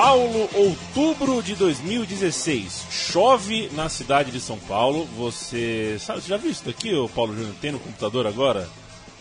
Paulo, 0.00 0.46
outubro 0.52 1.42
de 1.42 1.54
2016. 1.54 2.84
Chove 2.90 3.70
na 3.72 3.88
cidade 3.88 4.30
de 4.30 4.38
São 4.38 4.58
Paulo. 4.58 5.06
Você, 5.16 5.96
sabe, 5.98 6.20
você 6.20 6.28
já 6.28 6.36
viu 6.36 6.50
isso 6.50 6.62
daqui, 6.66 6.92
o 6.94 7.08
Paulo 7.08 7.34
Júnior? 7.34 7.54
Tem 7.62 7.72
no 7.72 7.78
computador 7.80 8.26
agora? 8.26 8.68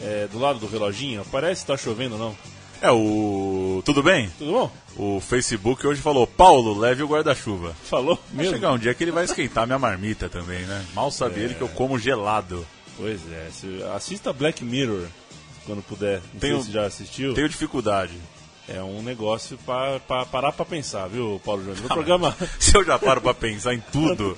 É, 0.02 0.28
do 0.30 0.38
lado 0.38 0.60
do 0.60 0.68
reloginho? 0.68 1.26
Parece 1.32 1.62
que 1.62 1.68
tá 1.68 1.78
chovendo, 1.78 2.18
não. 2.18 2.36
É, 2.82 2.92
o. 2.92 3.82
Tudo 3.86 4.04
bem? 4.04 4.30
Tudo 4.38 4.52
bom? 4.52 4.72
O 4.98 5.22
Facebook 5.22 5.88
hoje 5.88 6.02
falou: 6.02 6.28
Paulo, 6.28 6.78
leve 6.78 7.04
o 7.04 7.08
guarda-chuva. 7.08 7.74
Falou? 7.86 8.20
Vai 8.34 8.46
chegar 8.46 8.74
um 8.74 8.78
dia 8.78 8.94
que 8.94 9.02
ele 9.02 9.12
vai 9.14 9.24
esquentar 9.24 9.66
minha 9.66 9.80
marmita 9.80 10.28
também, 10.28 10.64
né? 10.66 10.86
Mal 10.94 11.10
sabia 11.10 11.44
É. 11.44 11.46
ele 11.46 11.54
que 11.54 11.62
eu 11.62 11.70
como 11.70 11.98
gelado. 11.98 12.68
Pois 12.98 13.22
é. 13.32 13.48
assista 13.96 14.34
Black 14.34 14.62
Mirror 14.62 15.06
quando 15.66 15.82
puder. 15.82 16.20
Não 16.34 16.40
Tenho- 16.42 16.56
sei 16.58 16.66
se 16.66 16.72
já 16.74 16.86
assistiu. 16.86 17.34
Tenho 17.34 17.48
dificuldade. 17.48 18.12
É 18.68 18.82
um 18.82 19.04
negócio 19.04 19.58
pra, 19.66 20.00
pra 20.00 20.26
parar 20.26 20.52
pra 20.52 20.66
pensar, 20.66 21.08
viu, 21.08 21.40
Paulo 21.46 21.64
Júnior? 21.64 21.84
No 21.84 21.88
programa. 21.88 22.36
Se 22.60 22.76
eu 22.76 22.84
já 22.84 22.98
paro 22.98 23.22
pra 23.22 23.34
pensar 23.34 23.76
em 23.76 23.84
tudo, 23.92 24.36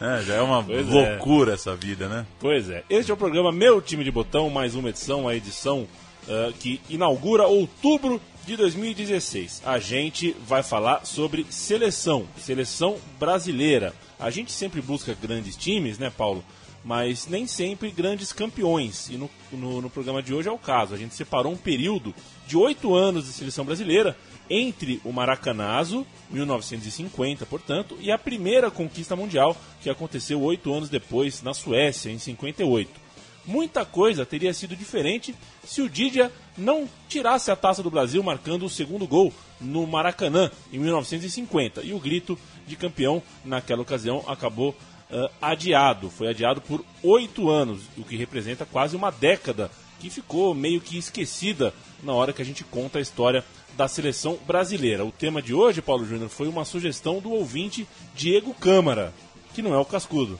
né, 0.00 0.22
já 0.24 0.34
é 0.34 0.40
uma 0.40 0.62
Pois 0.62 0.88
é. 0.88 0.90
loucura 1.10 1.54
essa 1.54 1.74
vida, 1.74 2.08
né? 2.08 2.24
Pois 2.38 2.70
é, 2.70 2.84
este 2.88 3.10
é 3.10 3.14
o 3.14 3.16
programa 3.16 3.50
Meu 3.50 3.82
Time 3.82 4.04
de 4.04 4.10
Botão, 4.12 4.48
mais 4.50 4.76
uma 4.76 4.88
edição, 4.90 5.26
a 5.26 5.34
edição 5.34 5.88
ah, 6.28 6.52
que 6.60 6.80
inaugura 6.88 7.46
outubro 7.46 8.20
de 8.44 8.56
2016. 8.56 9.62
A 9.66 9.78
gente 9.80 10.36
vai 10.46 10.62
falar 10.62 11.04
sobre 11.04 11.44
seleção, 11.50 12.26
seleção 12.38 12.96
brasileira. 13.18 13.92
A 14.18 14.30
gente 14.30 14.52
sempre 14.52 14.80
busca 14.80 15.16
grandes 15.20 15.56
times, 15.56 15.98
né, 15.98 16.10
Paulo? 16.16 16.44
Mas 16.84 17.26
nem 17.26 17.48
sempre 17.48 17.90
grandes 17.90 18.32
campeões. 18.32 19.08
E 19.10 19.16
no, 19.16 19.28
no, 19.50 19.82
no 19.82 19.90
programa 19.90 20.22
de 20.22 20.32
hoje 20.32 20.48
é 20.48 20.52
o 20.52 20.58
caso. 20.58 20.94
A 20.94 20.96
gente 20.96 21.16
separou 21.16 21.52
um 21.52 21.56
período 21.56 22.14
de 22.46 22.56
oito 22.56 22.94
anos 22.94 23.26
de 23.26 23.32
seleção 23.32 23.64
brasileira 23.64 24.16
entre 24.48 25.00
o 25.04 25.12
Maracanazo, 25.12 26.06
1950, 26.30 27.44
portanto, 27.46 27.96
e 28.00 28.10
a 28.12 28.18
primeira 28.18 28.70
conquista 28.70 29.16
mundial, 29.16 29.56
que 29.82 29.90
aconteceu 29.90 30.40
oito 30.42 30.72
anos 30.72 30.88
depois 30.88 31.42
na 31.42 31.52
Suécia, 31.52 32.10
em 32.10 32.18
58. 32.18 33.06
Muita 33.44 33.84
coisa 33.84 34.26
teria 34.26 34.52
sido 34.52 34.74
diferente 34.74 35.34
se 35.64 35.80
o 35.80 35.88
Didia 35.88 36.32
não 36.58 36.88
tirasse 37.08 37.50
a 37.50 37.56
taça 37.56 37.80
do 37.80 37.90
Brasil 37.90 38.20
marcando 38.22 38.64
o 38.64 38.70
segundo 38.70 39.06
gol 39.06 39.32
no 39.60 39.86
Maracanã 39.86 40.50
em 40.72 40.78
1950. 40.78 41.82
E 41.82 41.92
o 41.92 42.00
grito 42.00 42.36
de 42.66 42.74
campeão 42.74 43.22
naquela 43.44 43.82
ocasião 43.82 44.24
acabou 44.26 44.74
ah, 45.08 45.30
adiado. 45.40 46.10
Foi 46.10 46.26
adiado 46.28 46.60
por 46.60 46.84
oito 47.04 47.48
anos, 47.48 47.82
o 47.96 48.02
que 48.02 48.16
representa 48.16 48.66
quase 48.66 48.96
uma 48.96 49.10
década 49.10 49.70
que 50.00 50.10
ficou 50.10 50.54
meio 50.54 50.80
que 50.80 50.98
esquecida 50.98 51.72
na 52.02 52.12
hora 52.12 52.32
que 52.32 52.42
a 52.42 52.44
gente 52.44 52.64
conta 52.64 52.98
a 52.98 53.02
história 53.02 53.44
da 53.76 53.86
seleção 53.86 54.38
brasileira. 54.46 55.04
O 55.04 55.12
tema 55.12 55.42
de 55.42 55.52
hoje, 55.52 55.82
Paulo 55.82 56.06
Júnior, 56.06 56.30
foi 56.30 56.48
uma 56.48 56.64
sugestão 56.64 57.20
do 57.20 57.30
ouvinte 57.30 57.86
Diego 58.14 58.54
Câmara, 58.54 59.12
que 59.54 59.62
não 59.62 59.74
é 59.74 59.78
o 59.78 59.84
Cascudo. 59.84 60.38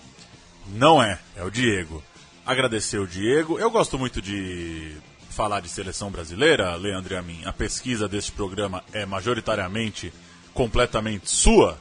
Não 0.74 1.02
é, 1.02 1.18
é 1.36 1.44
o 1.44 1.50
Diego. 1.50 2.02
Agradecer 2.44 2.98
o 2.98 3.06
Diego. 3.06 3.58
Eu 3.58 3.70
gosto 3.70 3.98
muito 3.98 4.22
de 4.22 4.96
falar 5.30 5.60
de 5.60 5.68
seleção 5.68 6.10
brasileira, 6.10 6.74
Leandro 6.76 7.14
e 7.14 7.16
a 7.16 7.22
mim. 7.22 7.40
A 7.44 7.52
pesquisa 7.52 8.08
deste 8.08 8.32
programa 8.32 8.82
é 8.92 9.04
majoritariamente 9.04 10.12
completamente 10.54 11.30
sua. 11.30 11.78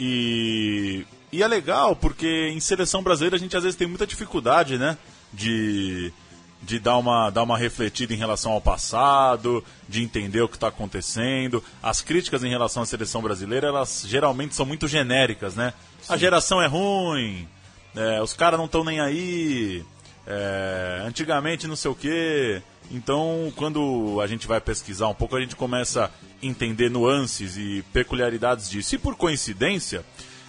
E, 0.00 1.06
e 1.30 1.42
é 1.42 1.46
legal 1.46 1.94
porque 1.94 2.48
em 2.48 2.58
seleção 2.58 3.02
brasileira 3.02 3.36
a 3.36 3.38
gente 3.38 3.56
às 3.56 3.62
vezes 3.62 3.78
tem 3.78 3.86
muita 3.86 4.06
dificuldade, 4.06 4.76
né? 4.78 4.98
De, 5.32 6.12
de 6.62 6.78
dar, 6.78 6.98
uma, 6.98 7.30
dar 7.30 7.42
uma 7.42 7.56
refletida 7.56 8.12
em 8.12 8.16
relação 8.16 8.52
ao 8.52 8.60
passado, 8.60 9.64
de 9.88 10.02
entender 10.02 10.40
o 10.42 10.48
que 10.48 10.56
está 10.56 10.68
acontecendo. 10.68 11.62
As 11.82 12.00
críticas 12.00 12.42
em 12.42 12.48
relação 12.48 12.82
à 12.82 12.86
seleção 12.86 13.22
brasileira, 13.22 13.68
elas 13.68 14.04
geralmente 14.06 14.54
são 14.54 14.66
muito 14.66 14.88
genéricas, 14.88 15.54
né? 15.54 15.72
A 16.08 16.16
geração 16.16 16.60
é 16.60 16.66
ruim, 16.66 17.46
é, 17.94 18.20
os 18.22 18.32
caras 18.32 18.58
não 18.58 18.66
estão 18.66 18.82
nem 18.82 19.00
aí, 19.00 19.84
é, 20.26 21.02
antigamente 21.06 21.66
não 21.66 21.76
sei 21.76 21.90
o 21.90 21.94
quê. 21.94 22.62
Então, 22.90 23.52
quando 23.54 24.20
a 24.22 24.26
gente 24.26 24.46
vai 24.46 24.60
pesquisar 24.60 25.08
um 25.08 25.14
pouco, 25.14 25.36
a 25.36 25.40
gente 25.40 25.54
começa 25.54 26.06
a 26.06 26.10
entender 26.42 26.88
nuances 26.88 27.56
e 27.56 27.84
peculiaridades 27.92 28.68
disso. 28.70 28.94
E 28.94 28.98
por 28.98 29.14
coincidência, 29.14 30.04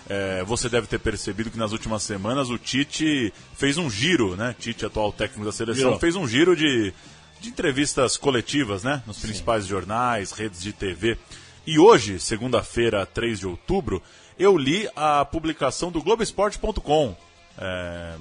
é, 0.09 0.43
você 0.43 0.67
deve 0.67 0.87
ter 0.87 0.99
percebido 0.99 1.51
que 1.51 1.57
nas 1.57 1.71
últimas 1.71 2.01
semanas 2.01 2.49
o 2.49 2.57
Tite 2.57 3.31
fez 3.55 3.77
um 3.77 3.89
giro, 3.89 4.35
né? 4.35 4.55
Tite, 4.57 4.83
atual 4.83 5.13
técnico 5.13 5.45
da 5.45 5.51
seleção, 5.51 5.99
fez 5.99 6.15
um 6.15 6.27
giro 6.27 6.55
de, 6.55 6.91
de 7.39 7.49
entrevistas 7.49 8.17
coletivas, 8.17 8.83
né? 8.83 9.03
Nos 9.05 9.19
principais 9.19 9.67
jornais, 9.67 10.31
redes 10.31 10.61
de 10.61 10.73
TV. 10.73 11.15
E 11.65 11.77
hoje, 11.77 12.19
segunda-feira, 12.19 13.05
3 13.05 13.39
de 13.39 13.47
outubro, 13.47 14.01
eu 14.39 14.57
li 14.57 14.89
a 14.95 15.23
publicação 15.23 15.91
do 15.91 16.01
Globoesporte.com. 16.01 17.15
É, 17.55 18.15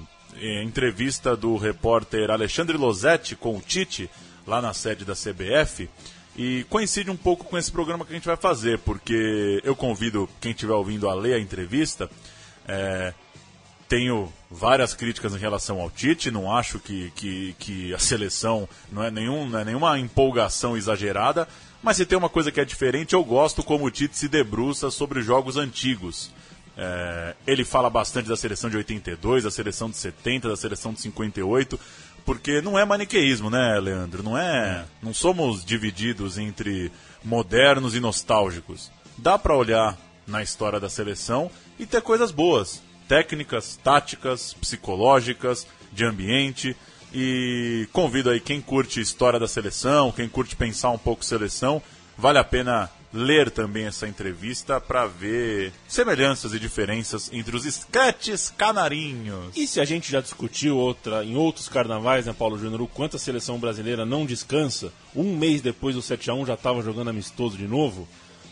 entrevista 0.63 1.35
do 1.35 1.57
repórter 1.57 2.29
Alexandre 2.29 2.77
Losetti 2.77 3.35
com 3.35 3.57
o 3.57 3.61
Tite, 3.61 4.07
lá 4.45 4.61
na 4.61 4.73
sede 4.75 5.03
da 5.03 5.13
CBF. 5.13 5.89
E 6.41 6.65
coincide 6.69 7.11
um 7.11 7.17
pouco 7.17 7.43
com 7.43 7.57
esse 7.57 7.69
programa 7.69 8.05
que 8.05 8.13
a 8.13 8.15
gente 8.15 8.25
vai 8.25 8.37
fazer, 8.37 8.79
porque 8.79 9.59
eu 9.61 9.75
convido 9.75 10.29
quem 10.39 10.51
estiver 10.51 10.71
ouvindo 10.71 11.09
a 11.09 11.13
ler 11.13 11.33
a 11.33 11.39
entrevista. 11.39 12.09
É, 12.65 13.13
tenho 13.89 14.31
várias 14.49 14.93
críticas 14.93 15.35
em 15.35 15.37
relação 15.37 15.81
ao 15.81 15.91
Tite, 15.91 16.31
não 16.31 16.49
acho 16.49 16.79
que, 16.79 17.11
que, 17.13 17.53
que 17.59 17.93
a 17.93 17.99
seleção 17.99 18.69
não 18.89 19.03
é, 19.03 19.11
nenhum, 19.11 19.49
não 19.49 19.59
é 19.59 19.65
nenhuma 19.65 19.99
empolgação 19.99 20.77
exagerada, 20.77 21.45
mas 21.83 21.97
se 21.97 22.05
tem 22.05 22.17
uma 22.17 22.29
coisa 22.29 22.53
que 22.53 22.61
é 22.61 22.63
diferente, 22.63 23.13
eu 23.13 23.23
gosto 23.25 23.61
como 23.61 23.83
o 23.83 23.91
Tite 23.91 24.15
se 24.15 24.29
debruça 24.29 24.89
sobre 24.89 25.21
jogos 25.21 25.57
antigos. 25.57 26.31
É, 26.77 27.35
ele 27.45 27.65
fala 27.65 27.89
bastante 27.89 28.29
da 28.29 28.37
seleção 28.37 28.69
de 28.69 28.77
82, 28.77 29.43
da 29.43 29.51
seleção 29.51 29.89
de 29.89 29.97
70, 29.97 30.47
da 30.47 30.55
seleção 30.55 30.93
de 30.93 31.01
58, 31.01 31.77
porque 32.29 32.61
não 32.61 32.77
é 32.77 32.85
maniqueísmo, 32.85 33.49
né, 33.49 33.79
Leandro? 33.79 34.21
Não 34.21 34.37
é, 34.37 34.85
não 35.01 35.15
somos 35.15 35.65
divididos 35.65 36.37
entre 36.37 36.91
modernos 37.23 37.95
e 37.95 37.99
nostálgicos. 37.99 38.91
Dá 39.17 39.35
para 39.35 39.57
olhar 39.57 39.97
na 40.27 40.43
história 40.43 40.79
da 40.79 40.87
seleção 40.87 41.49
e 41.79 41.87
ter 41.87 42.03
coisas 42.03 42.29
boas, 42.29 42.83
técnicas, 43.07 43.79
táticas, 43.83 44.53
psicológicas, 44.53 45.65
de 45.91 46.05
ambiente. 46.05 46.77
E 47.11 47.89
convido 47.91 48.29
aí 48.29 48.39
quem 48.39 48.61
curte 48.61 49.01
história 49.01 49.39
da 49.39 49.47
seleção, 49.47 50.11
quem 50.11 50.29
curte 50.29 50.55
pensar 50.55 50.91
um 50.91 50.99
pouco 50.99 51.25
seleção, 51.25 51.81
vale 52.15 52.37
a 52.37 52.43
pena 52.43 52.91
ler 53.13 53.49
também 53.49 53.85
essa 53.85 54.07
entrevista 54.07 54.79
para 54.79 55.07
ver 55.07 55.73
semelhanças 55.87 56.53
e 56.53 56.59
diferenças 56.59 57.29
entre 57.33 57.55
os 57.55 57.65
esquetes 57.65 58.53
canarinhos. 58.55 59.55
E 59.55 59.65
se 59.65 59.79
a 59.81 59.85
gente 59.85 60.11
já 60.11 60.21
discutiu 60.21 60.77
outra, 60.77 61.23
em 61.23 61.35
outros 61.35 61.67
carnavais, 61.67 62.25
né, 62.25 62.33
Paulo 62.37 62.57
Júnior, 62.57 62.81
o 62.81 62.87
quanto 62.87 63.15
a 63.15 63.19
seleção 63.19 63.57
brasileira 63.57 64.05
não 64.05 64.25
descansa, 64.25 64.93
um 65.15 65.35
mês 65.35 65.61
depois 65.61 65.95
do 65.95 66.01
7x1 66.01 66.47
já 66.47 66.53
estava 66.53 66.81
jogando 66.81 67.09
amistoso 67.09 67.57
de 67.57 67.67
novo, 67.67 68.07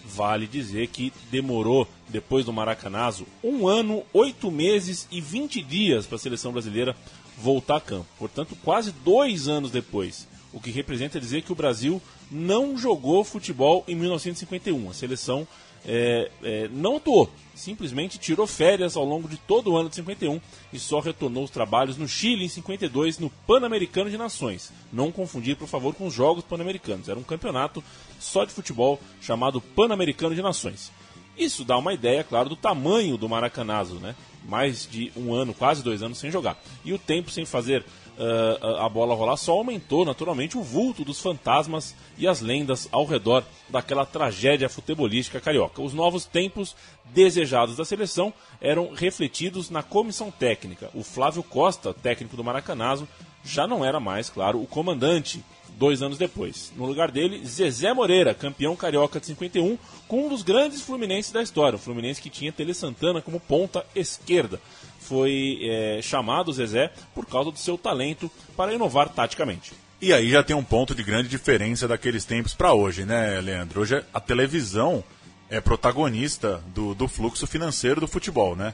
vale 0.05 0.47
dizer 0.47 0.87
que 0.87 1.11
demorou, 1.29 1.87
depois 2.07 2.45
do 2.45 2.53
Maracanazo, 2.53 3.27
um 3.43 3.67
ano, 3.67 4.03
oito 4.13 4.49
meses 4.49 5.07
e 5.11 5.19
20 5.19 5.61
dias 5.61 6.05
para 6.05 6.15
a 6.15 6.19
seleção 6.19 6.51
brasileira 6.51 6.95
voltar 7.37 7.75
a 7.75 7.81
campo. 7.81 8.07
Portanto, 8.17 8.57
quase 8.63 8.91
dois 9.03 9.47
anos 9.47 9.69
depois. 9.69 10.27
O 10.53 10.59
que 10.59 10.71
representa 10.71 11.19
dizer 11.19 11.41
que 11.41 11.51
o 11.51 11.55
Brasil 11.55 12.01
não 12.31 12.77
jogou 12.77 13.23
futebol 13.23 13.83
em 13.87 13.95
1951. 13.95 14.89
A 14.89 14.93
seleção 14.93 15.47
é, 15.85 16.29
é, 16.43 16.67
não 16.69 16.97
atuou, 16.97 17.29
simplesmente 17.55 18.17
tirou 18.17 18.45
férias 18.45 18.97
ao 18.97 19.05
longo 19.05 19.27
de 19.27 19.37
todo 19.37 19.71
o 19.71 19.77
ano 19.77 19.89
de 19.89 19.95
51 19.95 20.39
e 20.73 20.79
só 20.79 20.99
retornou 20.99 21.45
os 21.45 21.49
trabalhos 21.49 21.97
no 21.97 22.07
Chile 22.07 22.45
em 22.45 22.49
52 22.49 23.19
no 23.19 23.29
Pan-Americano 23.29 24.09
de 24.09 24.17
Nações. 24.17 24.71
Não 24.91 25.11
confundir, 25.11 25.55
por 25.55 25.67
favor, 25.67 25.95
com 25.95 26.07
os 26.07 26.13
Jogos 26.13 26.43
Pan-Americanos. 26.43 27.07
Era 27.07 27.17
um 27.19 27.23
campeonato 27.23 27.83
só 28.19 28.43
de 28.43 28.51
futebol 28.51 28.99
chamado 29.21 29.61
Pan-Americano 29.61 30.35
de 30.35 30.41
Nações. 30.41 30.91
Isso 31.37 31.63
dá 31.63 31.77
uma 31.77 31.93
ideia, 31.93 32.23
claro, 32.23 32.49
do 32.49 32.55
tamanho 32.55 33.15
do 33.15 33.29
Maracanazo, 33.29 33.95
né? 33.95 34.15
Mais 34.43 34.87
de 34.89 35.11
um 35.15 35.33
ano, 35.33 35.53
quase 35.53 35.83
dois 35.83 36.01
anos 36.01 36.17
sem 36.17 36.31
jogar. 36.31 36.59
E 36.83 36.91
o 36.93 36.97
tempo 36.97 37.29
sem 37.29 37.45
fazer 37.45 37.85
uh, 38.17 38.77
a 38.77 38.89
bola 38.89 39.15
rolar 39.15 39.37
só 39.37 39.53
aumentou 39.53 40.03
naturalmente 40.03 40.57
o 40.57 40.61
vulto 40.61 41.05
dos 41.05 41.21
fantasmas 41.21 41.95
e 42.17 42.27
as 42.27 42.41
lendas 42.41 42.87
ao 42.91 43.05
redor 43.05 43.43
daquela 43.69 44.05
tragédia 44.05 44.69
futebolística 44.69 45.39
carioca. 45.39 45.81
Os 45.81 45.93
novos 45.93 46.25
tempos 46.25 46.75
desejados 47.05 47.77
da 47.77 47.85
seleção 47.85 48.33
eram 48.59 48.93
refletidos 48.93 49.69
na 49.69 49.83
comissão 49.83 50.31
técnica. 50.31 50.89
O 50.93 51.03
Flávio 51.03 51.43
Costa, 51.43 51.93
técnico 51.93 52.35
do 52.35 52.43
Maracanazo, 52.43 53.07
já 53.43 53.65
não 53.67 53.85
era 53.85 53.99
mais, 53.99 54.29
claro, 54.29 54.61
o 54.61 54.67
comandante 54.67 55.43
dois 55.77 56.01
anos 56.01 56.17
depois. 56.17 56.73
No 56.75 56.85
lugar 56.85 57.11
dele, 57.11 57.45
Zezé 57.45 57.93
Moreira, 57.93 58.33
campeão 58.33 58.75
carioca 58.75 59.19
de 59.19 59.27
51, 59.27 59.77
com 60.07 60.25
um 60.25 60.29
dos 60.29 60.41
grandes 60.41 60.81
fluminenses 60.81 61.31
da 61.31 61.41
história, 61.41 61.75
o 61.75 61.79
Fluminense 61.79 62.21
que 62.21 62.29
tinha 62.29 62.51
Tele 62.51 62.73
Santana 62.73 63.21
como 63.21 63.39
ponta 63.39 63.85
esquerda 63.95 64.59
foi 65.07 65.59
é, 65.63 65.99
chamado 66.01 66.51
Zezé 66.51 66.91
por 67.15 67.25
causa 67.25 67.51
do 67.51 67.57
seu 67.57 67.77
talento 67.77 68.29
para 68.55 68.73
inovar 68.73 69.09
taticamente. 69.09 69.73
E 70.01 70.13
aí 70.13 70.29
já 70.29 70.43
tem 70.43 70.55
um 70.55 70.63
ponto 70.63 70.93
de 70.93 71.01
grande 71.01 71.27
diferença 71.27 71.87
daqueles 71.87 72.25
tempos 72.25 72.53
para 72.53 72.73
hoje, 72.73 73.03
né, 73.03 73.41
Leandro? 73.41 73.81
Hoje 73.81 74.03
a 74.13 74.19
televisão 74.19 75.03
é 75.49 75.59
protagonista 75.59 76.61
do, 76.67 76.93
do 76.93 77.07
fluxo 77.07 77.47
financeiro 77.47 78.01
do 78.01 78.07
futebol, 78.07 78.55
né? 78.55 78.73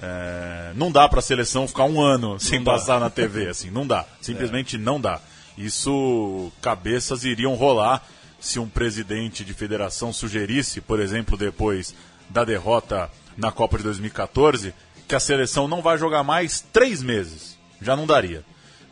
É, 0.00 0.72
não 0.74 0.90
dá 0.90 1.06
para 1.08 1.18
a 1.18 1.22
seleção 1.22 1.68
ficar 1.68 1.84
um 1.84 2.00
ano 2.00 2.40
sem 2.40 2.62
passar 2.62 2.98
na 2.98 3.10
TV, 3.10 3.48
assim, 3.50 3.70
não 3.70 3.86
dá. 3.86 4.06
Simplesmente 4.20 4.76
é. 4.76 4.78
não 4.78 5.00
dá. 5.00 5.20
Isso, 5.58 6.50
cabeças 6.62 7.24
iriam 7.24 7.54
rolar 7.54 8.06
se 8.40 8.58
um 8.58 8.68
presidente 8.68 9.44
de 9.44 9.52
federação 9.52 10.12
sugerisse, 10.12 10.80
por 10.80 10.98
exemplo, 10.98 11.36
depois 11.36 11.94
da 12.30 12.44
derrota 12.44 13.10
na 13.36 13.52
Copa 13.52 13.76
de 13.76 13.84
2014, 13.84 14.74
que 15.06 15.14
a 15.14 15.20
seleção 15.20 15.68
não 15.68 15.82
vai 15.82 15.98
jogar 15.98 16.22
mais 16.22 16.60
três 16.72 17.02
meses. 17.02 17.58
Já 17.80 17.96
não 17.96 18.06
daria. 18.06 18.44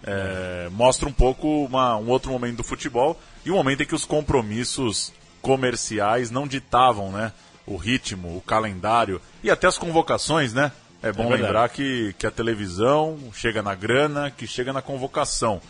É, 0.02 0.68
mostra 0.72 1.08
um 1.08 1.12
pouco 1.12 1.64
uma, 1.64 1.96
um 1.96 2.08
outro 2.08 2.32
momento 2.32 2.58
do 2.58 2.64
futebol 2.64 3.20
e 3.44 3.50
um 3.50 3.54
momento 3.54 3.82
em 3.82 3.86
que 3.86 3.94
os 3.94 4.04
compromissos 4.04 5.12
comerciais 5.42 6.30
não 6.30 6.46
ditavam 6.46 7.10
né, 7.10 7.32
o 7.66 7.76
ritmo, 7.76 8.36
o 8.36 8.40
calendário 8.40 9.20
e 9.42 9.50
até 9.50 9.66
as 9.66 9.78
convocações, 9.78 10.52
né? 10.52 10.72
É 11.02 11.10
bom 11.12 11.32
é 11.32 11.36
lembrar 11.36 11.68
que, 11.70 12.14
que 12.18 12.26
a 12.26 12.30
televisão 12.30 13.18
chega 13.32 13.62
na 13.62 13.74
grana, 13.74 14.30
que 14.30 14.46
chega 14.46 14.72
na 14.72 14.82
convocação. 14.82 15.60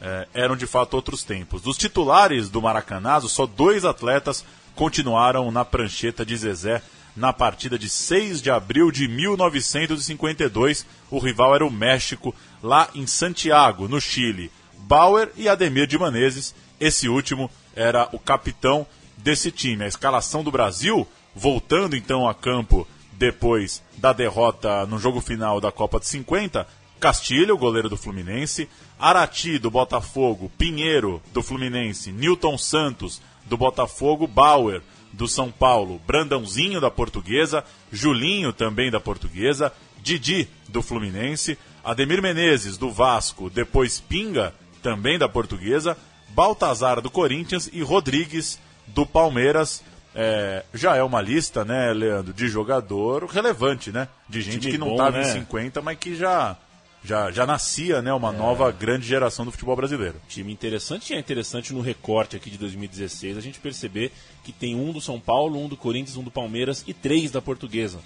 É, 0.00 0.26
eram 0.32 0.56
de 0.56 0.66
fato 0.66 0.94
outros 0.94 1.22
tempos. 1.22 1.60
Dos 1.60 1.76
titulares 1.76 2.48
do 2.48 2.62
Maracanazo, 2.62 3.28
só 3.28 3.44
dois 3.44 3.84
atletas 3.84 4.44
continuaram 4.74 5.50
na 5.50 5.62
prancheta 5.62 6.24
de 6.24 6.34
Zezé 6.34 6.80
na 7.16 7.32
partida 7.32 7.78
de 7.78 7.88
6 7.88 8.40
de 8.40 8.50
abril 8.50 8.90
de 8.90 9.08
1952. 9.08 10.86
O 11.10 11.18
rival 11.18 11.54
era 11.54 11.66
o 11.66 11.70
México, 11.70 12.34
lá 12.62 12.88
em 12.94 13.06
Santiago, 13.06 13.88
no 13.88 14.00
Chile. 14.00 14.50
Bauer 14.78 15.30
e 15.36 15.48
Ademir 15.48 15.86
de 15.86 15.98
Menezes, 15.98 16.54
esse 16.80 17.08
último 17.08 17.50
era 17.76 18.08
o 18.12 18.18
capitão 18.18 18.86
desse 19.16 19.50
time. 19.50 19.84
A 19.84 19.88
escalação 19.88 20.42
do 20.42 20.50
Brasil, 20.50 21.06
voltando 21.34 21.96
então 21.96 22.28
a 22.28 22.34
campo 22.34 22.86
depois 23.12 23.82
da 23.98 24.12
derrota 24.12 24.86
no 24.86 24.98
jogo 24.98 25.20
final 25.20 25.60
da 25.60 25.70
Copa 25.70 26.00
de 26.00 26.06
50, 26.06 26.66
Castilho, 26.98 27.56
goleiro 27.56 27.88
do 27.88 27.96
Fluminense, 27.96 28.68
Arati 28.98 29.58
do 29.58 29.70
Botafogo, 29.70 30.50
Pinheiro 30.58 31.22
do 31.32 31.42
Fluminense, 31.42 32.12
Newton 32.12 32.58
Santos 32.58 33.20
do 33.46 33.56
Botafogo, 33.56 34.26
Bauer 34.26 34.82
do 35.12 35.26
São 35.26 35.50
Paulo, 35.50 36.00
Brandãozinho 36.06 36.80
da 36.80 36.90
Portuguesa, 36.90 37.64
Julinho 37.92 38.52
também 38.52 38.90
da 38.90 39.00
Portuguesa, 39.00 39.72
Didi 40.02 40.48
do 40.68 40.82
Fluminense, 40.82 41.58
Ademir 41.84 42.22
Menezes 42.22 42.76
do 42.76 42.90
Vasco, 42.90 43.50
depois 43.50 44.00
Pinga 44.00 44.54
também 44.82 45.18
da 45.18 45.28
Portuguesa, 45.28 45.96
Baltazar 46.30 47.00
do 47.00 47.10
Corinthians 47.10 47.68
e 47.72 47.82
Rodrigues 47.82 48.58
do 48.86 49.04
Palmeiras. 49.04 49.82
É, 50.14 50.64
já 50.74 50.96
é 50.96 51.02
uma 51.02 51.20
lista, 51.20 51.64
né, 51.64 51.92
Leandro, 51.92 52.32
de 52.32 52.48
jogador 52.48 53.24
relevante, 53.26 53.92
né? 53.92 54.08
De 54.28 54.40
gente 54.40 54.60
Time 54.60 54.72
que 54.72 54.78
não 54.78 54.92
estava 54.92 55.18
né? 55.18 55.22
em 55.22 55.32
50, 55.32 55.80
mas 55.82 55.98
que 55.98 56.16
já 56.16 56.56
já, 57.02 57.30
já 57.30 57.46
nascia 57.46 58.02
né, 58.02 58.12
uma 58.12 58.32
é. 58.32 58.36
nova 58.36 58.70
grande 58.70 59.06
geração 59.06 59.44
do 59.44 59.50
futebol 59.50 59.76
brasileiro. 59.76 60.20
Time 60.28 60.52
interessante 60.52 61.12
e 61.12 61.16
é 61.16 61.18
interessante 61.18 61.72
no 61.72 61.80
recorte 61.80 62.36
aqui 62.36 62.50
de 62.50 62.58
2016 62.58 63.36
a 63.36 63.40
gente 63.40 63.58
perceber 63.58 64.12
que 64.44 64.52
tem 64.52 64.74
um 64.74 64.92
do 64.92 65.00
São 65.00 65.18
Paulo, 65.18 65.58
um 65.58 65.68
do 65.68 65.76
Corinthians, 65.76 66.16
um 66.16 66.22
do 66.22 66.30
Palmeiras 66.30 66.84
e 66.86 66.92
três 66.92 67.30
da 67.30 67.40
Portuguesa 67.40 68.00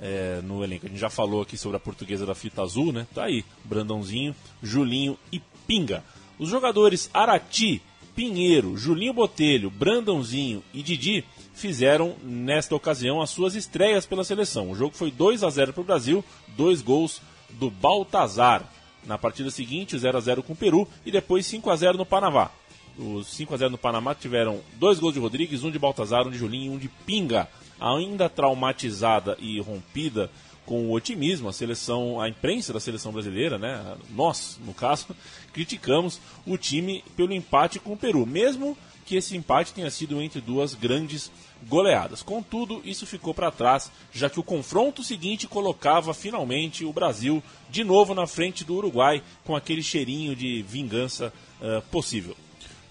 é, 0.00 0.40
no 0.42 0.62
elenco. 0.62 0.86
A 0.86 0.88
gente 0.88 1.00
já 1.00 1.10
falou 1.10 1.42
aqui 1.42 1.56
sobre 1.56 1.76
a 1.76 1.80
Portuguesa 1.80 2.26
da 2.26 2.34
fita 2.34 2.62
azul, 2.62 2.92
né? 2.92 3.06
Tá 3.14 3.24
aí, 3.24 3.44
Brandãozinho, 3.64 4.34
Julinho 4.62 5.18
e 5.32 5.40
Pinga. 5.66 6.04
Os 6.38 6.48
jogadores 6.48 7.08
Arati, 7.14 7.80
Pinheiro, 8.14 8.76
Julinho 8.76 9.12
Botelho, 9.12 9.70
Brandãozinho 9.70 10.62
e 10.72 10.82
Didi 10.82 11.24
fizeram 11.54 12.16
nesta 12.22 12.74
ocasião 12.74 13.20
as 13.20 13.30
suas 13.30 13.54
estreias 13.54 14.04
pela 14.04 14.24
seleção. 14.24 14.70
O 14.70 14.74
jogo 14.74 14.94
foi 14.94 15.10
2 15.10 15.42
a 15.42 15.50
0 15.50 15.72
para 15.72 15.80
o 15.80 15.84
Brasil, 15.84 16.24
dois 16.56 16.82
gols 16.82 17.20
do 17.58 17.70
Baltazar. 17.70 18.62
Na 19.06 19.18
partida 19.18 19.50
seguinte, 19.50 19.98
0 19.98 20.16
a 20.16 20.20
0 20.20 20.42
com 20.42 20.54
o 20.54 20.56
Peru 20.56 20.88
e 21.04 21.10
depois 21.10 21.44
5 21.46 21.70
a 21.70 21.76
0 21.76 21.98
no 21.98 22.06
Panamá. 22.06 22.50
Os 22.98 23.26
5 23.28 23.54
a 23.54 23.56
0 23.56 23.70
no 23.70 23.78
Panamá 23.78 24.14
tiveram 24.14 24.60
dois 24.76 24.98
gols 24.98 25.14
de 25.14 25.20
Rodrigues, 25.20 25.62
um 25.62 25.70
de 25.70 25.78
Baltazar, 25.78 26.26
um 26.26 26.30
de 26.30 26.38
Julinho 26.38 26.72
e 26.72 26.76
um 26.76 26.78
de 26.78 26.88
Pinga. 26.88 27.48
Ainda 27.78 28.28
traumatizada 28.28 29.36
e 29.40 29.60
rompida 29.60 30.30
com 30.64 30.86
o 30.86 30.92
otimismo, 30.92 31.48
a 31.48 31.52
seleção, 31.52 32.20
a 32.20 32.28
imprensa 32.28 32.72
da 32.72 32.80
seleção 32.80 33.12
brasileira, 33.12 33.58
né, 33.58 33.96
nós, 34.10 34.58
no 34.64 34.72
caso, 34.72 35.08
criticamos 35.52 36.20
o 36.46 36.56
time 36.56 37.04
pelo 37.16 37.32
empate 37.32 37.78
com 37.78 37.92
o 37.92 37.96
Peru, 37.96 38.24
mesmo 38.24 38.76
que 39.04 39.16
esse 39.16 39.36
empate 39.36 39.74
tenha 39.74 39.90
sido 39.90 40.22
entre 40.22 40.40
duas 40.40 40.74
grandes 40.74 41.30
goleadas. 41.66 42.22
Contudo, 42.22 42.80
isso 42.84 43.06
ficou 43.06 43.32
para 43.32 43.50
trás, 43.50 43.90
já 44.12 44.28
que 44.28 44.40
o 44.40 44.44
confronto 44.44 45.02
seguinte 45.02 45.46
colocava 45.46 46.12
finalmente 46.12 46.84
o 46.84 46.92
Brasil 46.92 47.42
de 47.70 47.84
novo 47.84 48.14
na 48.14 48.26
frente 48.26 48.64
do 48.64 48.74
Uruguai, 48.74 49.22
com 49.44 49.56
aquele 49.56 49.82
cheirinho 49.82 50.36
de 50.36 50.62
vingança 50.62 51.32
uh, 51.60 51.82
possível. 51.90 52.36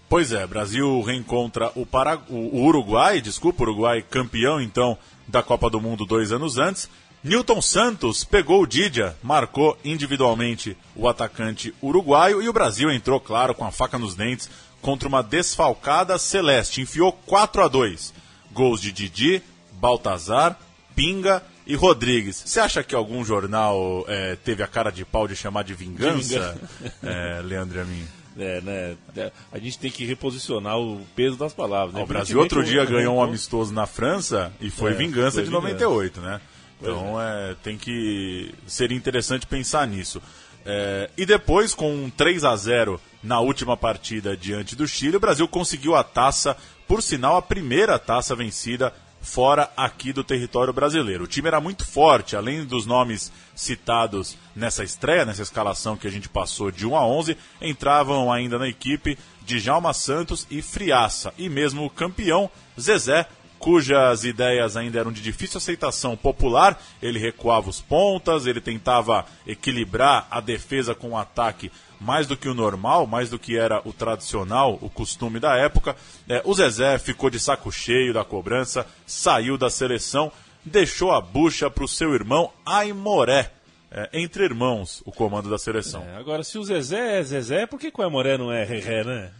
Pois 0.09 0.31
é, 0.31 0.45
Brasil 0.45 1.01
reencontra 1.01 1.71
o, 1.75 1.87
o 2.29 2.65
Uruguai, 2.65 3.19
desculpa, 3.21 3.63
Uruguai 3.63 4.01
campeão 4.01 4.61
então 4.61 4.97
da 5.27 5.41
Copa 5.41 5.69
do 5.69 5.81
Mundo 5.81 6.05
dois 6.05 6.31
anos 6.31 6.57
antes. 6.57 6.89
Newton 7.23 7.61
Santos 7.61 8.25
pegou 8.25 8.61
o 8.61 8.67
Didia, 8.67 9.15
marcou 9.23 9.77
individualmente 9.83 10.75
o 10.93 11.07
atacante 11.07 11.73
uruguaio 11.81 12.41
e 12.41 12.49
o 12.49 12.53
Brasil 12.53 12.91
entrou, 12.91 13.17
claro, 13.17 13.55
com 13.55 13.63
a 13.63 13.71
faca 13.71 13.97
nos 13.97 14.13
dentes 14.13 14.49
contra 14.81 15.07
uma 15.07 15.23
desfalcada 15.23 16.19
Celeste. 16.19 16.81
Enfiou 16.81 17.13
4 17.25 17.63
a 17.63 17.67
2 17.69 18.13
Gols 18.53 18.81
de 18.81 18.91
Didi, 18.91 19.41
Baltazar, 19.73 20.57
Pinga 20.95 21.43
e 21.65 21.75
Rodrigues. 21.75 22.43
Você 22.45 22.59
acha 22.59 22.83
que 22.83 22.93
algum 22.93 23.23
jornal 23.23 24.05
é, 24.07 24.35
teve 24.35 24.63
a 24.63 24.67
cara 24.67 24.91
de 24.91 25.03
pau 25.03 25.27
de 25.27 25.35
chamar 25.35 25.63
de 25.63 25.73
vingança, 25.73 26.57
é, 27.01 27.41
Leandro 27.41 27.81
a 27.81 27.85
mim? 27.85 28.05
É, 28.37 28.61
né? 28.61 28.97
É, 29.15 29.31
a 29.51 29.59
gente 29.59 29.77
tem 29.77 29.91
que 29.91 30.05
reposicionar 30.05 30.77
o 30.79 31.05
peso 31.15 31.37
das 31.37 31.53
palavras. 31.53 31.93
Né? 31.93 32.01
O 32.01 32.05
Brasil 32.05 32.39
outro 32.39 32.63
dia 32.63 32.83
ganhou 32.85 33.17
um 33.17 33.21
amistoso 33.21 33.73
na 33.73 33.85
França 33.85 34.51
e 34.59 34.69
foi 34.69 34.91
é, 34.91 34.95
vingança 34.95 35.35
foi 35.35 35.43
de 35.43 35.49
vingança. 35.49 35.67
98, 35.67 36.21
né? 36.21 36.41
Então 36.81 37.21
é. 37.21 37.51
é. 37.51 37.55
tem 37.63 37.77
que 37.77 38.53
ser 38.65 38.91
interessante 38.91 39.45
pensar 39.45 39.87
nisso. 39.87 40.21
É, 40.65 41.09
e 41.17 41.25
depois, 41.25 41.73
com 41.73 41.93
um 41.93 42.09
3 42.09 42.43
a 42.43 42.55
0 42.55 42.99
na 43.21 43.39
última 43.39 43.77
partida 43.77 44.35
diante 44.35 44.75
do 44.75 44.87
Chile, 44.87 45.17
o 45.17 45.19
Brasil 45.19 45.47
conseguiu 45.47 45.95
a 45.95 46.03
taça 46.03 46.57
por 46.93 47.01
sinal, 47.01 47.37
a 47.37 47.41
primeira 47.41 47.97
taça 47.97 48.35
vencida 48.35 48.93
fora 49.19 49.67
aqui 49.75 50.13
do 50.13 50.23
território 50.23 50.71
brasileiro. 50.71 51.23
O 51.23 51.27
time 51.27 51.47
era 51.47 51.59
muito 51.59 51.83
forte, 51.83 52.35
além 52.35 52.63
dos 52.65 52.85
nomes 52.85 53.31
citados 53.55 54.37
nessa 54.55 54.83
estreia, 54.83 55.25
nessa 55.25 55.41
escalação 55.41 55.97
que 55.97 56.05
a 56.05 56.11
gente 56.11 56.29
passou 56.29 56.69
de 56.69 56.85
1 56.85 56.95
a 56.95 57.03
11, 57.03 57.35
entravam 57.59 58.31
ainda 58.31 58.59
na 58.59 58.67
equipe 58.67 59.17
Djalma 59.41 59.91
Santos 59.91 60.45
e 60.51 60.61
Friaça, 60.61 61.33
e 61.35 61.49
mesmo 61.49 61.83
o 61.83 61.89
campeão 61.89 62.47
Zezé, 62.79 63.25
cujas 63.63 64.25
ideias 64.25 64.75
ainda 64.75 64.99
eram 64.99 65.09
de 65.09 65.21
difícil 65.21 65.57
aceitação 65.57 66.17
popular, 66.17 66.77
ele 67.01 67.17
recuava 67.17 67.69
os 67.69 67.79
pontas, 67.79 68.45
ele 68.45 68.59
tentava 68.59 69.25
equilibrar 69.47 70.27
a 70.29 70.41
defesa 70.41 70.93
com 70.93 71.11
o 71.11 71.17
ataque 71.17 71.71
mais 71.97 72.27
do 72.27 72.35
que 72.35 72.49
o 72.49 72.53
normal, 72.53 73.07
mais 73.07 73.29
do 73.29 73.39
que 73.39 73.57
era 73.57 73.81
o 73.87 73.93
tradicional, 73.93 74.77
o 74.81 74.89
costume 74.89 75.39
da 75.39 75.55
época. 75.55 75.95
É, 76.27 76.41
o 76.43 76.53
Zezé 76.53 76.97
ficou 76.99 77.29
de 77.29 77.39
saco 77.39 77.71
cheio 77.71 78.13
da 78.13 78.25
cobrança, 78.25 78.85
saiu 79.07 79.57
da 79.57 79.69
seleção, 79.69 80.29
deixou 80.65 81.13
a 81.13 81.21
bucha 81.21 81.71
para 81.71 81.85
o 81.85 81.87
seu 81.87 82.13
irmão 82.13 82.51
Aimoré. 82.65 83.49
É, 83.89 84.09
entre 84.11 84.43
irmãos, 84.43 85.01
o 85.05 85.11
comando 85.13 85.49
da 85.49 85.57
seleção. 85.57 86.03
É, 86.03 86.17
agora, 86.17 86.43
se 86.43 86.57
o 86.57 86.63
Zezé 86.65 87.19
é 87.19 87.23
Zezé, 87.23 87.65
por 87.65 87.79
que 87.79 87.93
o 87.97 88.01
Aimoré 88.01 88.37
não 88.37 88.51
é 88.51 88.65
Ré, 88.65 89.05
né? 89.05 89.31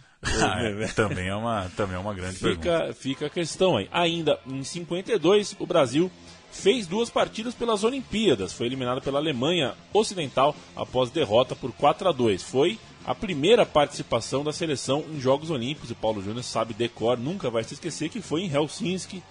Ah, 0.42 0.62
é, 0.62 0.86
também, 0.88 1.28
é 1.28 1.34
uma, 1.34 1.70
também 1.76 1.96
é 1.96 1.98
uma 1.98 2.14
grande 2.14 2.36
fica, 2.36 2.56
pergunta. 2.56 2.94
Fica 2.94 3.26
a 3.26 3.30
questão 3.30 3.76
aí. 3.76 3.88
Ainda 3.92 4.38
em 4.46 4.62
52, 4.62 5.56
o 5.58 5.66
Brasil 5.66 6.10
fez 6.50 6.86
duas 6.86 7.10
partidas 7.10 7.54
pelas 7.54 7.84
Olimpíadas. 7.84 8.52
Foi 8.52 8.66
eliminado 8.66 9.02
pela 9.02 9.18
Alemanha 9.18 9.74
Ocidental 9.92 10.54
após 10.74 11.10
derrota 11.10 11.54
por 11.54 11.72
4 11.72 12.08
a 12.08 12.12
2. 12.12 12.42
Foi 12.42 12.78
a 13.04 13.14
primeira 13.14 13.66
participação 13.66 14.42
da 14.42 14.52
seleção 14.52 15.04
em 15.12 15.20
Jogos 15.20 15.50
Olímpicos. 15.50 15.90
O 15.90 15.94
Paulo 15.94 16.22
Júnior 16.22 16.44
sabe 16.44 16.72
decor, 16.72 17.18
nunca 17.18 17.50
vai 17.50 17.64
se 17.64 17.74
esquecer 17.74 18.08
que 18.08 18.20
foi 18.20 18.42
em 18.42 18.52
Helsinki, 18.54 19.22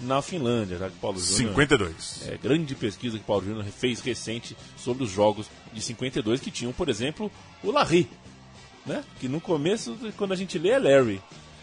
na 0.00 0.22
Finlândia, 0.22 0.78
já 0.78 0.88
que 0.88 0.96
Paulo 0.96 1.18
Júnior. 1.18 1.48
52. 1.48 2.28
É, 2.28 2.36
grande 2.36 2.74
pesquisa 2.74 3.18
que 3.18 3.24
Paulo 3.24 3.44
Júnior 3.44 3.64
fez 3.64 4.00
recente 4.00 4.56
sobre 4.76 5.02
os 5.02 5.10
jogos 5.10 5.50
de 5.72 5.80
52 5.82 6.40
que 6.40 6.50
tinham, 6.50 6.72
por 6.72 6.88
exemplo, 6.88 7.30
o 7.62 7.70
Larry, 7.70 8.08
né? 8.88 9.04
Que 9.20 9.28
no 9.28 9.40
começo, 9.40 9.96
quando 10.16 10.32
a 10.32 10.36
gente 10.36 10.58
lê, 10.58 10.70
é 10.70 10.78
Larry. 10.78 11.20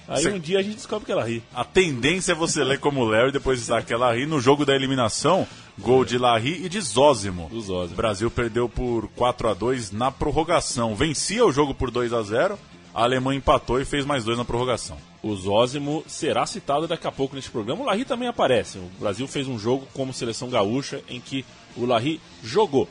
Aí 0.07 0.21
Cê... 0.21 0.29
um 0.29 0.39
dia 0.39 0.59
a 0.59 0.61
gente 0.61 0.75
descobre 0.75 1.05
que 1.05 1.11
ela 1.11 1.25
ri. 1.25 1.41
A 1.53 1.63
tendência 1.63 2.33
é 2.33 2.35
você 2.35 2.63
ler 2.63 2.79
como 2.79 3.03
Larry 3.03 3.31
depois 3.31 3.65
de 3.65 3.83
que 3.83 3.93
ela 3.93 4.15
ri. 4.15 4.25
No 4.25 4.39
jogo 4.39 4.65
da 4.65 4.75
eliminação, 4.75 5.47
gol 5.79 6.05
de 6.05 6.17
Larry 6.17 6.63
e 6.63 6.69
de 6.69 6.79
Zózimo. 6.79 7.49
Do 7.49 7.59
Zózimo. 7.59 7.93
O 7.93 7.97
Brasil 7.97 8.29
perdeu 8.29 8.69
por 8.69 9.07
4 9.15 9.49
a 9.49 9.53
2 9.53 9.91
na 9.91 10.11
prorrogação. 10.11 10.95
Vencia 10.95 11.43
o 11.45 11.51
jogo 11.51 11.73
por 11.73 11.89
2 11.89 12.13
a 12.13 12.21
0 12.21 12.59
a 12.95 13.03
Alemanha 13.03 13.39
empatou 13.39 13.81
e 13.81 13.83
fez 13.83 14.05
mais 14.05 14.23
dois 14.23 14.37
na 14.37 14.45
prorrogação. 14.45 14.97
O 15.21 15.35
Zózimo 15.35 16.01
será 16.07 16.45
citado 16.45 16.87
daqui 16.87 17.05
a 17.05 17.11
pouco 17.11 17.35
neste 17.35 17.51
programa. 17.51 17.83
O 17.83 17.85
Larry 17.85 18.05
também 18.05 18.29
aparece. 18.29 18.77
O 18.77 18.89
Brasil 18.97 19.27
fez 19.27 19.49
um 19.49 19.59
jogo 19.59 19.85
como 19.93 20.13
seleção 20.13 20.49
gaúcha 20.49 21.01
em 21.09 21.19
que 21.19 21.43
o 21.75 21.85
Larry 21.85 22.21
jogou. 22.41 22.87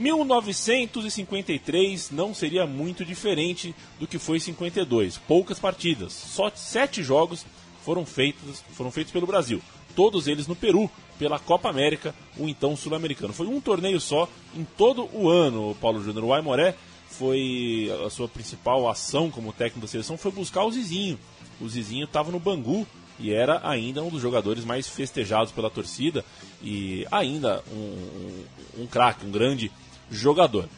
1953 0.00 2.10
não 2.10 2.34
seria 2.34 2.66
muito 2.66 3.04
diferente 3.04 3.74
do 3.98 4.06
que 4.06 4.18
foi 4.18 4.40
52. 4.40 5.18
Poucas 5.18 5.58
partidas, 5.58 6.14
só 6.14 6.50
sete 6.54 7.02
jogos 7.02 7.44
foram 7.84 8.06
feitos, 8.06 8.64
foram 8.72 8.90
feitos 8.90 9.12
pelo 9.12 9.26
Brasil. 9.26 9.60
Todos 9.94 10.26
eles 10.26 10.46
no 10.46 10.56
Peru, 10.56 10.90
pela 11.18 11.38
Copa 11.38 11.68
América, 11.68 12.14
o 12.38 12.48
então 12.48 12.74
sul-americano. 12.74 13.34
Foi 13.34 13.46
um 13.46 13.60
torneio 13.60 14.00
só 14.00 14.26
em 14.54 14.64
todo 14.64 15.06
o 15.12 15.28
ano, 15.28 15.76
Paulo 15.78 16.02
Júnior. 16.02 16.24
O 16.24 16.30
foi 17.08 17.92
a 18.06 18.08
sua 18.08 18.26
principal 18.26 18.88
ação 18.88 19.30
como 19.30 19.52
técnico 19.52 19.80
da 19.80 19.86
seleção 19.86 20.16
foi 20.16 20.32
buscar 20.32 20.64
o 20.64 20.72
Zizinho. 20.72 21.18
O 21.60 21.68
Zizinho 21.68 22.04
estava 22.04 22.32
no 22.32 22.40
Bangu 22.40 22.86
e 23.18 23.34
era 23.34 23.60
ainda 23.68 24.02
um 24.02 24.08
dos 24.08 24.22
jogadores 24.22 24.64
mais 24.64 24.88
festejados 24.88 25.52
pela 25.52 25.68
torcida 25.68 26.24
e 26.62 27.06
ainda 27.10 27.62
um, 27.70 27.76
um, 27.76 28.44
um 28.84 28.86
craque, 28.86 29.26
um 29.26 29.30
grande 29.30 29.70
jogador. 30.10 30.68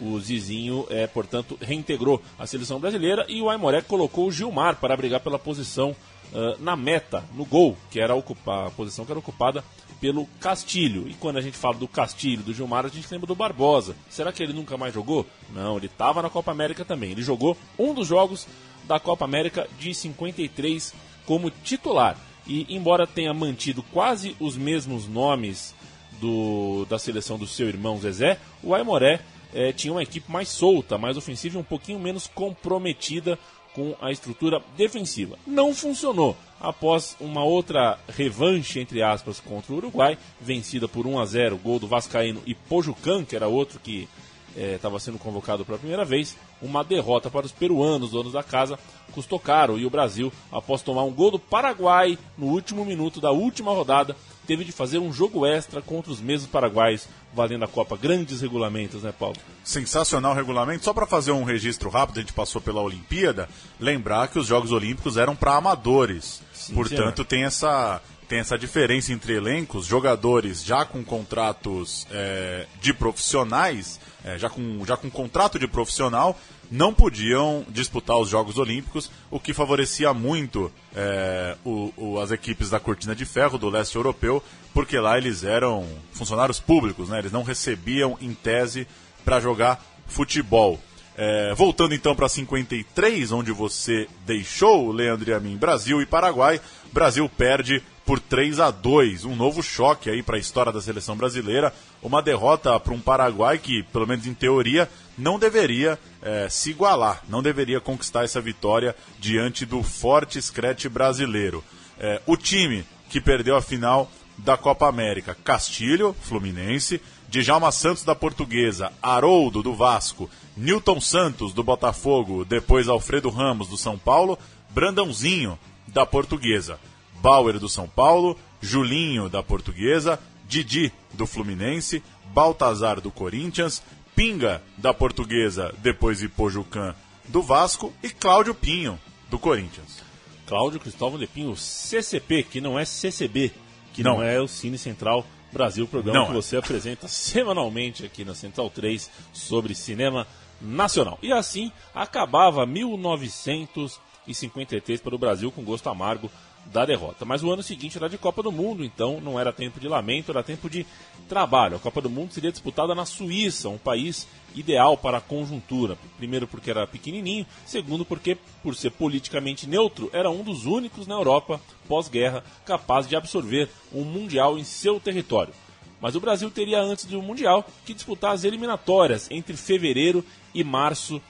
O 0.00 0.18
Zizinho, 0.20 0.86
é, 0.90 1.06
portanto, 1.06 1.58
reintegrou 1.60 2.22
a 2.38 2.46
seleção 2.46 2.78
brasileira 2.78 3.26
e 3.28 3.42
o 3.42 3.50
Aimoré 3.50 3.82
colocou 3.82 4.28
o 4.28 4.32
Gilmar 4.32 4.76
para 4.76 4.96
brigar 4.96 5.20
pela 5.20 5.38
posição 5.38 5.90
uh, 5.90 6.62
na 6.62 6.76
meta, 6.76 7.24
no 7.34 7.44
gol, 7.44 7.76
que 7.90 8.00
era 8.00 8.14
a, 8.14 8.66
a 8.66 8.70
posição 8.70 9.04
que 9.04 9.10
era 9.10 9.18
ocupada 9.18 9.64
pelo 10.00 10.26
Castilho. 10.40 11.08
E 11.08 11.14
quando 11.14 11.38
a 11.38 11.40
gente 11.40 11.56
fala 11.56 11.74
do 11.74 11.88
Castilho, 11.88 12.42
do 12.42 12.54
Gilmar, 12.54 12.86
a 12.86 12.88
gente 12.88 13.10
lembra 13.10 13.26
do 13.26 13.34
Barbosa. 13.34 13.96
Será 14.08 14.32
que 14.32 14.42
ele 14.42 14.52
nunca 14.52 14.76
mais 14.76 14.94
jogou? 14.94 15.26
Não, 15.52 15.76
ele 15.76 15.86
estava 15.86 16.22
na 16.22 16.30
Copa 16.30 16.52
América 16.52 16.84
também. 16.84 17.10
Ele 17.10 17.22
jogou 17.22 17.56
um 17.78 17.92
dos 17.92 18.06
jogos 18.06 18.46
da 18.86 19.00
Copa 19.00 19.24
América 19.24 19.68
de 19.78 19.92
53 19.92 20.94
como 21.26 21.50
titular. 21.50 22.16
E 22.46 22.74
embora 22.74 23.06
tenha 23.06 23.34
mantido 23.34 23.82
quase 23.82 24.34
os 24.40 24.56
mesmos 24.56 25.06
nomes 25.06 25.74
do, 26.20 26.86
da 26.88 26.98
seleção 26.98 27.38
do 27.38 27.46
seu 27.46 27.68
irmão 27.68 27.98
Zezé, 27.98 28.38
o 28.62 28.74
Aimoré 28.74 29.20
é, 29.54 29.72
tinha 29.72 29.92
uma 29.92 30.02
equipe 30.02 30.30
mais 30.30 30.48
solta, 30.48 30.98
mais 30.98 31.16
ofensiva 31.16 31.56
e 31.56 31.60
um 31.60 31.64
pouquinho 31.64 31.98
menos 31.98 32.26
comprometida 32.26 33.38
com 33.74 33.94
a 34.00 34.10
estrutura 34.10 34.60
defensiva. 34.76 35.38
Não 35.46 35.74
funcionou. 35.74 36.36
Após 36.60 37.16
uma 37.20 37.44
outra 37.44 37.98
revanche, 38.08 38.80
entre 38.80 39.02
aspas, 39.02 39.38
contra 39.38 39.72
o 39.72 39.76
Uruguai, 39.76 40.18
vencida 40.40 40.88
por 40.88 41.06
1 41.06 41.20
a 41.20 41.24
0 41.24 41.58
gol 41.58 41.78
do 41.78 41.86
Vascaíno 41.86 42.42
e 42.44 42.54
Pojucan, 42.54 43.24
que 43.24 43.36
era 43.36 43.46
outro 43.46 43.78
que 43.78 44.08
estava 44.56 44.96
é, 44.96 44.98
sendo 44.98 45.18
convocado 45.18 45.64
pela 45.64 45.78
primeira 45.78 46.04
vez, 46.04 46.36
uma 46.60 46.82
derrota 46.82 47.30
para 47.30 47.46
os 47.46 47.52
peruanos, 47.52 48.10
donos 48.10 48.32
da 48.32 48.42
casa, 48.42 48.78
custou 49.12 49.38
caro 49.38 49.78
e 49.78 49.86
o 49.86 49.90
Brasil, 49.90 50.32
após 50.50 50.82
tomar 50.82 51.04
um 51.04 51.12
gol 51.12 51.30
do 51.30 51.38
Paraguai 51.38 52.18
no 52.36 52.46
último 52.46 52.84
minuto 52.84 53.20
da 53.20 53.30
última 53.30 53.72
rodada, 53.72 54.16
teve 54.48 54.64
de 54.64 54.72
fazer 54.72 54.98
um 54.98 55.12
jogo 55.12 55.44
extra 55.44 55.82
contra 55.82 56.10
os 56.10 56.22
mesmos 56.22 56.50
paraguaios, 56.50 57.06
valendo 57.34 57.66
a 57.66 57.68
Copa. 57.68 57.98
Grandes 57.98 58.40
regulamentos, 58.40 59.02
né, 59.02 59.12
Paulo? 59.12 59.36
Sensacional 59.62 60.34
regulamento. 60.34 60.84
Só 60.84 60.94
para 60.94 61.06
fazer 61.06 61.32
um 61.32 61.44
registro 61.44 61.90
rápido, 61.90 62.16
a 62.16 62.20
gente 62.22 62.32
passou 62.32 62.58
pela 62.58 62.80
Olimpíada, 62.80 63.46
lembrar 63.78 64.28
que 64.28 64.38
os 64.38 64.46
Jogos 64.46 64.72
Olímpicos 64.72 65.18
eram 65.18 65.36
para 65.36 65.54
amadores. 65.54 66.40
Sim, 66.54 66.74
Portanto, 66.74 67.26
tem 67.26 67.44
essa 67.44 68.00
tem 68.26 68.40
essa 68.40 68.58
diferença 68.58 69.10
entre 69.10 69.32
elencos, 69.32 69.86
jogadores 69.86 70.62
já 70.62 70.84
com 70.84 71.02
contratos 71.02 72.06
é, 72.10 72.66
de 72.78 72.92
profissionais, 72.92 73.98
é, 74.22 74.38
já, 74.38 74.50
com, 74.50 74.84
já 74.84 74.98
com 74.98 75.10
contrato 75.10 75.58
de 75.58 75.66
profissional, 75.66 76.38
não 76.70 76.92
podiam 76.92 77.64
disputar 77.68 78.18
os 78.18 78.28
Jogos 78.28 78.58
Olímpicos, 78.58 79.10
o 79.30 79.40
que 79.40 79.54
favorecia 79.54 80.12
muito 80.12 80.70
é, 80.94 81.56
o, 81.64 81.92
o, 81.96 82.20
as 82.20 82.30
equipes 82.30 82.70
da 82.70 82.80
Cortina 82.80 83.14
de 83.14 83.24
Ferro 83.24 83.58
do 83.58 83.68
leste 83.68 83.96
europeu, 83.96 84.42
porque 84.74 84.98
lá 84.98 85.16
eles 85.16 85.44
eram 85.44 85.86
funcionários 86.12 86.60
públicos, 86.60 87.08
né? 87.08 87.18
eles 87.18 87.32
não 87.32 87.42
recebiam 87.42 88.18
em 88.20 88.34
tese 88.34 88.86
para 89.24 89.40
jogar 89.40 89.82
futebol. 90.06 90.78
É, 91.20 91.52
voltando 91.54 91.94
então 91.94 92.14
para 92.14 92.28
53, 92.28 93.32
onde 93.32 93.50
você 93.50 94.06
deixou, 94.24 94.92
Leandro 94.92 95.28
e 95.28 95.34
a 95.34 95.40
mim, 95.40 95.56
Brasil 95.56 96.00
e 96.00 96.06
Paraguai. 96.06 96.60
Brasil 96.92 97.28
perde 97.28 97.82
por 98.08 98.18
3 98.18 98.58
a 98.58 98.70
2 98.70 99.26
um 99.26 99.36
novo 99.36 99.62
choque 99.62 100.08
aí 100.08 100.22
para 100.22 100.36
a 100.36 100.40
história 100.40 100.72
da 100.72 100.80
seleção 100.80 101.14
brasileira. 101.14 101.74
Uma 102.02 102.22
derrota 102.22 102.80
para 102.80 102.94
um 102.94 103.00
Paraguai 103.02 103.58
que, 103.58 103.82
pelo 103.82 104.06
menos 104.06 104.26
em 104.26 104.32
teoria, 104.32 104.88
não 105.18 105.38
deveria 105.38 105.98
é, 106.22 106.48
se 106.48 106.70
igualar, 106.70 107.22
não 107.28 107.42
deveria 107.42 107.82
conquistar 107.82 108.24
essa 108.24 108.40
vitória 108.40 108.96
diante 109.18 109.66
do 109.66 109.82
forte 109.82 110.40
scratch 110.40 110.86
brasileiro. 110.86 111.62
É, 112.00 112.22
o 112.24 112.34
time 112.34 112.82
que 113.10 113.20
perdeu 113.20 113.54
a 113.56 113.60
final 113.60 114.10
da 114.38 114.56
Copa 114.56 114.88
América, 114.88 115.36
Castilho, 115.44 116.16
Fluminense, 116.22 117.02
Djalma 117.28 117.70
Santos 117.70 118.04
da 118.04 118.14
Portuguesa, 118.14 118.90
Haroldo 119.02 119.62
do 119.62 119.74
Vasco, 119.74 120.30
Newton 120.56 120.98
Santos 120.98 121.52
do 121.52 121.62
Botafogo, 121.62 122.42
depois 122.46 122.88
Alfredo 122.88 123.28
Ramos 123.28 123.68
do 123.68 123.76
São 123.76 123.98
Paulo, 123.98 124.38
Brandãozinho 124.70 125.58
da 125.86 126.06
Portuguesa, 126.06 126.78
Bauer 127.20 127.58
do 127.58 127.68
São 127.68 127.88
Paulo, 127.88 128.38
Julinho 128.60 129.28
da 129.28 129.42
Portuguesa, 129.42 130.20
Didi 130.46 130.92
do 131.12 131.26
Fluminense, 131.26 132.02
Baltazar 132.32 133.00
do 133.00 133.10
Corinthians, 133.10 133.82
Pinga 134.14 134.62
da 134.76 134.92
Portuguesa, 134.92 135.74
depois 135.78 136.22
Ipojucan 136.22 136.94
do 137.28 137.42
Vasco 137.42 137.92
e 138.02 138.10
Cláudio 138.10 138.54
Pinho 138.54 138.98
do 139.30 139.38
Corinthians. 139.38 140.02
Cláudio 140.46 140.80
Cristóvão 140.80 141.18
de 141.18 141.26
Pinho, 141.26 141.54
CCP, 141.54 142.42
que 142.42 142.58
não 142.60 142.78
é 142.78 142.84
CCB, 142.84 143.52
que 143.92 144.02
não, 144.02 144.16
não 144.16 144.22
é 144.22 144.40
o 144.40 144.48
Cine 144.48 144.78
Central 144.78 145.26
Brasil, 145.52 145.86
programa 145.86 146.20
não 146.20 146.26
que 146.26 146.32
é. 146.32 146.34
você 146.34 146.56
apresenta 146.56 147.06
semanalmente 147.08 148.04
aqui 148.04 148.24
na 148.24 148.34
Central 148.34 148.68
3 148.70 149.08
sobre 149.32 149.74
cinema 149.74 150.26
nacional. 150.60 151.18
E 151.22 151.32
assim 151.32 151.72
acabava 151.94 152.66
1953 152.66 155.00
para 155.00 155.14
o 155.14 155.18
Brasil 155.18 155.52
com 155.52 155.62
gosto 155.62 155.88
amargo 155.88 156.28
da 156.72 156.84
derrota. 156.84 157.24
Mas 157.24 157.42
o 157.42 157.50
ano 157.50 157.62
seguinte 157.62 157.96
era 157.96 158.08
de 158.08 158.18
Copa 158.18 158.42
do 158.42 158.52
Mundo, 158.52 158.84
então 158.84 159.20
não 159.20 159.38
era 159.38 159.52
tempo 159.52 159.80
de 159.80 159.88
lamento, 159.88 160.30
era 160.30 160.42
tempo 160.42 160.68
de 160.68 160.86
trabalho. 161.28 161.76
A 161.76 161.80
Copa 161.80 162.00
do 162.00 162.10
Mundo 162.10 162.32
seria 162.32 162.52
disputada 162.52 162.94
na 162.94 163.04
Suíça, 163.04 163.68
um 163.68 163.78
país 163.78 164.26
ideal 164.54 164.96
para 164.96 165.18
a 165.18 165.20
conjuntura. 165.20 165.96
Primeiro 166.16 166.46
porque 166.46 166.70
era 166.70 166.86
pequenininho, 166.86 167.46
segundo 167.66 168.04
porque 168.04 168.36
por 168.62 168.74
ser 168.74 168.90
politicamente 168.90 169.66
neutro, 169.66 170.10
era 170.12 170.30
um 170.30 170.42
dos 170.42 170.66
únicos 170.66 171.06
na 171.06 171.14
Europa 171.14 171.60
pós-guerra 171.86 172.44
capaz 172.64 173.08
de 173.08 173.16
absorver 173.16 173.68
um 173.92 174.04
mundial 174.04 174.58
em 174.58 174.64
seu 174.64 175.00
território. 175.00 175.54
Mas 176.00 176.14
o 176.14 176.20
Brasil 176.20 176.50
teria 176.50 176.80
antes 176.80 177.06
do 177.06 177.20
mundial 177.20 177.66
que 177.84 177.92
disputar 177.92 178.32
as 178.32 178.44
eliminatórias 178.44 179.28
entre 179.30 179.56
fevereiro 179.56 180.24
e 180.54 180.62
março 180.62 181.20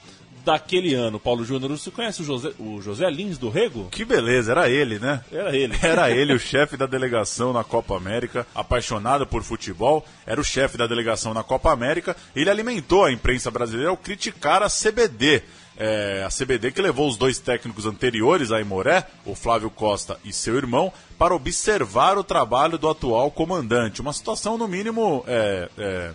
daquele 0.48 0.94
ano, 0.94 1.20
Paulo 1.20 1.44
Júnior. 1.44 1.70
Você 1.72 1.90
conhece 1.90 2.22
o 2.22 2.24
José, 2.24 2.52
o 2.58 2.80
José 2.80 3.08
Lins 3.10 3.36
do 3.36 3.50
Rego? 3.50 3.88
Que 3.90 4.02
beleza, 4.02 4.52
era 4.52 4.70
ele, 4.70 4.98
né? 4.98 5.22
Era 5.30 5.54
ele. 5.54 5.76
Era 5.82 6.10
ele, 6.10 6.32
o 6.32 6.40
chefe 6.40 6.74
da 6.74 6.86
delegação 6.86 7.52
na 7.52 7.62
Copa 7.62 7.94
América, 7.94 8.46
apaixonado 8.54 9.26
por 9.26 9.42
futebol, 9.42 10.06
era 10.26 10.40
o 10.40 10.44
chefe 10.44 10.78
da 10.78 10.86
delegação 10.86 11.34
na 11.34 11.42
Copa 11.42 11.70
América. 11.70 12.16
Ele 12.34 12.48
alimentou 12.48 13.04
a 13.04 13.12
imprensa 13.12 13.50
brasileira 13.50 13.90
ao 13.90 13.96
criticar 13.96 14.62
a 14.62 14.68
CBD. 14.68 15.42
É, 15.76 16.24
a 16.26 16.28
CBD 16.28 16.72
que 16.72 16.82
levou 16.82 17.06
os 17.08 17.16
dois 17.16 17.38
técnicos 17.38 17.86
anteriores 17.86 18.50
a 18.50 18.60
Imoré, 18.60 19.06
o 19.24 19.34
Flávio 19.34 19.70
Costa 19.70 20.18
e 20.24 20.32
seu 20.32 20.56
irmão, 20.56 20.92
para 21.16 21.34
observar 21.34 22.18
o 22.18 22.24
trabalho 22.24 22.78
do 22.78 22.88
atual 22.88 23.30
comandante. 23.30 24.00
Uma 24.00 24.12
situação, 24.12 24.58
no 24.58 24.66
mínimo, 24.66 25.24
é, 25.28 25.68
é 25.78 26.10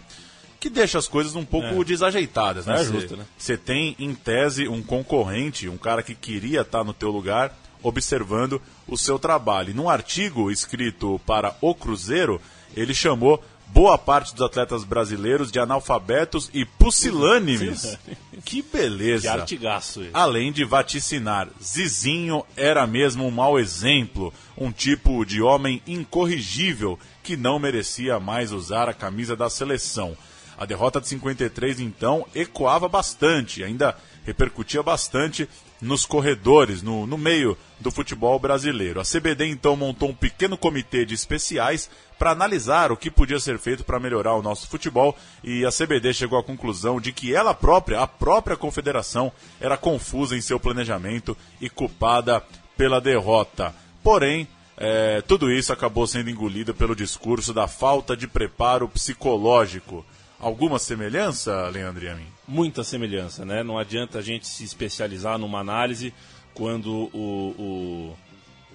que 0.63 0.70
deixa 0.70 0.98
as 0.98 1.10
coisas 1.10 1.36
um 1.36 1.43
pouco 1.43 1.82
É. 1.82 1.84
desajeitadas, 1.84 2.65
né? 2.65 2.79
É 2.79 2.86
justo, 2.86 3.17
né? 3.17 3.25
você 3.38 3.58
tem, 3.58 3.98
em 4.00 4.15
tese, 4.15 4.65
um 4.65 4.82
concorrente, 4.82 5.67
um 5.67 5.77
cara 5.77 6.01
que 6.01 6.15
queria 6.15 6.62
estar 6.62 6.86
no 6.86 6.93
teu 6.93 7.12
lugar, 7.12 7.53
observando 7.82 8.62
o 8.88 8.98
seu 8.98 9.20
trabalho. 9.20 9.72
E 9.72 9.74
num 9.74 9.89
artigo 9.89 10.50
escrito 10.50 11.20
para 11.25 11.53
O 11.60 11.75
Cruzeiro, 11.75 12.39
ele 12.77 12.93
chamou 12.93 13.43
boa 13.67 13.98
parte 13.98 14.32
dos 14.34 14.41
atletas 14.41 14.86
brasileiros 14.86 15.51
de 15.51 15.60
analfabetos 15.60 16.50
e 16.53 16.63
pusilânimes. 16.63 17.98
que 18.46 18.62
beleza! 18.62 19.24
Que 19.24 19.27
artigaço 19.27 20.01
esse. 20.01 20.12
Além 20.13 20.50
de 20.53 20.63
vaticinar, 20.63 21.50
Zizinho 21.62 22.46
era 22.55 22.88
mesmo 22.88 23.27
um 23.27 23.32
mau 23.32 23.60
exemplo, 23.60 24.34
um 24.58 24.72
tipo 24.72 25.25
de 25.25 25.41
homem 25.41 25.82
incorrigível 25.86 26.98
que 27.22 27.36
não 27.36 27.60
merecia 27.60 28.17
mais 28.17 28.53
usar 28.53 28.88
a 28.88 28.93
camisa 28.93 29.36
da 29.36 29.50
seleção. 29.50 30.15
A 30.58 30.66
derrota 30.66 31.02
de 31.02 31.08
53, 31.08 31.80
então, 31.80 32.26
ecoava 32.34 32.88
bastante, 32.88 33.64
ainda 33.64 33.96
repercutia 34.26 34.82
bastante 34.82 35.50
nos 35.82 36.06
corredores, 36.06 36.82
no, 36.82 37.06
no 37.06 37.18
meio 37.18 37.58
do 37.80 37.92
futebol 37.92 38.40
brasileiro. 38.40 39.00
A 39.00 39.04
CBD, 39.04 39.48
então, 39.48 39.76
montou 39.76 40.10
um 40.10 40.16
pequeno 40.16 40.58
comitê 40.58 41.06
de 41.06 41.14
especiais 41.14 41.90
para 42.18 42.32
analisar 42.32 42.92
o 42.92 42.98
que 42.98 43.12
podia 43.12 43.40
ser 43.40 43.60
feito 43.60 43.84
para 43.84 44.00
melhorar 44.00 44.36
o 44.36 44.42
nosso 44.42 44.68
futebol 44.68 45.18
e 45.44 45.66
a 45.66 45.70
CBD 45.70 46.14
chegou 46.14 46.40
à 46.40 46.44
conclusão 46.44 47.02
de 47.02 47.12
que 47.12 47.36
ela 47.36 47.54
própria, 47.54 48.00
a 48.00 48.08
própria 48.08 48.56
confederação, 48.56 49.32
era 49.60 49.76
confusa 49.76 50.38
em 50.38 50.42
seu 50.42 50.58
planejamento 50.58 51.36
e 51.60 51.70
culpada 51.70 52.42
pela 52.78 53.02
derrota. 53.02 53.76
Porém, 54.02 54.48
é, 54.78 55.22
tudo 55.22 55.52
isso 55.52 55.72
acabou 55.74 56.08
sendo 56.08 56.30
engolido 56.30 56.74
pelo 56.74 56.96
discurso 56.96 57.54
da 57.54 57.68
falta 57.68 58.16
de 58.16 58.28
preparo 58.28 58.88
psicológico. 58.88 60.06
Alguma 60.44 60.78
semelhança, 60.78 61.70
Leandro 61.70 62.04
e 62.04 62.10
a 62.10 62.16
mim? 62.16 62.34
muita 62.48 62.84
semelhança, 62.84 63.46
né? 63.46 63.64
Não 63.64 63.78
adianta 63.78 64.20
a 64.20 64.22
gente 64.22 64.48
se 64.48 64.64
especializar 64.64 65.38
numa 65.38 65.60
análise 65.60 66.14
quando 66.54 67.10
o, 67.14 68.16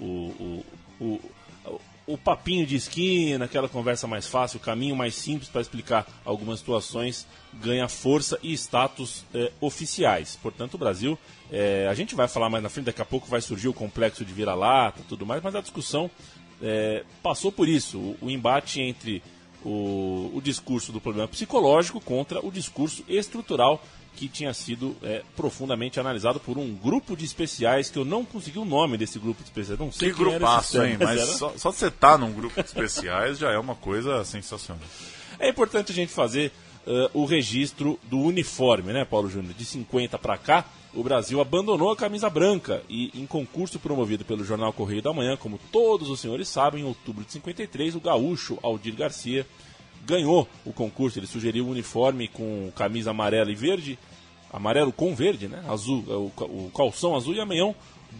o, 0.01 0.05
o, 0.05 0.65
o, 1.01 1.81
o, 2.07 2.19
papinho 2.19 2.67
de 2.67 2.75
esquina, 2.75 3.45
aquela 3.45 3.69
conversa 3.69 4.07
mais 4.07 4.27
fácil, 4.27 4.59
o 4.59 4.63
caminho 4.63 4.97
mais 4.97 5.15
simples 5.15 5.49
para 5.49 5.61
explicar 5.61 6.07
algumas 6.25 6.59
situações 6.59 7.27
ganha 7.55 7.89
força 7.89 8.39
e 8.43 8.53
status 8.55 9.25
eh, 9.35 9.53
oficiais. 9.61 10.39
Portanto, 10.43 10.75
o 10.75 10.79
Brasil, 10.79 11.17
eh, 11.53 11.87
a 11.89 11.95
gente 11.95 12.15
vai 12.15 12.27
falar 12.27 12.51
mais 12.51 12.63
na 12.63 12.69
frente, 12.69 12.87
daqui 12.87 13.03
a 13.03 13.05
pouco 13.05 13.29
vai 13.29 13.41
surgir 13.41 13.69
o 13.69 13.75
complexo 13.75 14.25
de 14.25 14.33
vira-lata 14.33 15.03
tudo 15.09 15.25
mais, 15.25 15.43
mas 15.43 15.55
a 15.55 15.61
discussão 15.61 16.11
eh, 16.61 17.05
passou 17.23 17.53
por 17.53 17.69
isso. 17.69 17.99
O, 17.99 18.17
o 18.23 18.31
embate 18.31 18.81
entre 18.81 19.23
o, 19.65 20.31
o 20.35 20.41
discurso 20.43 20.93
do 20.93 21.01
problema 21.01 21.29
psicológico 21.29 22.01
contra 22.01 22.45
o 22.45 22.51
discurso 22.51 23.05
estrutural 23.09 23.83
que 24.15 24.29
tinha 24.29 24.53
sido 24.53 24.97
é, 25.03 25.23
profundamente 25.37 26.01
analisado 26.01 26.41
por 26.41 26.59
um 26.59 26.75
grupo 26.75 27.17
de 27.17 27.25
especiais 27.25 27.89
que 27.89 27.99
eu 27.99 28.05
não 28.05 28.25
consegui 28.25 28.59
o 28.59 28.65
nome 28.65 28.97
desse 28.97 29.17
grupo 29.17 29.43
de 29.43 29.49
especiais. 29.49 29.79
Não 29.79 29.93
sei 29.93 30.11
Que 30.11 30.19
grupaço, 30.19 30.83
hein? 30.83 30.97
mas 31.01 31.21
só, 31.37 31.53
só 31.57 31.71
você 31.71 31.89
tá 31.89 32.19
num 32.19 32.33
grupo 32.33 32.61
de 32.61 32.67
especiais 32.67 33.39
já 33.39 33.53
é 33.53 33.59
uma 33.59 33.77
coisa 33.77 34.25
sensacional. 34.25 34.83
É 35.39 35.49
importante 35.49 35.93
a 35.93 35.95
gente 35.95 36.13
fazer 36.13 36.53
eh, 36.89 37.11
o 37.15 37.25
registro 37.27 37.99
do 38.05 38.19
uniforme, 38.19 38.93
né, 38.93 39.05
Paulo 39.05 39.29
Júnior? 39.29 39.53
De 39.55 39.65
50 39.65 40.19
para 40.19 40.37
cá, 40.39 40.65
o 40.95 41.03
Brasil 41.03 41.41
abandonou 41.41 41.93
a 41.93 41.97
camisa 41.97 42.29
branca 42.31 42.83
e, 42.89 43.13
em 43.15 43.27
concurso 43.27 43.79
promovido 43.79 44.25
pelo 44.25 44.43
jornal 44.45 44.73
Correio 44.73 45.03
da 45.03 45.13
Manhã, 45.13 45.37
como 45.37 45.61
todos 45.71 46.09
os 46.09 46.19
senhores 46.19 46.49
sabem, 46.49 46.81
em 46.83 46.87
outubro 46.87 47.25
de 47.25 47.31
53, 47.33 47.95
o 47.95 48.01
gaúcho 48.01 48.59
Aldir 48.63 48.95
Garcia 48.97 49.47
ganhou 50.07 50.49
o 50.65 50.73
concurso. 50.73 51.19
Ele 51.19 51.27
sugeriu 51.27 51.67
um 51.67 51.71
uniforme 51.71 52.27
com 52.27 52.73
camisa 52.75 53.11
amarela 53.11 53.53
e 53.53 53.55
verde, 53.55 53.99
amarelo 54.51 54.91
com 54.91 55.15
verde, 55.15 55.47
né? 55.47 55.63
Azul, 55.69 56.03
é, 56.09 56.15
o, 56.15 56.31
ca- 56.35 56.47
o 56.47 56.71
calção 56.75 57.15
azul 57.15 57.35
e 57.35 57.41
amanhão 57.41 57.75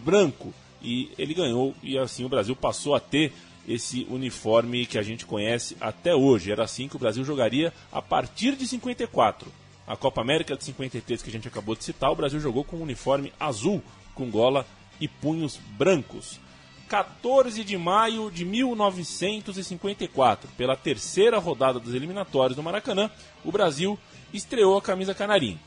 branco. 0.05 0.53
E 0.81 1.09
ele 1.17 1.33
ganhou 1.33 1.73
e 1.83 1.97
assim 1.97 2.23
o 2.23 2.29
Brasil 2.29 2.55
passou 2.55 2.93
a 2.95 2.99
ter 2.99 3.33
esse 3.67 4.07
uniforme 4.09 4.85
que 4.85 4.97
a 4.97 5.03
gente 5.03 5.25
conhece 5.25 5.75
até 5.79 6.15
hoje. 6.15 6.51
Era 6.51 6.63
assim 6.63 6.87
que 6.87 6.95
o 6.95 6.99
Brasil 6.99 7.23
jogaria 7.23 7.73
a 7.91 8.01
partir 8.01 8.55
de 8.55 8.67
54. 8.67 9.51
A 9.87 9.95
Copa 9.95 10.21
América 10.21 10.55
de 10.55 10.63
53 10.63 11.21
que 11.21 11.29
a 11.29 11.31
gente 11.31 11.47
acabou 11.47 11.75
de 11.75 11.83
citar, 11.83 12.11
o 12.11 12.15
Brasil 12.15 12.39
jogou 12.39 12.63
com 12.63 12.77
um 12.77 12.83
uniforme 12.83 13.33
azul, 13.39 13.81
com 14.13 14.29
gola 14.29 14.65
e 14.99 15.07
punhos 15.07 15.59
brancos. 15.77 16.39
14 16.87 17.63
de 17.63 17.77
maio 17.77 18.31
de 18.31 18.43
1954, 18.43 20.49
pela 20.57 20.75
terceira 20.75 21.37
rodada 21.37 21.79
dos 21.79 21.93
eliminatórios 21.93 22.55
do 22.55 22.63
Maracanã, 22.63 23.11
o 23.45 23.51
Brasil 23.51 23.97
estreou 24.33 24.77
a 24.77 24.81
camisa 24.81 25.13
canarinho. 25.13 25.59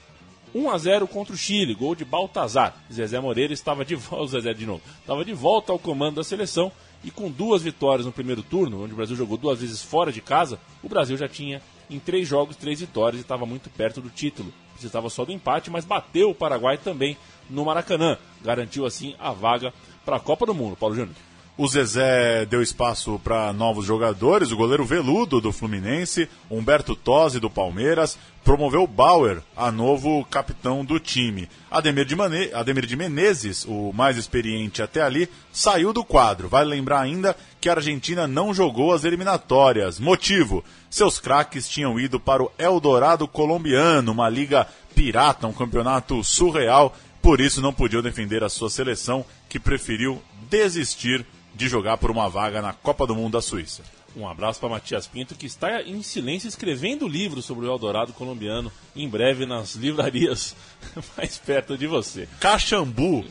1 0.55 0.71
a 0.71 0.79
0 0.79 1.09
contra 1.09 1.33
o 1.33 1.37
Chile, 1.37 1.75
gol 1.75 1.95
de 1.95 2.05
Baltazar. 2.05 2.75
Zezé 2.93 3.19
Moreira 3.21 3.53
estava 3.53 3.85
de 3.85 3.95
volta, 3.95 4.33
Zezé 4.33 4.53
de 4.53 4.67
novo, 4.67 4.83
estava 5.01 5.25
de 5.25 5.33
volta 5.33 5.73
ao 5.73 5.79
comando 5.79 6.17
da 6.17 6.25
seleção 6.25 6.71
e 7.05 7.11
com 7.11 7.31
duas 7.31 7.63
vitórias 7.63 8.07
no 8.07 8.13
primeiro 8.13 8.43
turno, 8.43 8.85
onde 8.85 8.93
o 8.93 8.97
Brasil 8.97 9.17
jogou 9.17 9.37
duas 9.37 9.61
vezes 9.61 9.83
fora 9.83 10.13
de 10.13 10.21
casa, 10.21 10.59
o 10.83 10.89
Brasil 10.89 11.17
já 11.17 11.29
tinha 11.29 11.61
em 11.91 11.99
três 11.99 12.27
jogos 12.27 12.57
três 12.57 12.81
vitórias 12.81 13.21
e 13.21 13.23
estava 13.23 13.45
muito 13.45 13.69
perto 13.71 14.01
do 14.01 14.09
título. 14.09 14.53
Precisava 14.73 15.11
só 15.11 15.25
do 15.25 15.33
empate, 15.33 15.71
mas 15.71 15.85
bateu 15.85 16.31
o 16.31 16.35
Paraguai 16.35 16.79
também 16.79 17.17
no 17.51 17.65
Maracanã. 17.65 18.17
Garantiu 18.43 18.87
assim 18.87 19.15
a 19.19 19.33
vaga 19.33 19.73
para 20.05 20.17
a 20.17 20.21
Copa 20.21 20.47
do 20.47 20.55
Mundo. 20.55 20.77
Paulo 20.77 20.95
Júnior. 20.95 21.15
O 21.55 21.69
Zezé 21.69 22.47
deu 22.47 22.63
espaço 22.63 23.21
para 23.23 23.53
novos 23.53 23.85
jogadores, 23.85 24.51
o 24.51 24.57
goleiro 24.57 24.87
Veludo 24.87 25.39
do 25.39 25.53
Fluminense, 25.53 26.27
Humberto 26.51 26.97
Tosi 26.97 27.39
do 27.39 27.51
Palmeiras, 27.51 28.17
promoveu 28.43 28.87
Bauer 28.87 29.43
a 29.55 29.71
novo 29.71 30.25
capitão 30.31 30.83
do 30.83 30.99
time. 30.99 31.51
Ademir 31.71 32.07
de, 32.07 32.17
Mane... 32.17 32.51
Ademir 32.55 32.87
de 32.87 32.97
Menezes, 32.97 33.67
o 33.67 33.93
mais 33.93 34.17
experiente 34.17 34.81
até 34.81 35.03
ali, 35.03 35.29
saiu 35.53 35.93
do 35.93 36.03
quadro. 36.03 36.49
Vale 36.49 36.71
lembrar 36.71 37.03
ainda 37.03 37.37
que 37.61 37.69
a 37.69 37.75
Argentina 37.75 38.27
não 38.27 38.55
jogou 38.55 38.91
as 38.91 39.05
eliminatórias. 39.05 40.01
Motivo: 40.01 40.65
seus 40.89 41.21
craques 41.21 41.69
tinham 41.69 42.01
ido 42.01 42.19
para 42.19 42.43
o 42.43 42.51
Eldorado 42.59 43.29
colombiano, 43.29 44.13
uma 44.13 44.29
liga 44.31 44.67
pirata, 44.95 45.47
um 45.47 45.53
campeonato 45.53 46.25
surreal. 46.25 46.97
Por 47.21 47.43
isso 47.43 47.61
não 47.61 47.75
podiam 47.75 48.03
defender 48.03 48.43
a 48.43 48.49
sua 48.49 48.71
seleção, 48.71 49.23
que 49.51 49.61
preferiu 49.61 50.21
desistir 50.49 51.25
de 51.55 51.69
jogar 51.69 51.97
por 51.99 52.11
uma 52.11 52.29
vaga 52.29 52.63
na 52.63 52.73
Copa 52.73 53.07
do 53.07 53.15
Mundo 53.15 53.33
da 53.33 53.43
Suíça. 53.43 53.83
Um 54.15 54.29
abraço 54.29 54.61
para 54.61 54.69
Matias 54.69 55.07
Pinto, 55.07 55.35
que 55.35 55.47
está 55.47 55.83
em 55.83 56.03
silêncio 56.03 56.47
escrevendo 56.47 57.09
livro 57.09 57.41
sobre 57.41 57.67
o 57.67 57.73
Eldorado 57.73 58.13
colombiano, 58.13 58.71
em 58.95 59.09
breve 59.09 59.47
nas 59.47 59.75
livrarias 59.75 60.55
mais 61.17 61.39
perto 61.39 61.79
de 61.79 61.87
você. 61.87 62.29
Caxambu, 62.39 63.25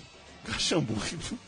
Caxambu. 0.45 0.95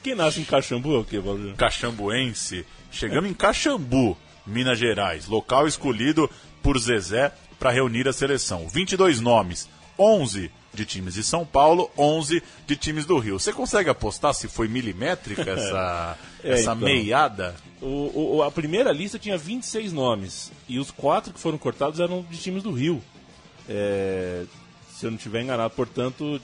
Quem 0.03 0.13
nasce 0.13 0.39
em 0.39 0.45
Caxambu 0.45 0.95
é 0.95 0.99
o 0.99 1.03
quê, 1.03 1.19
Júnior? 1.19 1.55
caxambuense. 1.55 2.65
Chegamos 2.91 3.29
em 3.29 3.33
Caxambu, 3.33 4.15
Minas 4.45 4.77
Gerais, 4.77 5.27
local 5.27 5.67
escolhido 5.67 6.29
por 6.61 6.77
Zezé 6.77 7.31
para 7.59 7.71
reunir 7.71 8.07
a 8.07 8.13
seleção. 8.13 8.67
22 8.67 9.19
nomes, 9.19 9.67
11 9.97 10.51
de 10.73 10.85
times 10.85 11.13
de 11.13 11.23
São 11.23 11.45
Paulo, 11.45 11.89
11 11.97 12.41
de 12.65 12.75
times 12.75 13.05
do 13.05 13.17
Rio. 13.19 13.39
Você 13.39 13.53
consegue 13.53 13.89
apostar 13.89 14.33
se 14.33 14.47
foi 14.47 14.67
milimétrica 14.67 15.49
essa, 15.51 16.17
É, 16.43 16.51
essa 16.53 16.61
então. 16.73 16.75
meiada? 16.77 17.55
O, 17.81 18.37
o- 18.37 18.43
a 18.43 18.49
primeira 18.51 18.91
lista 18.91 19.19
tinha 19.19 19.37
26 19.37 19.91
nomes, 19.93 20.51
e 20.69 20.79
os 20.79 20.89
quatro 20.89 21.33
que 21.33 21.39
foram 21.39 21.57
cortados 21.57 21.99
eram 21.99 22.25
de 22.29 22.37
times 22.37 22.63
do 22.63 22.71
Rio. 22.71 23.01
É, 23.69 24.43
se 24.91 25.05
eu 25.05 25.11
não 25.11 25.17
estiver 25.17 25.41
enganado, 25.41 25.73
portanto, 25.75 26.39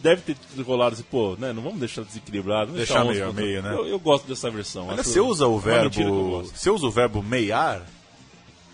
deve 0.00 0.22
ter 0.22 0.36
rolado 0.62 0.94
assim, 0.94 1.04
pô, 1.10 1.36
né, 1.38 1.52
não 1.52 1.62
vamos 1.62 1.78
deixar 1.78 2.02
desequilibrado. 2.02 2.72
Deixar 2.72 3.02
11 3.04 3.12
meio 3.12 3.28
a 3.28 3.32
meio, 3.32 3.62
né? 3.62 3.72
Eu, 3.74 3.86
eu 3.86 3.98
gosto 3.98 4.26
dessa 4.26 4.50
versão. 4.50 4.88
Olha, 4.88 5.02
você 5.02 5.20
usa 5.20 5.46
o 5.46 5.58
verbo. 5.58 6.42
Você 6.44 6.70
usa 6.70 6.86
o 6.86 6.90
verbo 6.90 7.22
meiar? 7.22 7.82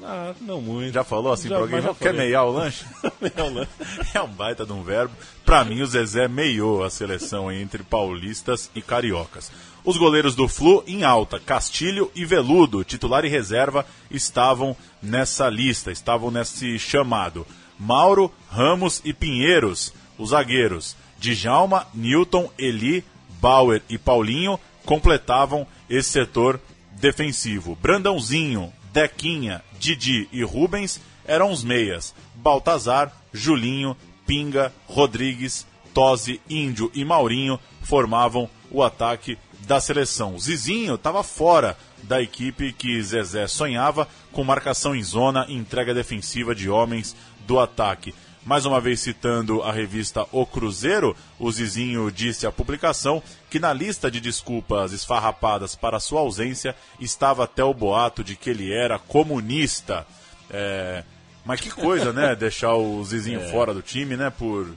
Ah, 0.06 0.34
não 0.42 0.60
muito. 0.60 0.92
Já 0.92 1.02
falou 1.02 1.32
assim 1.32 1.48
Já, 1.48 1.54
pra 1.54 1.64
alguém? 1.64 1.80
Quer 1.80 1.94
falei. 1.94 2.12
meiar 2.12 2.44
o 2.44 2.52
lanche? 2.52 2.84
Não, 3.34 3.50
né? 3.50 3.66
É 4.12 4.20
um 4.20 4.28
baita 4.28 4.66
de 4.66 4.72
um 4.72 4.82
verbo. 4.82 5.14
Pra 5.46 5.64
mim, 5.64 5.80
o 5.80 5.86
Zezé 5.86 6.28
meiou 6.28 6.84
a 6.84 6.90
seleção 6.90 7.50
entre 7.50 7.82
paulistas 7.82 8.70
e 8.74 8.82
cariocas. 8.82 9.50
Os 9.82 9.96
goleiros 9.96 10.34
do 10.34 10.46
Flu 10.46 10.84
em 10.86 11.04
alta, 11.04 11.40
Castilho 11.40 12.10
e 12.14 12.24
Veludo, 12.24 12.84
titular 12.84 13.24
e 13.24 13.28
reserva, 13.28 13.86
estavam 14.10 14.76
nessa 15.02 15.48
lista, 15.48 15.90
estavam 15.90 16.30
nesse 16.30 16.78
chamado. 16.78 17.46
Mauro, 17.78 18.30
Ramos 18.50 19.00
e 19.04 19.12
Pinheiros, 19.14 19.92
os 20.18 20.30
zagueiros. 20.30 20.96
Djalma, 21.18 21.86
Newton, 21.94 22.50
Eli, 22.58 23.04
Bauer 23.40 23.82
e 23.88 23.96
Paulinho 23.96 24.60
completavam 24.84 25.66
esse 25.88 26.10
setor 26.10 26.60
defensivo. 26.92 27.76
Brandãozinho, 27.80 28.72
Dequinha, 28.92 29.62
Didi 29.84 30.26
e 30.32 30.42
Rubens 30.42 30.98
eram 31.26 31.50
os 31.50 31.62
meias. 31.62 32.14
Baltazar, 32.34 33.12
Julinho, 33.34 33.94
Pinga, 34.26 34.72
Rodrigues, 34.86 35.66
Tosi, 35.92 36.40
Índio 36.48 36.90
e 36.94 37.04
Maurinho 37.04 37.60
formavam 37.82 38.48
o 38.70 38.82
ataque 38.82 39.36
da 39.66 39.78
seleção. 39.82 40.38
Zizinho 40.38 40.94
estava 40.94 41.22
fora 41.22 41.76
da 42.02 42.22
equipe 42.22 42.72
que 42.72 43.02
Zezé 43.02 43.46
sonhava 43.46 44.08
com 44.32 44.42
marcação 44.42 44.96
em 44.96 45.02
zona 45.02 45.44
e 45.48 45.54
entrega 45.54 45.92
defensiva 45.92 46.54
de 46.54 46.70
homens 46.70 47.14
do 47.46 47.60
ataque. 47.60 48.14
Mais 48.44 48.66
uma 48.66 48.78
vez 48.78 49.00
citando 49.00 49.62
a 49.62 49.72
revista 49.72 50.26
O 50.30 50.44
Cruzeiro, 50.44 51.16
o 51.38 51.50
Zizinho 51.50 52.10
disse 52.10 52.46
à 52.46 52.52
publicação 52.52 53.22
que 53.48 53.58
na 53.58 53.72
lista 53.72 54.10
de 54.10 54.20
desculpas 54.20 54.92
esfarrapadas 54.92 55.74
para 55.74 55.98
sua 55.98 56.20
ausência 56.20 56.76
estava 57.00 57.44
até 57.44 57.64
o 57.64 57.72
boato 57.72 58.22
de 58.22 58.36
que 58.36 58.50
ele 58.50 58.70
era 58.70 58.98
comunista. 58.98 60.06
É... 60.50 61.02
Mas 61.44 61.60
que 61.60 61.70
coisa, 61.70 62.12
né? 62.12 62.34
Deixar 62.36 62.74
o 62.74 63.02
Zizinho 63.04 63.40
é. 63.40 63.50
fora 63.50 63.72
do 63.72 63.80
time, 63.80 64.16
né? 64.16 64.30
Por, 64.30 64.74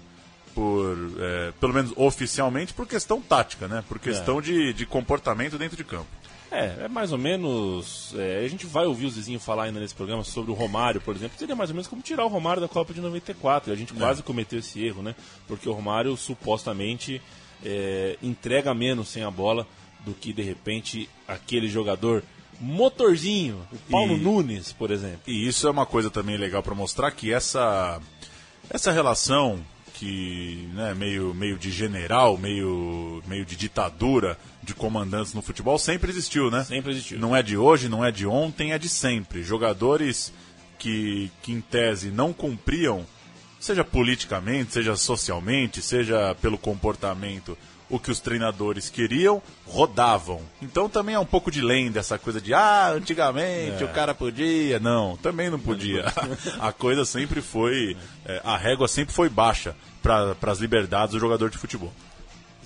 por 0.56 0.97
é, 1.19 1.51
pelo 1.60 1.73
menos 1.73 1.93
oficialmente, 1.95 2.73
por 2.73 2.88
questão 2.88 3.21
tática, 3.21 3.67
né? 3.67 3.84
Por 3.88 3.99
questão 3.99 4.39
é. 4.39 4.41
de, 4.41 4.73
de 4.73 4.86
comportamento 4.86 5.58
dentro 5.58 5.75
de 5.75 5.84
campo. 5.84 6.08
É, 6.52 6.86
é 6.86 6.88
mais 6.88 7.12
ou 7.12 7.18
menos. 7.18 8.14
É, 8.16 8.44
a 8.44 8.48
gente 8.48 8.66
vai 8.66 8.86
ouvir 8.86 9.06
o 9.06 9.10
Zizinho 9.10 9.40
falar 9.40 9.66
ainda 9.66 9.80
nesse 9.80 9.94
programa 9.94 10.24
sobre 10.24 10.52
o 10.52 10.54
Romário, 10.54 11.02
por 11.02 11.16
exemplo. 11.16 11.38
Seria 11.38 11.56
mais 11.56 11.70
ou 11.70 11.76
menos 11.76 11.88
como 11.88 12.02
tirar 12.02 12.26
o 12.26 12.30
Romário 12.30 12.62
da 12.62 12.68
Copa 12.68 12.94
de 12.94 13.02
94. 13.02 13.72
E 13.72 13.74
a 13.74 13.76
gente 13.76 13.94
é. 13.94 13.98
quase 13.98 14.24
cometeu 14.24 14.60
esse 14.60 14.84
erro, 14.84 15.02
né? 15.02 15.16
Porque 15.48 15.68
o 15.68 15.74
Romário 15.74 16.16
supostamente 16.16 17.22
é, 17.64 18.18
entrega 18.22 18.74
menos 18.74 19.10
sem 19.10 19.24
a 19.24 19.32
bola 19.32 19.68
do 20.06 20.14
que 20.14 20.32
de 20.32 20.42
repente 20.42 21.10
aquele 21.28 21.68
jogador 21.68 22.24
motorzinho, 22.60 23.62
o 23.72 23.78
Paulo 23.92 24.16
e, 24.16 24.20
Nunes, 24.20 24.72
por 24.72 24.90
exemplo. 24.90 25.22
E 25.28 25.48
isso 25.48 25.68
é 25.68 25.72
uma 25.72 25.86
coisa 25.86 26.10
também 26.10 26.38
legal 26.38 26.64
para 26.64 26.74
mostrar 26.74 27.12
que 27.12 27.32
essa 27.32 28.02
essa 28.70 28.92
relação 28.92 29.60
que 29.98 30.70
né, 30.74 30.94
meio, 30.94 31.34
meio 31.34 31.58
de 31.58 31.72
general, 31.72 32.38
meio, 32.38 33.22
meio 33.28 33.44
de 33.44 33.56
ditadura 33.56 34.38
de 34.62 34.76
comandantes 34.76 35.34
no 35.34 35.42
futebol 35.42 35.80
sempre 35.80 36.12
existiu, 36.12 36.52
né? 36.52 36.64
Sempre 36.64 36.92
existiu. 36.92 37.18
Não 37.18 37.36
é 37.36 37.42
de 37.42 37.58
hoje, 37.58 37.90
não 37.90 38.06
é 38.06 38.12
de 38.12 38.28
ontem, 38.28 38.74
é 38.74 38.78
de 38.78 38.88
sempre. 38.88 39.44
Jogadores 39.44 40.32
que, 40.78 41.32
que 41.42 41.52
em 41.52 41.60
tese 41.60 42.12
não 42.12 42.32
cumpriam, 42.32 43.06
seja 43.60 43.84
politicamente, 43.84 44.74
seja 44.74 44.96
socialmente, 44.96 45.82
seja 45.82 46.36
pelo 46.36 46.60
comportamento, 46.60 47.58
o 47.89 48.00
que 48.00 48.12
os 48.12 48.19
treinadores 48.19 48.89
queriam, 48.89 49.41
rodavam. 49.65 50.41
Então 50.62 50.89
também 50.89 51.15
é 51.15 51.19
um 51.19 51.26
pouco 51.26 51.50
de 51.50 51.62
lenda 51.62 52.00
essa 52.00 52.17
coisa 52.17 52.41
de 52.41 52.54
ah, 52.54 52.91
antigamente 52.91 53.82
é. 53.82 53.86
o 53.86 53.89
cara 53.89 54.13
podia. 54.13 54.80
Não, 54.80 55.17
também 55.17 55.50
não 55.50 55.60
podia. 55.60 56.06
a 56.60 56.71
coisa 56.71 57.06
sempre 57.06 57.41
foi. 57.41 57.95
É, 58.26 58.41
a 58.43 58.58
régua 58.58 58.88
sempre 58.88 59.13
foi 59.13 59.30
baixa 59.30 59.76
para 60.02 60.36
as 60.52 60.60
liberdades 60.60 61.13
do 61.13 61.19
jogador 61.19 61.50
de 61.50 61.58
futebol. 61.58 61.93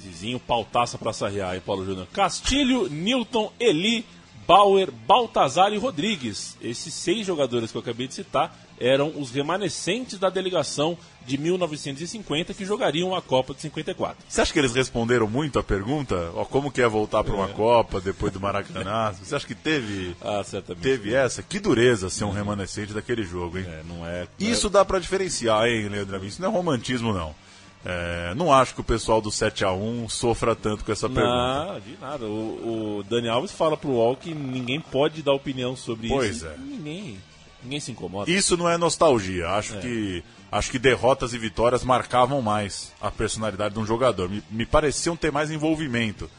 Zizinho, 0.01 0.39
pautaça 0.39 0.97
para 0.97 1.13
sarrear 1.13 1.51
aí, 1.51 1.59
Paulo 1.59 1.85
Júnior. 1.85 2.07
Castilho, 2.11 2.89
Newton, 2.89 3.51
Eli, 3.59 4.05
Bauer, 4.47 4.91
Baltazar 4.91 5.71
e 5.71 5.77
Rodrigues. 5.77 6.57
Esses 6.59 6.93
seis 6.93 7.25
jogadores 7.25 7.71
que 7.71 7.77
eu 7.77 7.81
acabei 7.81 8.07
de 8.07 8.15
citar 8.15 8.57
eram 8.81 9.13
os 9.15 9.31
remanescentes 9.31 10.17
da 10.17 10.29
delegação 10.29 10.97
de 11.25 11.37
1950 11.37 12.53
que 12.53 12.65
jogariam 12.65 13.15
a 13.15 13.21
Copa 13.21 13.53
de 13.53 13.61
54. 13.61 14.17
Você 14.27 14.41
acha 14.41 14.51
que 14.51 14.59
eles 14.59 14.73
responderam 14.73 15.27
muito 15.27 15.59
a 15.59 15.63
pergunta? 15.63 16.31
Ó, 16.33 16.43
como 16.43 16.71
que 16.71 16.81
é 16.81 16.87
voltar 16.87 17.23
para 17.23 17.35
uma 17.35 17.49
é. 17.49 17.53
Copa 17.53 18.01
depois 18.01 18.33
do 18.33 18.39
Maracanã? 18.39 19.13
Você 19.13 19.35
acha 19.35 19.45
que 19.45 19.55
teve 19.55 20.15
ah, 20.21 20.41
teve 20.81 21.13
essa? 21.13 21.43
Que 21.43 21.59
dureza 21.59 22.09
ser 22.09 22.23
um 22.23 22.31
remanescente 22.31 22.93
daquele 22.93 23.23
jogo, 23.23 23.59
hein? 23.59 23.65
É, 23.67 23.83
não 23.87 24.05
é, 24.05 24.27
Isso 24.39 24.69
dá 24.69 24.83
para 24.83 24.99
diferenciar, 24.99 25.67
hein, 25.67 25.87
Leandro? 25.87 26.25
Isso 26.25 26.41
não 26.41 26.49
é 26.49 26.51
romantismo, 26.51 27.13
não. 27.13 27.35
É, 27.83 28.33
não 28.35 28.53
acho 28.53 28.75
que 28.75 28.81
o 28.81 28.83
pessoal 28.83 29.19
do 29.19 29.31
7 29.31 29.65
a 29.65 29.71
1 29.71 30.07
sofra 30.07 30.55
tanto 30.55 30.85
com 30.85 30.91
essa 30.91 31.07
não, 31.07 31.15
pergunta. 31.15 31.73
Não, 31.73 31.79
de 31.79 31.97
nada. 31.99 32.25
O, 32.25 32.99
o, 32.99 33.03
Dani 33.03 33.27
Alves 33.27 33.51
fala 33.51 33.75
pro 33.75 33.89
UOL 33.89 34.15
que 34.15 34.33
ninguém 34.33 34.79
pode 34.79 35.23
dar 35.23 35.33
opinião 35.33 35.75
sobre 35.75 36.07
pois 36.07 36.37
isso. 36.37 36.45
Pois 36.45 36.59
é. 36.59 36.63
Ninguém, 36.63 37.17
ninguém 37.63 37.79
se 37.79 37.91
incomoda. 37.91 38.29
Isso 38.29 38.57
não 38.57 38.69
é 38.69 38.77
nostalgia. 38.77 39.49
Acho 39.49 39.75
é. 39.75 39.79
que 39.79 40.23
acho 40.51 40.71
que 40.71 40.79
derrotas 40.79 41.33
e 41.33 41.37
vitórias 41.37 41.83
marcavam 41.83 42.41
mais 42.41 42.91
a 42.99 43.09
personalidade 43.09 43.73
de 43.73 43.79
um 43.79 43.85
jogador. 43.85 44.29
Me, 44.29 44.43
me 44.49 44.65
pareciam 44.65 45.15
ter 45.15 45.31
mais 45.31 45.49
envolvimento 45.49 46.29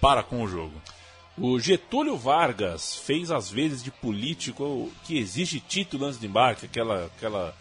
para 0.00 0.22
com 0.22 0.42
o 0.42 0.48
jogo. 0.48 0.74
O 1.38 1.58
Getúlio 1.58 2.16
Vargas 2.16 2.96
fez 2.96 3.30
às 3.30 3.50
vezes 3.50 3.82
de 3.82 3.90
político 3.90 4.90
que 5.04 5.18
exige 5.18 5.60
título 5.60 6.06
antes 6.06 6.20
de 6.20 6.26
embarque, 6.26 6.66
aquela 6.66 7.06
aquela 7.06 7.54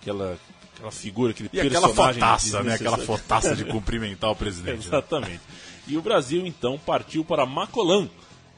aquela 0.00 0.38
aquela 0.74 0.92
figura, 0.92 1.32
aquele 1.32 1.50
e 1.52 1.60
aquela 1.60 1.88
fotaça, 1.88 2.62
né? 2.62 2.74
Aquela 2.74 2.98
fotaça 2.98 3.56
de 3.56 3.64
cumprimentar 3.66 4.30
o 4.30 4.36
presidente. 4.36 4.88
Né? 4.88 4.96
Exatamente. 4.98 5.32
Né? 5.32 5.40
E 5.88 5.96
o 5.96 6.02
Brasil, 6.02 6.46
então, 6.46 6.78
partiu 6.78 7.24
para 7.24 7.46
Macolã, 7.46 8.08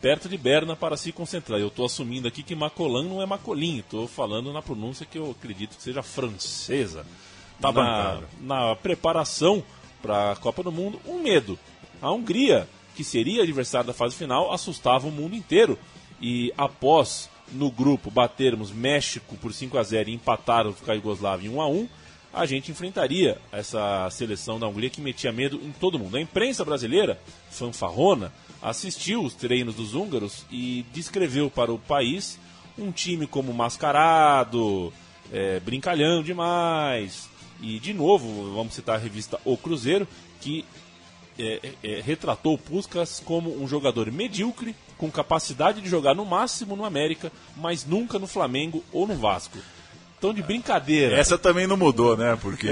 perto 0.01 0.29
de 0.29 0.37
Berna, 0.37 0.75
para 0.75 0.97
se 0.97 1.13
concentrar. 1.13 1.61
Eu 1.61 1.69
estou 1.69 1.87
assumindo 1.87 2.27
aqui 2.27 2.43
que 2.43 2.55
Macolã 2.55 3.03
não 3.03 3.21
é 3.21 3.27
Macolim, 3.27 3.79
estou 3.79 4.09
falando 4.09 4.53
na 4.53 4.63
pronúncia 4.63 5.07
que 5.07 5.19
eu 5.19 5.31
acredito 5.31 5.77
que 5.77 5.83
seja 5.83 6.03
francesa. 6.03 7.05
Tá 7.61 7.71
na, 7.73 8.23
na 8.41 8.77
preparação 8.77 9.63
para 10.01 10.33
a 10.33 10.37
Copa 10.37 10.63
do 10.63 10.73
Mundo, 10.73 10.99
um 11.07 11.23
medo. 11.23 11.59
A 12.01 12.11
Hungria, 12.11 12.67
que 12.97 13.05
seria 13.05 13.43
adversário 13.43 13.89
da 13.89 13.93
fase 13.93 14.17
final, 14.17 14.53
assustava 14.53 15.07
o 15.07 15.13
mundo 15.13 15.37
inteiro. 15.37 15.79
E 16.23 16.53
após 16.57 17.29
no 17.53 17.71
grupo 17.71 18.11
batermos 18.11 18.71
México 18.71 19.37
por 19.37 19.53
5 19.53 19.77
a 19.77 19.83
0 19.83 20.09
e 20.11 20.15
empatar 20.15 20.65
com 20.73 20.91
a 20.91 20.95
Yugoslávia 20.95 21.49
em 21.49 21.53
1 21.53 21.61
a 21.61 21.69
1 21.69 21.89
a 22.33 22.47
gente 22.47 22.71
enfrentaria 22.71 23.39
essa 23.51 24.09
seleção 24.11 24.59
da 24.59 24.69
Hungria 24.69 24.89
que 24.89 25.01
metia 25.01 25.33
medo 25.33 25.57
em 25.57 25.73
todo 25.73 25.99
mundo. 25.99 26.17
A 26.17 26.21
imprensa 26.21 26.65
brasileira, 26.65 27.21
fanfarrona, 27.51 28.33
assistiu 28.63 29.23
os 29.23 29.35
treinos 29.35 29.75
dos 29.75 29.95
húngaros 29.95 30.45
e 30.51 30.85
descreveu 30.93 31.51
para 31.51 31.73
o 31.73 31.79
país 31.79 32.39
um 32.79 32.91
time 32.91 33.27
como 33.27 33.53
mascarado, 33.53 34.93
é, 35.33 35.61
brincalhão 35.61 36.23
demais. 36.23 37.29
E, 37.61 37.79
de 37.79 37.93
novo, 37.93 38.55
vamos 38.55 38.75
citar 38.75 38.97
a 38.97 38.99
revista 38.99 39.39
O 39.45 39.57
Cruzeiro, 39.57 40.09
que 40.41 40.65
é, 41.39 41.73
é, 41.83 42.01
retratou 42.01 42.55
o 42.55 42.59
Puskas 42.59 43.21
como 43.25 43.63
um 43.63 43.69
jogador 43.69 44.11
medíocre, 44.11 44.75
com 44.97 45.11
capacidade 45.11 45.81
de 45.81 45.89
jogar 45.89 46.15
no 46.15 46.25
máximo 46.25 46.77
no 46.77 46.85
América, 46.85 47.33
mas 47.57 47.85
nunca 47.85 48.19
no 48.19 48.27
Flamengo 48.27 48.85
ou 48.93 49.07
no 49.07 49.15
Vasco 49.15 49.59
tão 50.21 50.35
de 50.35 50.43
brincadeira. 50.43 51.17
Essa 51.17 51.39
também 51.39 51.67
não 51.67 51.77
mudou, 51.77 52.17
né? 52.17 52.39
Porque 52.41 52.69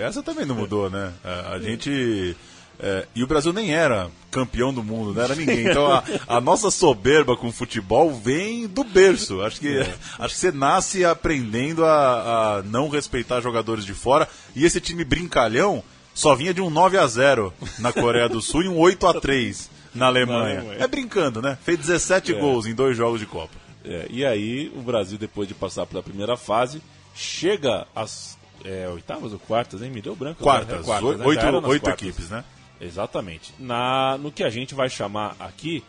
essa 0.00 0.22
também 0.22 0.46
não 0.46 0.54
mudou, 0.54 0.88
né? 0.88 1.12
A, 1.24 1.54
a 1.54 1.58
gente. 1.58 2.36
É, 2.84 3.06
e 3.14 3.22
o 3.22 3.28
Brasil 3.28 3.52
nem 3.52 3.72
era 3.72 4.10
campeão 4.28 4.74
do 4.74 4.82
mundo, 4.82 5.14
não 5.14 5.22
era 5.22 5.36
ninguém. 5.36 5.68
Então 5.68 5.86
a, 5.86 6.02
a 6.26 6.40
nossa 6.40 6.68
soberba 6.68 7.36
com 7.36 7.46
o 7.46 7.52
futebol 7.52 8.12
vem 8.12 8.66
do 8.66 8.82
berço. 8.82 9.40
Acho 9.40 9.60
que, 9.60 9.78
é. 9.78 9.94
acho 10.18 10.34
que 10.34 10.40
você 10.40 10.50
nasce 10.50 11.04
aprendendo 11.04 11.84
a, 11.84 12.56
a 12.58 12.62
não 12.64 12.88
respeitar 12.88 13.40
jogadores 13.40 13.84
de 13.84 13.94
fora. 13.94 14.28
E 14.56 14.64
esse 14.64 14.80
time 14.80 15.04
brincalhão 15.04 15.82
só 16.12 16.34
vinha 16.34 16.52
de 16.52 16.60
um 16.60 16.70
9 16.70 16.98
a 16.98 17.06
0 17.06 17.54
na 17.78 17.92
Coreia 17.92 18.28
do 18.28 18.42
Sul 18.42 18.64
e 18.64 18.68
um 18.68 18.76
8 18.76 19.06
a 19.06 19.20
3 19.20 19.70
na 19.94 20.06
Alemanha. 20.06 20.64
É 20.78 20.88
brincando, 20.88 21.40
né? 21.40 21.56
Fez 21.62 21.78
17 21.78 22.34
é. 22.34 22.38
gols 22.38 22.66
em 22.66 22.74
dois 22.74 22.96
jogos 22.96 23.20
de 23.20 23.26
Copa. 23.26 23.54
É, 23.84 24.06
e 24.10 24.24
aí 24.24 24.72
o 24.74 24.80
Brasil, 24.80 25.18
depois 25.18 25.46
de 25.46 25.54
passar 25.54 25.86
pela 25.86 26.02
primeira 26.02 26.36
fase, 26.36 26.82
chega 27.14 27.86
às 27.94 28.36
é, 28.64 28.88
oitavas 28.88 29.32
ou 29.32 29.38
quartas, 29.38 29.82
hein? 29.82 29.90
Me 29.90 30.00
deu 30.00 30.16
branco. 30.16 30.42
Quartas, 30.42 30.80
né? 30.80 30.84
quartas 30.84 31.18
né? 31.18 31.26
oito, 31.26 31.46
oito 31.46 31.82
quartas. 31.82 32.02
equipes, 32.02 32.30
né? 32.30 32.44
Exatamente. 32.82 33.54
Na, 33.58 34.18
no 34.18 34.32
que 34.32 34.42
a 34.42 34.50
gente 34.50 34.74
vai 34.74 34.90
chamar 34.90 35.36
aqui 35.38 35.84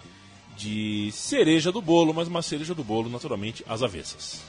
de 0.56 1.10
cereja 1.12 1.72
do 1.72 1.82
bolo, 1.82 2.14
mas 2.14 2.28
uma 2.28 2.44
cereja 2.44 2.76
do 2.76 2.84
bolo, 2.84 3.10
naturalmente, 3.10 3.66
às 3.68 3.82
avessas. 3.82 4.42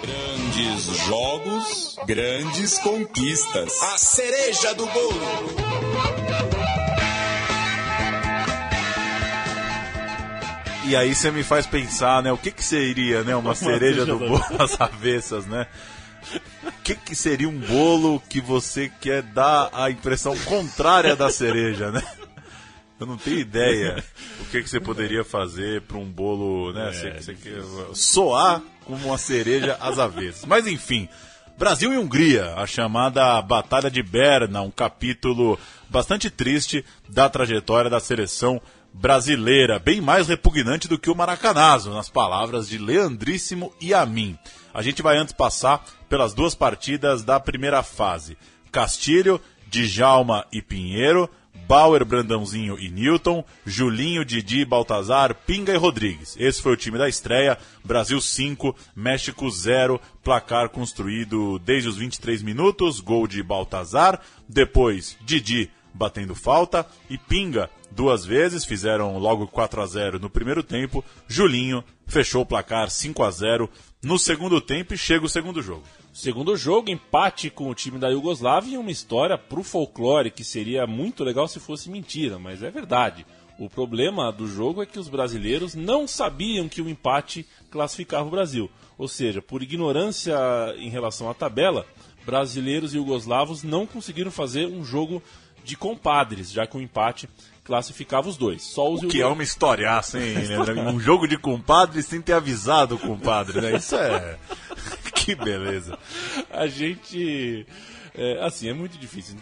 Grandes 0.00 0.84
jogos, 1.06 1.96
grandes 2.06 2.78
conquistas. 2.78 3.82
A 3.82 3.98
cereja 3.98 4.72
do 4.74 4.86
bolo. 4.86 5.20
E 10.86 10.94
aí 10.94 11.12
você 11.12 11.30
me 11.30 11.42
faz 11.42 11.66
pensar, 11.66 12.22
né? 12.22 12.30
O 12.30 12.38
que 12.38 12.52
que 12.52 12.62
seria, 12.62 13.24
né? 13.24 13.34
Uma, 13.34 13.48
uma 13.50 13.54
cereja 13.56 14.06
do 14.06 14.18
bolo 14.18 14.44
às 14.58 14.80
avessas, 14.80 15.44
né? 15.46 15.66
O 16.62 16.82
que, 16.82 16.94
que 16.94 17.14
seria 17.14 17.48
um 17.48 17.58
bolo 17.58 18.20
que 18.28 18.40
você 18.40 18.90
quer 19.00 19.22
dar 19.22 19.70
a 19.72 19.90
impressão 19.90 20.36
contrária 20.40 21.16
da 21.16 21.30
cereja, 21.30 21.90
né? 21.90 22.02
Eu 22.98 23.06
não 23.06 23.16
tenho 23.16 23.38
ideia 23.38 24.02
o 24.40 24.44
que, 24.46 24.62
que 24.62 24.70
você 24.70 24.78
poderia 24.78 25.24
fazer 25.24 25.82
para 25.82 25.98
um 25.98 26.04
bolo, 26.04 26.72
né? 26.72 26.88
É, 26.88 27.20
você, 27.20 27.34
você 27.34 27.94
soar 27.94 28.62
como 28.84 29.06
uma 29.06 29.18
cereja 29.18 29.76
às 29.80 29.98
avessas. 29.98 30.44
Mas 30.44 30.66
enfim, 30.66 31.08
Brasil 31.56 31.92
e 31.92 31.98
Hungria, 31.98 32.54
a 32.56 32.66
chamada 32.66 33.40
Batalha 33.42 33.90
de 33.90 34.02
Berna, 34.02 34.62
um 34.62 34.70
capítulo 34.70 35.58
bastante 35.88 36.30
triste 36.30 36.84
da 37.08 37.28
trajetória 37.28 37.90
da 37.90 38.00
seleção 38.00 38.60
brasileira, 38.94 39.80
bem 39.80 40.00
mais 40.00 40.28
repugnante 40.28 40.86
do 40.86 40.98
que 40.98 41.10
o 41.10 41.14
Maracanazo, 41.16 41.90
nas 41.90 42.08
palavras 42.08 42.68
de 42.68 42.78
Leandríssimo 42.78 43.74
e 43.80 43.92
a 43.92 44.06
mim. 44.06 44.38
A 44.72 44.82
gente 44.82 45.02
vai 45.02 45.18
antes 45.18 45.34
passar 45.34 45.84
pelas 46.08 46.32
duas 46.32 46.54
partidas 46.54 47.24
da 47.24 47.40
primeira 47.40 47.82
fase. 47.82 48.38
Castilho, 48.70 49.40
Djalma 49.66 50.46
e 50.52 50.62
Pinheiro, 50.62 51.28
Bauer, 51.66 52.04
Brandãozinho 52.04 52.78
e 52.78 52.88
Newton, 52.88 53.44
Julinho, 53.66 54.24
Didi, 54.24 54.64
Baltazar, 54.64 55.34
Pinga 55.34 55.72
e 55.72 55.76
Rodrigues. 55.76 56.36
Esse 56.38 56.62
foi 56.62 56.72
o 56.72 56.76
time 56.76 56.98
da 56.98 57.08
estreia. 57.08 57.58
Brasil 57.84 58.20
5, 58.20 58.76
México 58.94 59.50
0. 59.50 60.00
Placar 60.22 60.68
construído 60.68 61.58
desde 61.58 61.88
os 61.88 61.96
23 61.96 62.42
minutos. 62.42 63.00
Gol 63.00 63.26
de 63.26 63.42
Baltazar. 63.42 64.20
Depois, 64.48 65.16
Didi 65.22 65.70
batendo 65.94 66.34
falta. 66.34 66.84
E 67.08 67.16
Pinga 67.16 67.70
duas 67.90 68.26
vezes. 68.26 68.64
Fizeram 68.64 69.16
logo 69.18 69.46
4 69.46 69.80
a 69.80 69.86
0 69.86 70.18
no 70.18 70.28
primeiro 70.28 70.62
tempo. 70.62 71.04
Julinho 71.28 71.82
fechou 72.06 72.42
o 72.42 72.46
placar 72.46 72.90
5 72.90 73.22
a 73.22 73.30
0 73.30 73.70
no 74.02 74.18
segundo 74.18 74.60
tempo 74.60 74.92
e 74.92 74.98
chega 74.98 75.24
o 75.24 75.28
segundo 75.28 75.62
jogo. 75.62 75.84
Segundo 76.12 76.56
jogo, 76.56 76.90
empate 76.90 77.50
com 77.50 77.68
o 77.68 77.74
time 77.74 77.98
da 77.98 78.08
Iugoslávia 78.08 78.74
e 78.74 78.78
uma 78.78 78.90
história 78.90 79.36
pro 79.36 79.64
folclore 79.64 80.30
que 80.30 80.44
seria 80.44 80.86
muito 80.86 81.24
legal 81.24 81.48
se 81.48 81.58
fosse 81.58 81.90
mentira, 81.90 82.38
mas 82.38 82.62
é 82.62 82.70
verdade. 82.70 83.26
O 83.58 83.68
problema 83.68 84.32
do 84.32 84.46
jogo 84.46 84.82
é 84.82 84.86
que 84.86 84.98
os 84.98 85.08
brasileiros 85.08 85.74
não 85.74 86.06
sabiam 86.06 86.68
que 86.68 86.82
o 86.82 86.88
empate 86.88 87.46
classificava 87.70 88.26
o 88.26 88.30
Brasil. 88.30 88.70
Ou 88.98 89.08
seja, 89.08 89.40
por 89.40 89.62
ignorância 89.62 90.36
em 90.76 90.88
relação 90.88 91.30
à 91.30 91.34
tabela, 91.34 91.86
brasileiros 92.24 92.92
e 92.92 92.96
jugoslavos 92.96 93.62
não 93.62 93.86
conseguiram 93.86 94.30
fazer 94.30 94.66
um 94.66 94.84
jogo 94.84 95.22
de 95.64 95.76
compadres, 95.76 96.52
já 96.52 96.66
que 96.66 96.76
o 96.76 96.80
empate 96.80 97.28
classificava 97.64 98.28
os 98.28 98.36
dois. 98.36 98.62
Só 98.62 98.92
os 98.92 99.02
o 99.02 99.08
que 99.08 99.20
é 99.20 99.26
uma 99.26 99.42
historiaça, 99.42 100.20
hein, 100.20 100.34
Leandro? 100.46 100.80
um 100.92 101.00
jogo 101.00 101.26
de 101.26 101.38
compadres 101.38 102.06
sem 102.06 102.20
ter 102.20 102.34
avisado 102.34 102.94
o 102.96 102.98
compadre, 102.98 103.60
né? 103.60 103.76
Isso 103.76 103.96
é... 103.96 104.38
que 105.14 105.34
beleza. 105.34 105.98
A 106.50 106.66
gente... 106.66 107.66
É, 108.16 108.44
assim, 108.44 108.68
é 108.68 108.72
muito 108.72 108.96
difícil. 108.96 109.36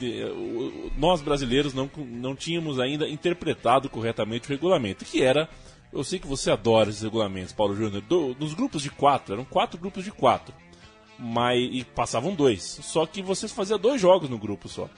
Nós 0.97 1.21
brasileiros 1.21 1.75
não, 1.75 1.91
não 1.97 2.35
tínhamos 2.35 2.81
ainda 2.81 3.07
interpretado 3.07 3.91
corretamente 3.91 4.49
o 4.49 4.51
regulamento, 4.51 5.05
que 5.05 5.23
era. 5.23 5.47
Eu 5.93 6.03
sei 6.03 6.19
que 6.19 6.27
você 6.27 6.51
adora 6.51 6.89
esses 6.89 7.03
regulamentos, 7.03 7.53
Paulo 7.53 7.77
Júnior. 7.77 8.03
Nos 8.39 8.55
grupos 8.55 8.83
de 8.83 8.89
quatro, 8.89 9.35
eram 9.35 9.45
quatro 9.45 9.79
grupos 9.79 10.05
de 10.05 10.11
quatro. 10.11 10.55
Mas, 11.19 11.59
e 11.71 11.85
passavam 11.85 12.35
dois. 12.35 12.63
Só 12.83 13.05
que 13.05 13.21
você 13.21 13.47
fazia 13.47 13.77
dois 13.77 14.01
jogos 14.01 14.31
no 14.31 14.39
grupo 14.39 14.71
só. 14.71 14.89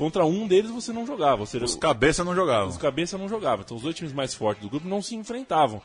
Contra 0.00 0.24
um 0.24 0.48
deles 0.48 0.70
você 0.70 0.94
não 0.94 1.06
jogava. 1.06 1.44
Seja, 1.44 1.66
os 1.66 1.76
cabeça 1.76 2.24
não 2.24 2.34
jogavam. 2.34 2.70
Os 2.70 2.78
cabeça 2.78 3.18
não 3.18 3.28
jogavam. 3.28 3.62
Então 3.62 3.76
os 3.76 3.82
dois 3.82 3.94
times 3.94 4.14
mais 4.14 4.32
fortes 4.32 4.62
do 4.62 4.70
grupo 4.70 4.88
não 4.88 5.02
se 5.02 5.14
enfrentavam. 5.14 5.82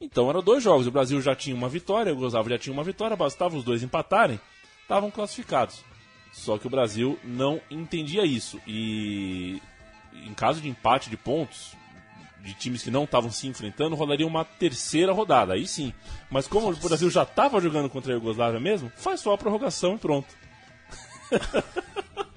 Então 0.00 0.28
eram 0.28 0.42
dois 0.42 0.60
jogos. 0.60 0.88
O 0.88 0.90
Brasil 0.90 1.20
já 1.20 1.36
tinha 1.36 1.54
uma 1.54 1.68
vitória, 1.68 2.12
o 2.12 2.16
Gustavo 2.16 2.50
já 2.50 2.58
tinha 2.58 2.72
uma 2.72 2.82
vitória, 2.82 3.16
bastava 3.16 3.56
os 3.56 3.62
dois 3.62 3.84
empatarem, 3.84 4.40
estavam 4.82 5.08
classificados. 5.08 5.84
Só 6.32 6.58
que 6.58 6.66
o 6.66 6.70
Brasil 6.70 7.16
não 7.22 7.60
entendia 7.70 8.26
isso. 8.26 8.60
E 8.66 9.62
em 10.26 10.34
caso 10.34 10.60
de 10.60 10.68
empate 10.68 11.08
de 11.08 11.16
pontos, 11.16 11.76
de 12.40 12.54
times 12.54 12.82
que 12.82 12.90
não 12.90 13.04
estavam 13.04 13.30
se 13.30 13.46
enfrentando, 13.46 13.94
rolaria 13.94 14.26
uma 14.26 14.44
terceira 14.44 15.12
rodada. 15.12 15.54
Aí 15.54 15.64
sim. 15.64 15.94
Mas 16.28 16.48
como 16.48 16.72
o 16.72 16.76
Brasil 16.76 17.08
já 17.08 17.22
estava 17.22 17.60
jogando 17.60 17.88
contra 17.88 18.12
a 18.12 18.16
Iugoslávia 18.16 18.58
mesmo, 18.58 18.90
faz 18.96 19.20
só 19.20 19.32
a 19.32 19.38
prorrogação 19.38 19.94
e 19.94 19.98
pronto. 19.98 20.26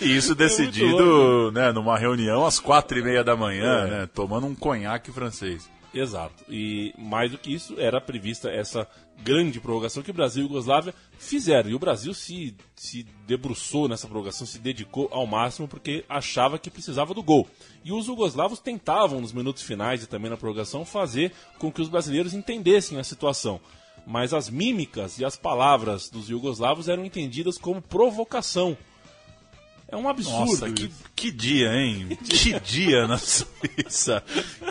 E 0.00 0.16
isso 0.16 0.32
é 0.32 0.34
decidido 0.34 1.50
né, 1.52 1.72
numa 1.72 1.98
reunião 1.98 2.46
às 2.46 2.58
quatro 2.58 2.98
e 2.98 3.02
meia 3.02 3.24
da 3.24 3.36
manhã, 3.36 3.86
é. 3.86 3.90
né, 3.90 4.08
tomando 4.12 4.46
um 4.46 4.54
conhaque 4.54 5.10
francês. 5.12 5.68
Exato. 5.94 6.44
E 6.48 6.92
mais 6.98 7.30
do 7.30 7.38
que 7.38 7.54
isso, 7.54 7.78
era 7.78 8.00
prevista 8.00 8.50
essa 8.50 8.86
grande 9.22 9.60
prorrogação 9.60 10.02
que 10.02 10.10
o 10.10 10.14
Brasil 10.14 10.42
e 10.42 10.46
a 10.46 10.48
Yugoslávia 10.48 10.94
fizeram. 11.18 11.70
E 11.70 11.74
o 11.74 11.78
Brasil 11.78 12.12
se, 12.12 12.56
se 12.74 13.06
debruçou 13.26 13.88
nessa 13.88 14.08
prorrogação, 14.08 14.44
se 14.44 14.58
dedicou 14.58 15.08
ao 15.12 15.24
máximo 15.24 15.68
porque 15.68 16.04
achava 16.08 16.58
que 16.58 16.70
precisava 16.70 17.14
do 17.14 17.22
gol. 17.22 17.48
E 17.84 17.92
os 17.92 18.06
jugoslavos 18.06 18.58
tentavam, 18.58 19.20
nos 19.20 19.32
minutos 19.32 19.62
finais 19.62 20.02
e 20.02 20.08
também 20.08 20.30
na 20.30 20.36
prorrogação, 20.36 20.84
fazer 20.84 21.32
com 21.58 21.70
que 21.70 21.80
os 21.80 21.88
brasileiros 21.88 22.34
entendessem 22.34 22.98
a 22.98 23.04
situação. 23.04 23.60
Mas 24.04 24.34
as 24.34 24.50
mímicas 24.50 25.18
e 25.18 25.24
as 25.24 25.36
palavras 25.36 26.10
dos 26.10 26.26
jugoslavos 26.26 26.88
eram 26.88 27.04
entendidas 27.04 27.56
como 27.56 27.80
provocação 27.80 28.76
é 29.94 29.96
um 29.96 30.08
absurdo. 30.08 30.50
Nossa, 30.50 30.70
que, 30.70 30.90
que 31.14 31.30
dia, 31.30 31.72
hein? 31.72 32.18
que 32.22 32.58
dia 32.60 33.06
na 33.06 33.16
Suíça. 33.18 34.22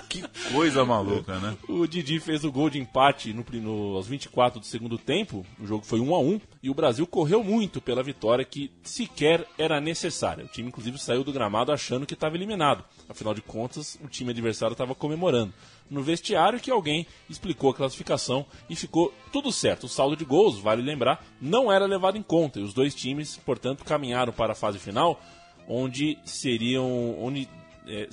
Que 0.10 0.24
coisa 0.52 0.86
maluca, 0.86 1.40
né? 1.40 1.58
O 1.68 1.88
Didi 1.88 2.20
fez 2.20 2.44
o 2.44 2.52
gol 2.52 2.70
de 2.70 2.78
empate 2.78 3.34
no, 3.34 3.46
no, 3.62 3.96
aos 3.96 4.08
24 4.08 4.60
do 4.60 4.66
segundo 4.66 4.98
tempo. 4.98 5.46
O 5.60 5.66
jogo 5.66 5.86
foi 5.86 6.00
1 6.00 6.14
a 6.14 6.20
1 6.20 6.42
e 6.62 6.70
o 6.70 6.74
Brasil 6.74 7.08
correu 7.08 7.44
muito 7.44 7.82
pela 7.82 8.04
vitória 8.04 8.46
que 8.46 8.72
sequer 8.84 9.48
era 9.58 9.80
necessária. 9.80 10.46
O 10.46 10.50
time, 10.50 10.68
inclusive, 10.68 10.98
saiu 10.98 11.24
do 11.24 11.32
gramado 11.32 11.72
achando 11.72 12.06
que 12.06 12.14
estava 12.14 12.36
eliminado. 12.36 12.84
Afinal 13.08 13.34
de 13.34 13.42
contas, 13.42 13.98
o 14.04 14.08
time 14.08 14.32
adversário 14.32 14.74
estava 14.74 14.94
comemorando 14.94 15.54
no 15.94 16.02
vestiário 16.02 16.60
que 16.60 16.72
alguém 16.72 17.06
explicou 17.30 17.70
a 17.70 17.74
classificação 17.74 18.46
e 18.68 18.76
ficou 18.76 19.14
tudo 19.32 19.52
certo. 19.52 19.84
O 19.84 19.90
saldo 19.90 20.18
de 20.18 20.26
gols, 20.26 20.58
vale 20.58 20.82
lembrar, 20.82 21.24
não 21.40 21.72
era 21.72 21.86
levado 21.86 22.18
em 22.18 22.24
conta 22.24 22.60
e 22.60 22.64
os 22.64 22.74
dois 22.74 22.96
times, 22.96 23.38
portanto, 23.46 23.86
caminharam 23.86 24.34
para 24.34 24.54
a 24.54 24.56
fase 24.56 24.80
final, 24.80 25.22
onde 25.68 26.18
seriam, 26.26 27.16
onde 27.24 27.48
é, 27.88 28.10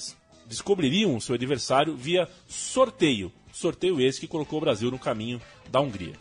descobririam 0.46 1.18
seu 1.18 1.34
adversário 1.34 1.96
via 1.96 2.28
sorteio. 2.46 3.32
Sorteio 3.50 4.00
esse 4.00 4.20
que 4.20 4.28
colocou 4.28 4.58
o 4.58 4.60
Brasil 4.60 4.90
no 4.90 4.98
caminho 4.98 5.40
da 5.70 5.80
Hungria. 5.80 6.14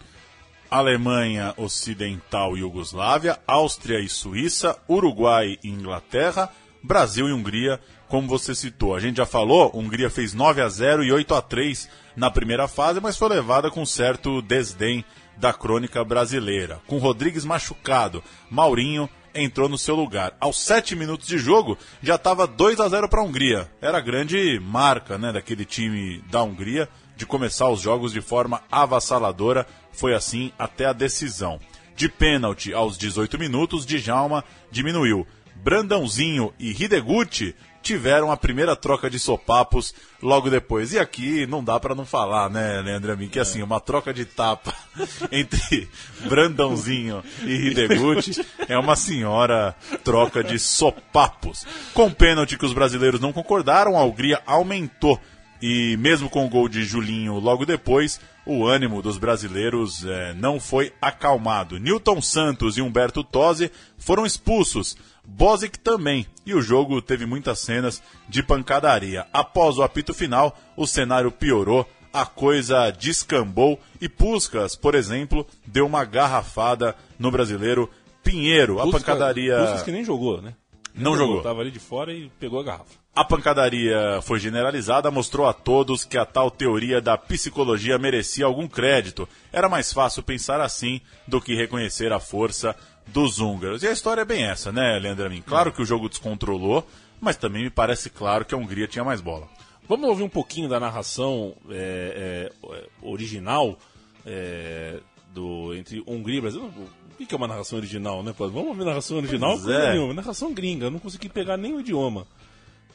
Alemanha 0.71 1.53
Ocidental 1.57 2.55
e 2.55 2.61
Iugoslávia, 2.61 3.39
Áustria 3.45 3.99
e 3.99 4.07
Suíça, 4.07 4.79
Uruguai 4.87 5.57
e 5.63 5.67
Inglaterra, 5.67 6.53
Brasil 6.83 7.27
e 7.27 7.33
Hungria 7.33 7.79
como 8.07 8.27
você 8.27 8.55
citou. 8.55 8.95
A 8.95 8.99
gente 8.99 9.17
já 9.17 9.25
falou, 9.25 9.71
Hungria 9.73 10.09
fez 10.09 10.33
9 10.33 10.61
a 10.61 10.67
0 10.67 11.03
e 11.03 11.11
8 11.11 11.35
a 11.35 11.41
3 11.41 11.89
na 12.15 12.31
primeira 12.31 12.67
fase, 12.67 12.99
mas 12.99 13.17
foi 13.17 13.29
levada 13.29 13.69
com 13.69 13.85
certo 13.85 14.41
desdém 14.41 15.05
da 15.37 15.53
crônica 15.53 16.03
brasileira. 16.03 16.81
Com 16.87 16.97
Rodrigues 16.97 17.45
machucado, 17.45 18.23
Maurinho 18.49 19.09
entrou 19.33 19.69
no 19.69 19.77
seu 19.77 19.95
lugar. 19.95 20.35
Aos 20.39 20.59
7 20.59 20.95
minutos 20.95 21.27
de 21.27 21.37
jogo, 21.37 21.77
já 22.01 22.15
estava 22.15 22.47
2 22.47 22.79
a 22.79 22.89
0 22.89 23.07
para 23.07 23.21
a 23.21 23.23
Hungria. 23.23 23.71
Era 23.81 23.99
a 23.99 24.01
grande 24.01 24.59
marca 24.59 25.17
né, 25.17 25.31
daquele 25.31 25.65
time 25.65 26.21
da 26.29 26.43
Hungria 26.43 26.89
de 27.15 27.25
começar 27.25 27.69
os 27.69 27.81
jogos 27.81 28.11
de 28.11 28.21
forma 28.21 28.61
avassaladora. 28.71 29.65
Foi 29.91 30.13
assim 30.13 30.51
até 30.57 30.85
a 30.85 30.93
decisão. 30.93 31.59
De 31.95 32.07
pênalti 32.07 32.73
aos 32.73 32.97
18 32.97 33.37
minutos, 33.37 33.85
Djalma 33.85 34.43
diminuiu. 34.71 35.27
Brandãozinho 35.63 36.53
e 36.57 36.71
Hideguchi 36.71 37.55
tiveram 37.81 38.31
a 38.31 38.37
primeira 38.37 38.75
troca 38.75 39.09
de 39.09 39.17
sopapos 39.17 39.93
logo 40.21 40.49
depois. 40.49 40.93
E 40.93 40.99
aqui 40.99 41.45
não 41.47 41.63
dá 41.63 41.79
para 41.79 41.95
não 41.95 42.05
falar, 42.05 42.49
né, 42.49 42.81
Leandro 42.81 43.11
Amin, 43.13 43.29
que 43.29 43.39
assim, 43.39 43.61
uma 43.61 43.79
troca 43.79 44.13
de 44.13 44.25
tapa 44.25 44.73
entre 45.31 45.89
Brandãozinho 46.27 47.23
e 47.43 47.67
Hideguchi 47.67 48.45
é 48.67 48.77
uma 48.77 48.95
senhora 48.95 49.75
troca 50.03 50.43
de 50.43 50.59
sopapos. 50.59 51.65
Com 51.93 52.11
pênalti 52.11 52.57
que 52.57 52.65
os 52.65 52.73
brasileiros 52.73 53.19
não 53.19 53.33
concordaram, 53.33 53.97
a 53.97 54.03
Hungria 54.03 54.41
aumentou. 54.45 55.19
E 55.61 55.97
mesmo 55.97 56.29
com 56.29 56.45
o 56.45 56.49
gol 56.49 56.69
de 56.69 56.85
Julinho 56.85 57.37
logo 57.37 57.65
depois, 57.65 58.19
o 58.45 58.65
ânimo 58.65 59.01
dos 59.01 59.17
brasileiros 59.17 60.05
é, 60.05 60.33
não 60.33 60.57
foi 60.57 60.93
acalmado. 61.01 61.77
Newton 61.77 62.21
Santos 62.21 62.77
e 62.77 62.81
Humberto 62.81 63.23
Tosi 63.25 63.69
foram 63.97 64.25
expulsos 64.25 64.95
Bozic 65.29 65.79
também, 65.79 66.25
e 66.45 66.53
o 66.53 66.61
jogo 66.61 67.01
teve 67.01 67.25
muitas 67.25 67.59
cenas 67.59 68.01
de 68.27 68.43
pancadaria. 68.43 69.25
Após 69.31 69.77
o 69.77 69.83
apito 69.83 70.13
final, 70.13 70.57
o 70.75 70.85
cenário 70.85 71.31
piorou, 71.31 71.87
a 72.11 72.25
coisa 72.25 72.89
descambou 72.91 73.79
e 74.01 74.09
Puscas, 74.09 74.75
por 74.75 74.95
exemplo, 74.95 75.45
deu 75.65 75.85
uma 75.85 76.03
garrafada 76.03 76.95
no 77.17 77.31
brasileiro 77.31 77.89
Pinheiro. 78.23 78.81
A 78.81 78.91
pancadaria. 78.91 79.57
Puscas 79.57 79.83
que 79.83 79.91
nem 79.91 80.03
jogou, 80.03 80.41
né? 80.41 80.53
Não, 80.93 81.11
jogou. 81.11 81.27
jogou. 81.27 81.43
Tava 81.43 81.61
ali 81.61 81.71
de 81.71 81.79
fora 81.79 82.11
e 82.13 82.29
pegou 82.39 82.59
a 82.59 82.63
garrafa. 82.63 82.99
A 83.15 83.23
pancadaria 83.23 84.19
foi 84.21 84.39
generalizada, 84.39 85.11
mostrou 85.11 85.45
a 85.47 85.53
todos 85.53 86.05
que 86.05 86.17
a 86.17 86.25
tal 86.25 86.49
teoria 86.49 87.01
da 87.01 87.17
psicologia 87.17 87.97
merecia 87.97 88.45
algum 88.45 88.67
crédito. 88.67 89.27
Era 89.51 89.67
mais 89.67 89.91
fácil 89.91 90.23
pensar 90.23 90.61
assim 90.61 91.01
do 91.27 91.41
que 91.41 91.55
reconhecer 91.55 92.13
a 92.13 92.19
força 92.19 92.75
dos 93.13 93.39
húngaros. 93.39 93.83
E 93.83 93.87
a 93.87 93.91
história 93.91 94.21
é 94.21 94.25
bem 94.25 94.43
essa, 94.43 94.71
né, 94.71 94.97
Leandro 94.99 95.25
Amin? 95.25 95.41
Claro 95.41 95.71
que 95.71 95.81
o 95.81 95.85
jogo 95.85 96.09
descontrolou, 96.09 96.87
mas 97.19 97.35
também 97.35 97.63
me 97.63 97.69
parece 97.69 98.09
claro 98.09 98.45
que 98.45 98.53
a 98.53 98.57
Hungria 98.57 98.87
tinha 98.87 99.03
mais 99.03 99.21
bola. 99.21 99.47
Vamos 99.87 100.07
ouvir 100.07 100.23
um 100.23 100.29
pouquinho 100.29 100.69
da 100.69 100.79
narração 100.79 101.55
é, 101.69 102.51
é, 102.71 102.85
original 103.01 103.77
é, 104.25 104.99
do 105.33 105.73
entre 105.73 106.03
Hungria 106.05 106.37
e 106.37 106.41
Brasil. 106.41 106.71
O 107.19 107.25
que 107.25 107.33
é 107.33 107.37
uma 107.37 107.47
narração 107.47 107.79
original, 107.79 108.21
né? 108.21 108.33
Vamos 108.37 108.67
ouvir 108.67 108.85
narração 108.85 109.17
original? 109.17 109.57
Pois 109.59 109.67
é. 109.67 109.93
Nenhuma. 109.93 110.13
Narração 110.13 110.53
gringa, 110.53 110.85
eu 110.85 110.91
não 110.91 110.99
consegui 110.99 111.27
pegar 111.27 111.57
nem 111.57 111.73
o 111.73 111.79
idioma. 111.79 112.27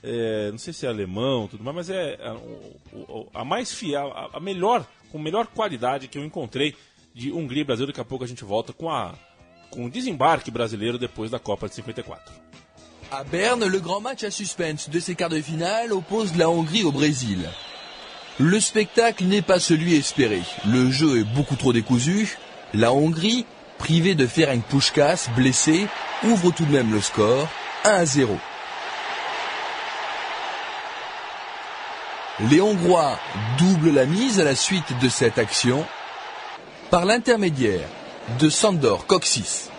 É, 0.02 0.50
não 0.50 0.58
sei 0.58 0.72
se 0.72 0.86
é 0.86 0.88
alemão, 0.88 1.48
tudo 1.48 1.64
mais, 1.64 1.74
mas 1.74 1.90
é 1.90 2.18
a, 2.22 3.40
a 3.40 3.44
mais 3.44 3.72
fiel, 3.72 4.12
a, 4.12 4.36
a 4.36 4.40
melhor, 4.40 4.86
com 5.10 5.18
melhor 5.18 5.46
qualidade 5.46 6.08
que 6.08 6.16
eu 6.16 6.24
encontrei 6.24 6.76
de 7.12 7.32
Hungria 7.32 7.62
e 7.62 7.64
Brasil. 7.64 7.86
Daqui 7.86 8.00
a 8.00 8.04
pouco 8.04 8.22
a 8.22 8.28
gente 8.28 8.44
volta 8.44 8.72
com 8.72 8.88
a 8.88 9.14
com 9.70 9.88
desembarque 9.88 10.50
brasileiro 10.50 10.98
depois 10.98 11.28
da 11.28 11.38
Copa 11.38 11.68
de 11.68 11.74
54. 11.74 12.20
À 13.10 13.22
Berne, 13.24 13.66
le 13.66 13.80
grand 13.80 14.00
match 14.00 14.24
à 14.24 14.30
suspense 14.30 14.88
de 14.88 14.98
ces 14.98 15.14
quarts 15.14 15.28
de 15.28 15.40
finale 15.40 15.92
oppose 15.92 16.36
la 16.36 16.48
Hongrie 16.50 16.84
au 16.84 16.92
Brésil. 16.92 17.48
Le 18.38 18.58
spectacle 18.58 19.24
n'est 19.24 19.42
pas 19.42 19.60
celui 19.60 19.94
espéré. 19.94 20.42
Le 20.66 20.90
jeu 20.90 21.20
est 21.20 21.34
beaucoup 21.34 21.54
trop 21.54 21.72
décousu. 21.72 22.36
La 22.72 22.92
Hongrie, 22.92 23.46
privée 23.78 24.14
de 24.16 24.26
Ferenc 24.26 24.62
Puskás, 24.68 25.28
blessé, 25.36 25.86
ouvre 26.24 26.50
tout 26.50 26.64
de 26.64 26.72
même 26.72 26.92
le 26.92 27.00
score 27.00 27.48
1 27.84 27.90
à 27.90 28.04
0. 28.04 28.36
Les 32.50 32.60
Hongrois 32.60 33.16
doublent 33.58 33.92
la 33.92 34.06
mise 34.06 34.40
à 34.40 34.44
la 34.44 34.56
suite 34.56 34.98
de 35.00 35.08
cette 35.08 35.38
action 35.38 35.86
par 36.90 37.04
l'intermédiaire 37.04 37.88
de 38.38 38.50
Sandor 38.50 39.06
Koksis. 39.06 39.70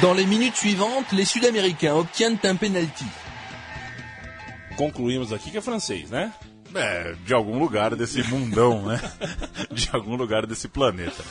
Dans 0.00 0.14
les 0.14 0.26
minutes 0.26 0.56
suivantes, 0.56 1.12
les 1.12 1.24
Sud-Américains 1.24 1.94
obtiennent 1.94 2.38
un 2.44 2.56
penalty. 2.56 3.04
Concluímos 4.76 5.32
aqui 5.32 5.50
que 5.50 5.58
é 5.58 5.60
francês, 5.60 6.10
né? 6.10 6.32
É, 6.74 7.14
de 7.24 7.34
algum 7.34 7.58
lugar 7.58 7.94
desse 7.94 8.22
mundão, 8.24 8.86
né? 8.86 9.00
De 9.70 9.90
algum 9.92 10.16
lugar 10.16 10.46
desse 10.46 10.66
planeta. 10.68 11.22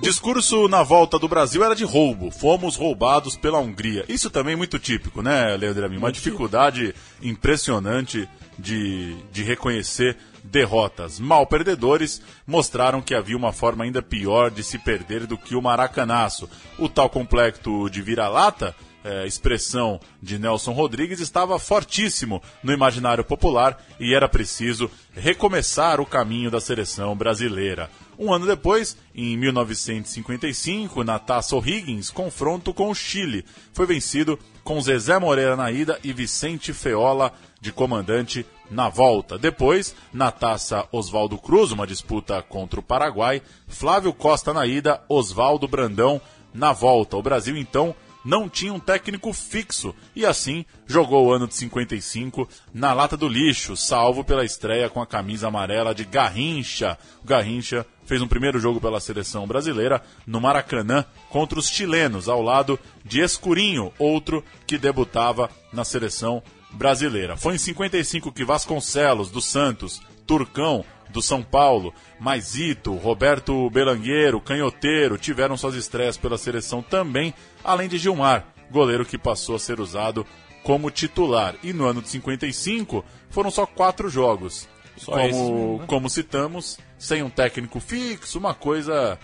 Discurso 0.00 0.68
na 0.68 0.82
volta 0.82 1.18
do 1.18 1.28
Brasil 1.28 1.62
era 1.62 1.76
de 1.76 1.84
roubo. 1.84 2.30
Fomos 2.30 2.76
roubados 2.76 3.36
pela 3.36 3.60
Hungria. 3.60 4.04
Isso 4.08 4.30
também 4.30 4.54
é 4.54 4.56
muito 4.56 4.78
típico, 4.78 5.22
né, 5.22 5.56
Leandro? 5.56 5.86
Uma 5.96 6.10
dificuldade 6.10 6.94
impressionante 7.22 8.28
de, 8.58 9.14
de 9.30 9.42
reconhecer 9.42 10.16
derrotas. 10.42 11.20
Mal 11.20 11.46
perdedores 11.46 12.20
mostraram 12.46 13.00
que 13.00 13.14
havia 13.14 13.36
uma 13.36 13.52
forma 13.52 13.84
ainda 13.84 14.02
pior 14.02 14.50
de 14.50 14.64
se 14.64 14.78
perder 14.78 15.26
do 15.26 15.38
que 15.38 15.54
o 15.54 15.62
maracanaço. 15.62 16.48
O 16.78 16.88
tal 16.88 17.08
complexo 17.08 17.88
de 17.88 18.02
vira-lata 18.02 18.74
é, 19.04 19.26
expressão 19.26 20.00
de 20.22 20.38
Nelson 20.38 20.72
Rodrigues 20.72 21.20
estava 21.20 21.58
fortíssimo 21.58 22.42
no 22.62 22.72
imaginário 22.72 23.24
popular 23.24 23.82
e 23.98 24.14
era 24.14 24.28
preciso 24.28 24.90
recomeçar 25.12 26.00
o 26.00 26.06
caminho 26.06 26.50
da 26.50 26.60
seleção 26.60 27.16
brasileira. 27.16 27.90
Um 28.18 28.32
ano 28.32 28.46
depois, 28.46 28.96
em 29.14 29.36
1955, 29.36 31.02
na 31.02 31.18
Taça 31.18 31.56
O'Higgins, 31.56 32.10
confronto 32.10 32.74
com 32.74 32.90
o 32.90 32.94
Chile. 32.94 33.44
Foi 33.72 33.86
vencido 33.86 34.38
com 34.62 34.80
Zezé 34.80 35.18
Moreira 35.18 35.56
na 35.56 35.70
ida 35.70 35.98
e 36.04 36.12
Vicente 36.12 36.72
Feola 36.72 37.32
de 37.60 37.72
comandante 37.72 38.46
na 38.70 38.88
volta. 38.88 39.38
Depois, 39.38 39.94
na 40.12 40.30
Taça 40.30 40.86
Oswaldo 40.92 41.38
Cruz, 41.38 41.72
uma 41.72 41.86
disputa 41.86 42.42
contra 42.42 42.80
o 42.80 42.82
Paraguai, 42.82 43.42
Flávio 43.66 44.12
Costa 44.12 44.52
na 44.52 44.66
ida, 44.66 45.02
Oswaldo 45.08 45.66
Brandão 45.66 46.20
na 46.52 46.72
volta. 46.72 47.16
O 47.16 47.22
Brasil, 47.22 47.56
então, 47.56 47.94
não 48.24 48.48
tinha 48.48 48.72
um 48.72 48.80
técnico 48.80 49.32
fixo 49.32 49.94
e 50.14 50.24
assim 50.24 50.64
jogou 50.86 51.26
o 51.26 51.32
ano 51.32 51.48
de 51.48 51.54
55 51.54 52.48
na 52.72 52.92
lata 52.92 53.16
do 53.16 53.28
lixo, 53.28 53.76
salvo 53.76 54.22
pela 54.24 54.44
estreia 54.44 54.88
com 54.88 55.00
a 55.00 55.06
camisa 55.06 55.48
amarela 55.48 55.94
de 55.94 56.04
Garrincha. 56.04 56.98
O 57.22 57.26
Garrincha 57.26 57.86
fez 58.04 58.20
um 58.20 58.28
primeiro 58.28 58.58
jogo 58.58 58.80
pela 58.80 59.00
seleção 59.00 59.46
brasileira 59.46 60.02
no 60.26 60.40
Maracanã 60.40 61.04
contra 61.28 61.58
os 61.58 61.68
chilenos, 61.68 62.28
ao 62.28 62.42
lado 62.42 62.78
de 63.04 63.20
Escurinho, 63.20 63.92
outro 63.98 64.44
que 64.66 64.78
debutava 64.78 65.50
na 65.72 65.84
seleção 65.84 66.42
brasileira. 66.70 67.36
Foi 67.36 67.54
em 67.54 67.58
55 67.58 68.32
que 68.32 68.44
Vasconcelos, 68.44 69.30
do 69.30 69.40
Santos, 69.40 70.00
Turcão, 70.26 70.84
do 71.12 71.20
São 71.20 71.42
Paulo, 71.42 71.92
Maisito, 72.18 72.94
Roberto 72.94 73.68
Belangueiro, 73.70 74.40
Canhoteiro 74.40 75.18
tiveram 75.18 75.56
suas 75.56 75.74
estreias 75.74 76.16
pela 76.16 76.38
seleção 76.38 76.82
também, 76.82 77.34
além 77.64 77.88
de 77.88 77.98
Gilmar, 77.98 78.46
goleiro 78.70 79.04
que 79.04 79.18
passou 79.18 79.56
a 79.56 79.58
ser 79.58 79.80
usado 79.80 80.26
como 80.62 80.90
titular. 80.90 81.54
E 81.62 81.72
no 81.72 81.86
ano 81.86 82.02
de 82.02 82.08
55 82.08 83.04
foram 83.30 83.50
só 83.50 83.66
quatro 83.66 84.08
jogos. 84.08 84.68
Só 84.96 85.12
como, 85.12 85.22
mesmo, 85.22 85.78
né? 85.78 85.84
como 85.86 86.10
citamos, 86.10 86.78
sem 86.98 87.22
um 87.22 87.30
técnico 87.30 87.80
fixo, 87.80 88.38
uma 88.38 88.54
coisa 88.54 89.18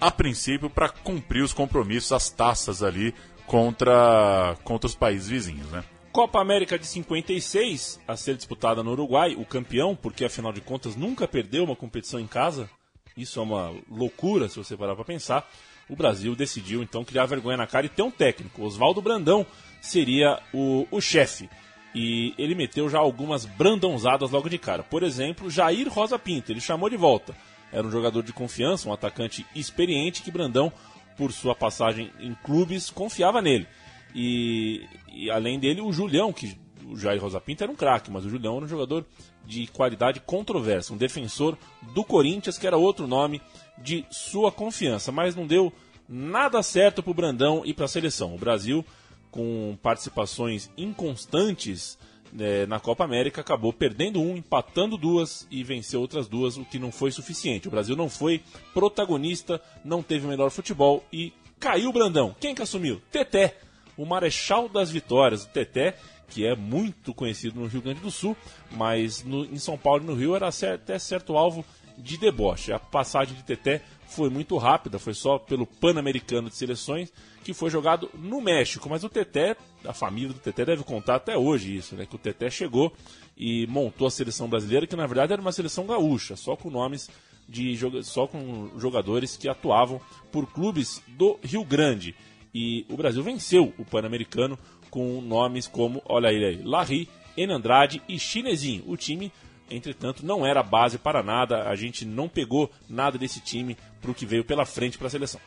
a 0.00 0.10
princípio 0.10 0.68
para 0.68 0.88
cumprir 0.88 1.42
os 1.42 1.52
compromissos, 1.52 2.12
as 2.12 2.28
taças 2.28 2.82
ali 2.82 3.14
contra, 3.46 4.56
contra 4.64 4.86
os 4.88 4.94
países 4.94 5.28
vizinhos, 5.28 5.70
né? 5.70 5.84
Copa 6.12 6.40
América 6.40 6.78
de 6.78 6.86
56, 6.86 8.00
a 8.06 8.16
ser 8.16 8.36
disputada 8.36 8.82
no 8.82 8.90
Uruguai, 8.90 9.34
o 9.34 9.46
campeão, 9.46 9.96
porque 9.96 10.24
afinal 10.24 10.52
de 10.52 10.60
contas 10.60 10.94
nunca 10.94 11.26
perdeu 11.26 11.64
uma 11.64 11.76
competição 11.76 12.20
em 12.20 12.26
casa. 12.26 12.68
Isso 13.16 13.38
é 13.38 13.42
uma 13.42 13.72
loucura 13.90 14.48
se 14.48 14.56
você 14.56 14.76
parar 14.76 14.94
para 14.94 15.04
pensar. 15.04 15.48
O 15.88 15.96
Brasil 15.96 16.34
decidiu 16.34 16.82
então 16.82 17.04
criar 17.04 17.26
vergonha 17.26 17.56
na 17.56 17.66
cara 17.66 17.86
e 17.86 17.88
ter 17.88 18.02
um 18.02 18.10
técnico. 18.10 18.64
Oswaldo 18.64 19.02
Brandão 19.02 19.46
seria 19.80 20.38
o, 20.52 20.86
o 20.90 21.00
chefe. 21.00 21.48
E 21.94 22.32
ele 22.38 22.54
meteu 22.54 22.88
já 22.88 22.98
algumas 22.98 23.44
brandãozadas 23.44 24.30
logo 24.30 24.48
de 24.48 24.58
cara. 24.58 24.82
Por 24.82 25.02
exemplo, 25.02 25.50
Jair 25.50 25.88
Rosa 25.92 26.18
Pinto, 26.18 26.50
ele 26.50 26.60
chamou 26.60 26.88
de 26.88 26.96
volta. 26.96 27.36
Era 27.70 27.86
um 27.86 27.90
jogador 27.90 28.22
de 28.22 28.32
confiança, 28.32 28.88
um 28.88 28.92
atacante 28.92 29.44
experiente 29.54 30.22
que 30.22 30.30
Brandão, 30.30 30.72
por 31.16 31.32
sua 31.32 31.54
passagem 31.54 32.10
em 32.20 32.34
clubes, 32.42 32.90
confiava 32.90 33.42
nele. 33.42 33.66
E, 34.14 34.86
e 35.12 35.30
além 35.30 35.58
dele, 35.58 35.80
o 35.80 35.92
Julião, 35.92 36.32
que 36.32 36.56
o 36.86 36.96
Jair 36.96 37.20
Rosa 37.20 37.40
Pinto 37.40 37.62
era 37.62 37.72
um 37.72 37.76
craque, 37.76 38.10
mas 38.10 38.24
o 38.24 38.30
Julião 38.30 38.56
era 38.56 38.64
um 38.64 38.68
jogador 38.68 39.06
de 39.44 39.66
qualidade 39.68 40.20
controversa, 40.20 40.92
um 40.92 40.96
defensor 40.96 41.56
do 41.94 42.04
Corinthians, 42.04 42.58
que 42.58 42.66
era 42.66 42.76
outro 42.76 43.06
nome 43.06 43.40
de 43.82 44.04
sua 44.10 44.52
confiança, 44.52 45.10
mas 45.10 45.34
não 45.34 45.46
deu 45.46 45.72
nada 46.08 46.62
certo 46.62 47.02
para 47.02 47.10
o 47.10 47.14
Brandão 47.14 47.62
e 47.64 47.72
para 47.74 47.86
a 47.86 47.88
seleção. 47.88 48.34
O 48.34 48.38
Brasil, 48.38 48.84
com 49.30 49.76
participações 49.82 50.70
inconstantes 50.76 51.98
né, 52.32 52.66
na 52.66 52.78
Copa 52.78 53.04
América, 53.04 53.40
acabou 53.40 53.72
perdendo 53.72 54.20
um, 54.20 54.36
empatando 54.36 54.96
duas 54.96 55.46
e 55.50 55.62
venceu 55.62 56.00
outras 56.00 56.28
duas, 56.28 56.56
o 56.56 56.64
que 56.64 56.78
não 56.78 56.92
foi 56.92 57.10
suficiente. 57.10 57.68
O 57.68 57.70
Brasil 57.70 57.96
não 57.96 58.08
foi 58.08 58.42
protagonista, 58.72 59.60
não 59.84 60.02
teve 60.02 60.26
o 60.26 60.28
melhor 60.28 60.50
futebol 60.50 61.04
e 61.12 61.32
caiu 61.58 61.90
o 61.90 61.92
Brandão. 61.92 62.34
Quem 62.40 62.54
que 62.54 62.62
assumiu? 62.62 63.00
Teté 63.10 63.58
o 63.96 64.06
Marechal 64.06 64.68
das 64.68 64.90
Vitórias, 64.90 65.44
o 65.44 65.48
Teté, 65.48 65.96
que 66.28 66.46
é 66.46 66.56
muito 66.56 67.12
conhecido 67.12 67.60
no 67.60 67.66
Rio 67.66 67.82
Grande 67.82 68.00
do 68.00 68.10
Sul, 68.10 68.36
mas 68.70 69.22
no, 69.22 69.44
em 69.44 69.58
São 69.58 69.76
Paulo 69.76 70.02
e 70.02 70.06
no 70.06 70.14
Rio 70.14 70.34
era 70.34 70.48
até 70.48 70.98
certo 70.98 71.36
alvo 71.36 71.64
de 71.98 72.16
deboche. 72.16 72.72
A 72.72 72.78
passagem 72.78 73.34
de 73.34 73.42
Teté 73.42 73.82
foi 74.06 74.28
muito 74.28 74.56
rápida, 74.56 74.98
foi 74.98 75.14
só 75.14 75.38
pelo 75.38 75.66
Pan-Americano 75.66 76.48
de 76.48 76.56
Seleções, 76.56 77.12
que 77.42 77.54
foi 77.54 77.70
jogado 77.70 78.10
no 78.14 78.40
México. 78.40 78.88
Mas 78.88 79.04
o 79.04 79.08
Teté, 79.08 79.56
a 79.84 79.92
família 79.92 80.28
do 80.28 80.38
Teté 80.38 80.64
deve 80.64 80.84
contar 80.84 81.16
até 81.16 81.36
hoje 81.36 81.76
isso, 81.76 81.94
né? 81.96 82.06
Que 82.06 82.16
o 82.16 82.18
Teté 82.18 82.50
chegou 82.50 82.92
e 83.36 83.66
montou 83.66 84.06
a 84.06 84.10
seleção 84.10 84.48
brasileira, 84.48 84.86
que 84.86 84.96
na 84.96 85.06
verdade 85.06 85.32
era 85.32 85.42
uma 85.42 85.52
seleção 85.52 85.86
gaúcha, 85.86 86.36
só 86.36 86.56
com 86.56 86.70
nomes 86.70 87.08
de 87.48 87.76
só 88.02 88.26
com 88.26 88.70
jogadores 88.78 89.36
que 89.36 89.48
atuavam 89.48 90.00
por 90.30 90.46
clubes 90.46 91.02
do 91.08 91.38
Rio 91.42 91.64
Grande. 91.64 92.14
E 92.54 92.86
o 92.88 92.96
Brasil 92.96 93.22
venceu 93.22 93.72
o 93.78 93.84
Pan-Americano 93.84 94.58
com 94.90 95.20
nomes 95.20 95.66
como, 95.66 96.02
olha 96.04 96.30
ele 96.30 96.44
aí, 96.44 96.62
Larry, 96.62 97.08
Enandrade 97.36 98.02
e 98.08 98.18
Chinesinho. 98.18 98.84
O 98.86 98.96
time, 98.96 99.32
entretanto, 99.74 100.24
não 100.24 100.44
era 100.46 100.62
base 100.62 100.98
para 100.98 101.22
nada, 101.22 101.68
a 101.68 101.74
gente 101.74 102.04
não 102.04 102.28
pegou 102.28 102.70
nada 102.88 103.18
desse 103.18 103.40
time 103.40 103.76
para 104.00 104.10
o 104.10 104.14
que 104.14 104.26
veio 104.26 104.44
pela 104.44 104.64
frente 104.64 104.98
para 104.98 105.06
a 105.06 105.10
seleção. 105.10 105.40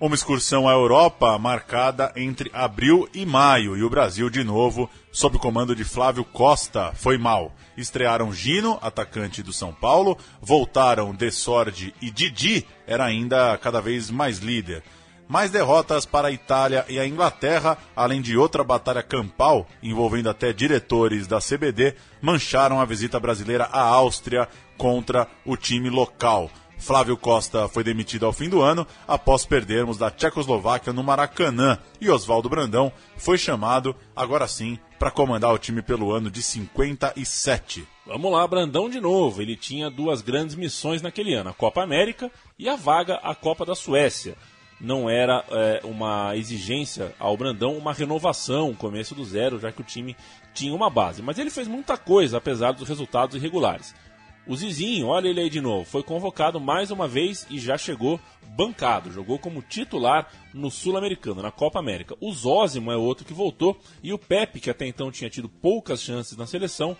Uma 0.00 0.16
excursão 0.16 0.68
à 0.68 0.72
Europa 0.72 1.38
marcada 1.38 2.12
entre 2.16 2.50
abril 2.52 3.08
e 3.14 3.24
maio 3.24 3.76
e 3.76 3.84
o 3.84 3.88
Brasil 3.88 4.28
de 4.28 4.42
novo 4.42 4.90
sob 5.12 5.36
o 5.36 5.38
comando 5.38 5.76
de 5.76 5.84
Flávio 5.84 6.24
Costa 6.24 6.92
foi 6.92 7.16
mal. 7.16 7.54
Estrearam 7.76 8.32
Gino, 8.32 8.78
atacante 8.82 9.44
do 9.44 9.52
São 9.52 9.72
Paulo, 9.72 10.18
voltaram 10.40 11.14
Desorde 11.14 11.94
e 12.02 12.10
Didi, 12.10 12.66
era 12.84 13.04
ainda 13.04 13.56
cada 13.58 13.80
vez 13.80 14.10
mais 14.10 14.38
líder. 14.38 14.82
Mais 15.28 15.50
derrotas 15.50 16.04
para 16.04 16.28
a 16.28 16.32
Itália 16.32 16.84
e 16.88 16.98
a 16.98 17.06
Inglaterra, 17.06 17.78
além 17.96 18.20
de 18.20 18.36
outra 18.36 18.62
batalha 18.62 19.02
campal 19.02 19.66
envolvendo 19.82 20.28
até 20.28 20.52
diretores 20.52 21.26
da 21.26 21.38
CBD, 21.38 21.94
mancharam 22.20 22.80
a 22.80 22.84
visita 22.84 23.18
brasileira 23.18 23.64
à 23.64 23.80
Áustria 23.80 24.48
contra 24.76 25.28
o 25.44 25.56
time 25.56 25.88
local. 25.88 26.50
Flávio 26.82 27.16
Costa 27.16 27.68
foi 27.68 27.84
demitido 27.84 28.26
ao 28.26 28.32
fim 28.32 28.48
do 28.48 28.60
ano 28.60 28.84
após 29.06 29.46
perdermos 29.46 29.96
da 29.96 30.10
Tchecoslováquia 30.10 30.92
no 30.92 31.04
Maracanã 31.04 31.78
e 32.00 32.10
Oswaldo 32.10 32.48
Brandão 32.48 32.92
foi 33.16 33.38
chamado, 33.38 33.94
agora 34.16 34.48
sim, 34.48 34.76
para 34.98 35.08
comandar 35.08 35.54
o 35.54 35.58
time 35.58 35.80
pelo 35.80 36.10
ano 36.10 36.28
de 36.28 36.42
57. 36.42 37.86
Vamos 38.04 38.32
lá, 38.32 38.44
Brandão 38.48 38.90
de 38.90 39.00
novo. 39.00 39.40
Ele 39.40 39.56
tinha 39.56 39.88
duas 39.88 40.22
grandes 40.22 40.56
missões 40.56 41.00
naquele 41.00 41.34
ano: 41.34 41.50
a 41.50 41.54
Copa 41.54 41.82
América 41.82 42.28
e 42.58 42.68
a 42.68 42.74
vaga 42.74 43.14
à 43.22 43.32
Copa 43.32 43.64
da 43.64 43.76
Suécia. 43.76 44.36
Não 44.82 45.08
era 45.08 45.44
é, 45.48 45.80
uma 45.84 46.36
exigência 46.36 47.14
ao 47.16 47.36
Brandão, 47.36 47.78
uma 47.78 47.92
renovação, 47.92 48.74
começo 48.74 49.14
do 49.14 49.24
zero, 49.24 49.60
já 49.60 49.70
que 49.70 49.80
o 49.80 49.84
time 49.84 50.16
tinha 50.52 50.74
uma 50.74 50.90
base. 50.90 51.22
Mas 51.22 51.38
ele 51.38 51.50
fez 51.50 51.68
muita 51.68 51.96
coisa, 51.96 52.38
apesar 52.38 52.72
dos 52.72 52.88
resultados 52.88 53.36
irregulares. 53.36 53.94
O 54.44 54.56
Zizinho, 54.56 55.06
olha 55.06 55.28
ele 55.28 55.40
aí 55.40 55.48
de 55.48 55.60
novo, 55.60 55.84
foi 55.84 56.02
convocado 56.02 56.60
mais 56.60 56.90
uma 56.90 57.06
vez 57.06 57.46
e 57.48 57.60
já 57.60 57.78
chegou 57.78 58.18
bancado. 58.56 59.12
Jogou 59.12 59.38
como 59.38 59.62
titular 59.62 60.28
no 60.52 60.68
Sul-Americano, 60.68 61.40
na 61.42 61.52
Copa 61.52 61.78
América. 61.78 62.16
O 62.20 62.32
Zózimo 62.32 62.90
é 62.90 62.96
outro 62.96 63.24
que 63.24 63.32
voltou 63.32 63.80
e 64.02 64.12
o 64.12 64.18
Pepe, 64.18 64.58
que 64.58 64.68
até 64.68 64.84
então 64.84 65.12
tinha 65.12 65.30
tido 65.30 65.48
poucas 65.48 66.02
chances 66.02 66.36
na 66.36 66.44
seleção, 66.44 66.96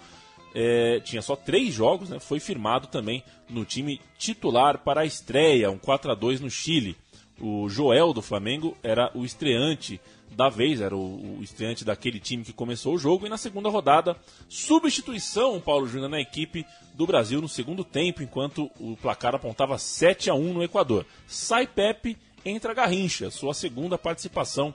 é, 0.54 1.00
tinha 1.00 1.20
só 1.20 1.34
três 1.34 1.74
jogos, 1.74 2.10
né, 2.10 2.20
foi 2.20 2.38
firmado 2.38 2.86
também 2.86 3.24
no 3.48 3.64
time 3.64 4.00
titular 4.16 4.78
para 4.78 5.00
a 5.00 5.06
estreia, 5.06 5.70
um 5.70 5.78
4 5.78 6.12
a 6.12 6.14
2 6.14 6.40
no 6.40 6.50
Chile. 6.50 6.96
O 7.42 7.68
Joel 7.68 8.12
do 8.12 8.22
Flamengo 8.22 8.78
era 8.84 9.10
o 9.16 9.24
estreante 9.24 10.00
da 10.30 10.48
vez, 10.48 10.80
era 10.80 10.96
o, 10.96 11.38
o 11.38 11.42
estreante 11.42 11.84
daquele 11.84 12.20
time 12.20 12.44
que 12.44 12.52
começou 12.52 12.94
o 12.94 12.98
jogo. 12.98 13.26
E 13.26 13.28
na 13.28 13.36
segunda 13.36 13.68
rodada, 13.68 14.16
substituição 14.48 15.60
Paulo 15.60 15.88
Júnior 15.88 16.08
na 16.08 16.20
equipe 16.20 16.64
do 16.94 17.04
Brasil 17.04 17.40
no 17.40 17.48
segundo 17.48 17.82
tempo, 17.82 18.22
enquanto 18.22 18.70
o 18.78 18.96
placar 18.96 19.34
apontava 19.34 19.76
7 19.76 20.30
a 20.30 20.34
1 20.34 20.52
no 20.52 20.62
Equador. 20.62 21.04
Sai 21.26 21.66
Pepe, 21.66 22.16
entra 22.44 22.74
Garrincha, 22.74 23.28
sua 23.28 23.54
segunda 23.54 23.98
participação 23.98 24.72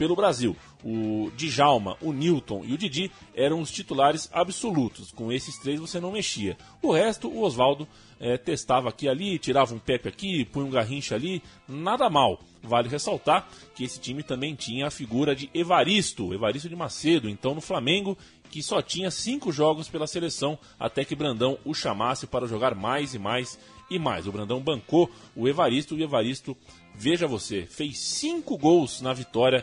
pelo 0.00 0.16
Brasil. 0.16 0.56
O 0.82 1.30
Djalma, 1.36 1.98
o 2.00 2.10
Newton 2.10 2.64
e 2.64 2.72
o 2.72 2.78
Didi 2.78 3.12
eram 3.34 3.60
os 3.60 3.70
titulares 3.70 4.30
absolutos. 4.32 5.12
Com 5.12 5.30
esses 5.30 5.58
três 5.58 5.78
você 5.78 6.00
não 6.00 6.10
mexia. 6.10 6.56
O 6.80 6.90
resto, 6.90 7.28
o 7.28 7.42
Oswaldo 7.42 7.86
é, 8.18 8.38
testava 8.38 8.88
aqui 8.88 9.06
ali, 9.06 9.38
tirava 9.38 9.74
um 9.74 9.78
Pepe 9.78 10.08
aqui, 10.08 10.46
punha 10.46 10.64
um 10.64 10.70
Garrincha 10.70 11.14
ali, 11.14 11.42
nada 11.68 12.08
mal. 12.08 12.40
Vale 12.62 12.88
ressaltar 12.88 13.46
que 13.74 13.84
esse 13.84 14.00
time 14.00 14.22
também 14.22 14.54
tinha 14.54 14.86
a 14.86 14.90
figura 14.90 15.36
de 15.36 15.50
Evaristo, 15.52 16.32
Evaristo 16.32 16.70
de 16.70 16.76
Macedo, 16.76 17.28
então 17.28 17.54
no 17.54 17.60
Flamengo, 17.60 18.16
que 18.50 18.62
só 18.62 18.80
tinha 18.80 19.10
cinco 19.10 19.52
jogos 19.52 19.86
pela 19.86 20.06
seleção 20.06 20.58
até 20.78 21.04
que 21.04 21.14
Brandão 21.14 21.58
o 21.62 21.74
chamasse 21.74 22.26
para 22.26 22.46
jogar 22.46 22.74
mais 22.74 23.12
e 23.12 23.18
mais 23.18 23.58
e 23.90 23.98
mais. 23.98 24.26
O 24.26 24.32
Brandão 24.32 24.60
bancou 24.60 25.10
o 25.36 25.46
Evaristo 25.46 25.94
e 25.94 26.00
o 26.00 26.04
Evaristo, 26.04 26.56
veja 26.94 27.26
você, 27.26 27.66
fez 27.66 27.98
cinco 27.98 28.56
gols 28.56 29.02
na 29.02 29.12
vitória 29.12 29.62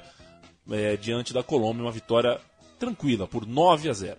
é, 0.72 0.97
diante 0.97 1.34
da 1.34 1.43
Colômbia, 1.43 1.84
uma 1.84 1.91
vitória 1.91 2.39
tranquila, 2.80 3.28
por 3.28 3.45
9 3.45 3.89
a 3.89 3.93
0. 3.93 4.18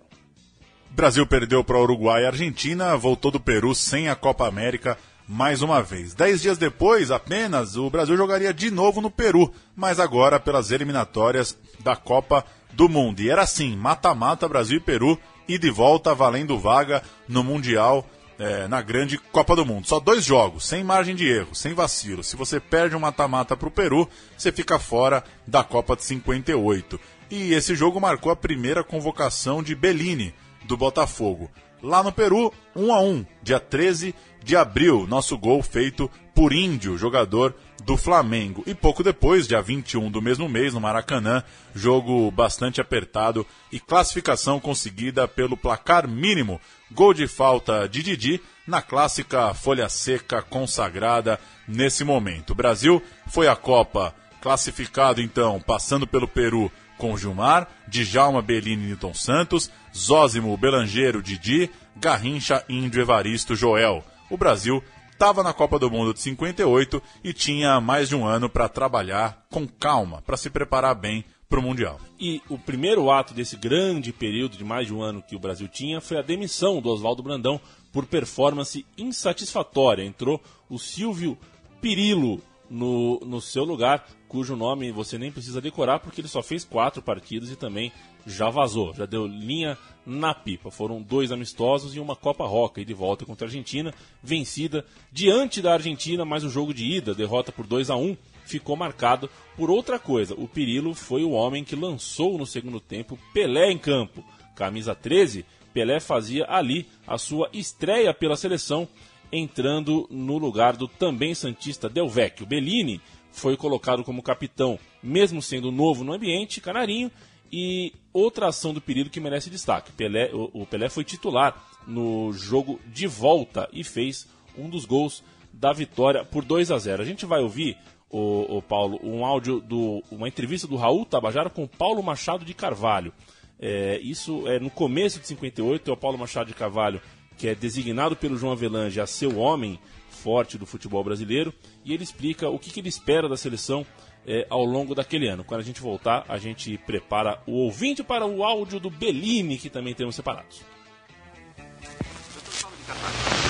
Brasil 0.91 1.25
perdeu 1.25 1.63
para 1.63 1.79
Uruguai 1.79 2.23
e 2.23 2.27
Argentina, 2.27 2.97
voltou 2.97 3.31
do 3.31 3.39
Peru 3.39 3.75
sem 3.75 4.09
a 4.09 4.15
Copa 4.15 4.47
América 4.47 4.97
mais 5.27 5.61
uma 5.61 5.83
vez. 5.83 6.15
Dez 6.15 6.41
dias 6.41 6.57
depois, 6.57 7.11
apenas, 7.11 7.77
o 7.77 7.87
Brasil 7.87 8.17
jogaria 8.17 8.51
de 8.51 8.71
novo 8.71 8.99
no 8.99 9.11
Peru, 9.11 9.53
mas 9.75 9.99
agora 9.99 10.39
pelas 10.39 10.71
eliminatórias 10.71 11.55
da 11.81 11.95
Copa 11.95 12.43
do 12.73 12.89
Mundo. 12.89 13.21
E 13.21 13.29
era 13.29 13.43
assim: 13.43 13.75
mata-mata 13.75 14.49
Brasil 14.49 14.77
e 14.77 14.81
Peru, 14.81 15.19
e 15.47 15.59
de 15.59 15.69
volta 15.69 16.15
valendo 16.15 16.57
vaga 16.57 17.03
no 17.27 17.43
Mundial. 17.43 18.07
É, 18.39 18.69
na 18.69 18.81
grande 18.81 19.17
Copa 19.17 19.53
do 19.53 19.65
Mundo. 19.65 19.85
Só 19.85 19.99
dois 19.99 20.23
jogos, 20.23 20.65
sem 20.65 20.81
margem 20.81 21.13
de 21.13 21.27
erro, 21.27 21.53
sem 21.53 21.73
vacilo. 21.73 22.23
Se 22.23 22.37
você 22.37 22.57
perde 22.57 22.95
um 22.95 22.99
mata-mata 22.99 23.57
para 23.57 23.67
o 23.67 23.71
Peru, 23.71 24.07
você 24.37 24.49
fica 24.49 24.79
fora 24.79 25.21
da 25.45 25.61
Copa 25.61 25.93
de 25.95 26.05
58. 26.05 26.97
E 27.29 27.53
esse 27.53 27.75
jogo 27.75 27.99
marcou 27.99 28.31
a 28.31 28.37
primeira 28.37 28.81
convocação 28.81 29.61
de 29.61 29.75
Bellini, 29.75 30.33
do 30.63 30.77
Botafogo. 30.77 31.51
Lá 31.83 32.01
no 32.01 32.11
Peru, 32.11 32.53
1 32.75 32.93
a 32.93 33.01
1 33.01 33.25
dia 33.43 33.59
13 33.59 34.15
de 34.43 34.55
abril, 34.55 35.05
nosso 35.07 35.37
gol 35.37 35.61
feito 35.61 36.09
por 36.33 36.53
Índio, 36.53 36.97
jogador 36.97 37.53
do 37.83 37.97
Flamengo. 37.97 38.63
E 38.65 38.73
pouco 38.73 39.03
depois, 39.03 39.47
dia 39.47 39.61
21 39.61 40.11
do 40.11 40.21
mesmo 40.21 40.47
mês, 40.49 40.73
no 40.73 40.79
Maracanã, 40.79 41.43
jogo 41.73 42.29
bastante 42.31 42.81
apertado 42.81 43.45
e 43.71 43.79
classificação 43.79 44.59
conseguida 44.59 45.27
pelo 45.27 45.57
placar 45.57 46.07
mínimo. 46.07 46.59
Gol 46.91 47.13
de 47.13 47.27
falta 47.27 47.87
de 47.87 48.01
Didi 48.01 48.41
na 48.65 48.81
clássica 48.81 49.53
folha 49.53 49.89
seca 49.89 50.41
consagrada 50.41 51.39
nesse 51.67 52.03
momento. 52.03 52.51
O 52.51 52.55
Brasil 52.55 53.01
foi 53.27 53.47
à 53.47 53.55
Copa 53.55 54.13
classificado 54.41 55.21
então, 55.21 55.59
passando 55.59 56.07
pelo 56.07 56.27
Peru 56.27 56.71
com 56.97 57.17
Gilmar, 57.17 57.67
Djalma 57.87 58.41
Bellini 58.41 58.87
Newton 58.87 59.13
Santos, 59.13 59.71
Zózimo 59.95 60.55
Belangeiro 60.57 61.21
Didi, 61.21 61.69
Garrincha 61.95 62.63
Índio 62.67 63.01
Evaristo 63.01 63.55
Joel. 63.55 64.03
O 64.29 64.37
Brasil 64.37 64.83
estava 65.19 65.43
na 65.43 65.51
Copa 65.51 65.77
do 65.77 65.91
Mundo 65.91 66.13
de 66.13 66.21
58 66.21 67.03
e 67.21 67.33
tinha 67.33 67.81
mais 67.81 68.07
de 68.07 68.15
um 68.15 68.25
ano 68.25 68.49
para 68.49 68.69
trabalhar 68.69 69.45
com 69.51 69.67
calma, 69.67 70.21
para 70.21 70.37
se 70.37 70.49
preparar 70.49 70.95
bem 70.95 71.25
para 71.49 71.59
o 71.59 71.61
Mundial. 71.61 71.99
E 72.17 72.41
o 72.47 72.57
primeiro 72.57 73.11
ato 73.11 73.33
desse 73.33 73.57
grande 73.57 74.13
período 74.13 74.55
de 74.55 74.63
mais 74.63 74.87
de 74.87 74.93
um 74.93 75.01
ano 75.01 75.21
que 75.21 75.35
o 75.35 75.39
Brasil 75.39 75.67
tinha 75.67 75.99
foi 75.99 76.17
a 76.17 76.21
demissão 76.21 76.79
do 76.79 76.87
Oswaldo 76.87 77.21
Brandão 77.21 77.59
por 77.91 78.05
performance 78.05 78.85
insatisfatória. 78.97 80.05
Entrou 80.05 80.41
o 80.69 80.79
Silvio 80.79 81.37
Pirillo 81.81 82.41
no, 82.69 83.19
no 83.19 83.41
seu 83.41 83.65
lugar, 83.65 84.07
cujo 84.29 84.55
nome 84.55 84.91
você 84.91 85.17
nem 85.17 85.31
precisa 85.31 85.59
decorar 85.59 85.99
porque 85.99 86.21
ele 86.21 86.27
só 86.27 86.43
fez 86.43 86.63
quatro 86.63 87.01
partidas 87.01 87.49
e 87.49 87.55
também 87.55 87.91
já 88.27 88.49
vazou, 88.49 88.93
já 88.93 89.05
deu 89.07 89.25
linha 89.25 89.75
na 90.05 90.35
pipa. 90.35 90.69
Foram 90.69 91.01
dois 91.01 91.31
amistosos 91.31 91.95
e 91.95 91.99
uma 91.99 92.15
Copa 92.15 92.45
Roca 92.45 92.79
e 92.79 92.85
de 92.85 92.93
volta 92.93 93.25
contra 93.25 93.47
a 93.47 93.49
Argentina, 93.49 93.93
vencida 94.21 94.85
diante 95.11 95.61
da 95.61 95.73
Argentina, 95.73 96.23
mas 96.23 96.43
o 96.43 96.49
jogo 96.49 96.73
de 96.73 96.85
ida, 96.85 97.15
derrota 97.15 97.51
por 97.51 97.65
2 97.65 97.89
a 97.89 97.95
1 97.95 98.15
ficou 98.45 98.75
marcado 98.75 99.29
por 99.57 99.71
outra 99.71 99.97
coisa. 99.97 100.35
O 100.35 100.47
Pirilo 100.47 100.93
foi 100.93 101.23
o 101.23 101.31
homem 101.31 101.63
que 101.63 101.75
lançou 101.75 102.37
no 102.37 102.45
segundo 102.45 102.79
tempo 102.79 103.17
Pelé 103.33 103.71
em 103.71 103.77
campo. 103.77 104.23
Camisa 104.55 104.93
13, 104.93 105.43
Pelé 105.73 105.99
fazia 105.99 106.45
ali 106.47 106.87
a 107.07 107.17
sua 107.17 107.49
estreia 107.51 108.13
pela 108.13 108.35
seleção, 108.35 108.87
entrando 109.31 110.07
no 110.11 110.37
lugar 110.37 110.75
do 110.75 110.87
também 110.87 111.33
santista 111.33 111.89
Del 111.89 112.07
Vecchio. 112.07 112.45
Bellini 112.45 113.01
foi 113.31 113.55
colocado 113.55 114.03
como 114.03 114.23
capitão, 114.23 114.79
mesmo 115.01 115.41
sendo 115.41 115.71
novo 115.71 116.03
no 116.03 116.13
ambiente, 116.13 116.61
canarinho, 116.61 117.11
e 117.51 117.93
outra 118.13 118.47
ação 118.47 118.73
do 118.73 118.81
Período 118.81 119.09
que 119.09 119.19
merece 119.19 119.49
destaque. 119.49 119.91
Pelé, 119.91 120.29
o, 120.33 120.61
o, 120.61 120.65
Pelé 120.65 120.89
foi 120.89 121.03
titular 121.03 121.63
no 121.87 122.31
jogo 122.31 122.79
de 122.85 123.07
volta 123.07 123.67
e 123.73 123.83
fez 123.83 124.27
um 124.57 124.69
dos 124.69 124.85
gols 124.85 125.23
da 125.51 125.73
vitória 125.73 126.23
por 126.23 126.43
2 126.43 126.71
a 126.71 126.77
0. 126.77 127.01
A 127.01 127.05
gente 127.05 127.25
vai 127.25 127.41
ouvir, 127.41 127.77
o, 128.09 128.57
o 128.57 128.61
Paulo, 128.61 128.99
um 129.03 129.25
áudio 129.25 129.59
do 129.59 130.03
uma 130.11 130.27
entrevista 130.27 130.67
do 130.67 130.75
Raul 130.75 131.05
Tabajara 131.05 131.49
com 131.49 131.67
Paulo 131.67 132.03
Machado 132.03 132.45
de 132.45 132.53
Carvalho. 132.53 133.13
É, 133.59 133.99
isso 134.01 134.47
é 134.47 134.59
no 134.59 134.69
começo 134.69 135.19
de 135.19 135.27
58, 135.27 135.89
é 135.89 135.93
o 135.93 135.97
Paulo 135.97 136.17
Machado 136.17 136.47
de 136.47 136.53
Carvalho 136.53 137.01
que 137.39 137.47
é 137.47 137.55
designado 137.55 138.17
pelo 138.17 138.37
João 138.37 138.51
Avelange 138.51 138.99
a 138.99 139.07
ser 139.07 139.27
o 139.27 139.37
homem 139.37 139.79
forte 140.19 140.57
do 140.57 140.65
futebol 140.65 141.03
brasileiro 141.03 141.53
e 141.83 141.93
ele 141.93 142.03
explica 142.03 142.49
o 142.49 142.59
que, 142.59 142.69
que 142.69 142.79
ele 142.79 142.89
espera 142.89 143.29
da 143.29 143.37
seleção 143.37 143.85
é, 144.27 144.45
ao 144.49 144.63
longo 144.63 144.93
daquele 144.93 145.27
ano. 145.27 145.43
Quando 145.43 145.61
a 145.61 145.63
gente 145.63 145.81
voltar, 145.81 146.25
a 146.27 146.37
gente 146.37 146.77
prepara 146.85 147.39
o 147.47 147.53
ouvinte 147.53 148.03
para 148.03 148.25
o 148.25 148.43
áudio 148.43 148.79
do 148.79 148.89
Bellini, 148.89 149.57
que 149.57 149.69
também 149.69 149.93
temos 149.93 150.15
separados. 150.15 150.61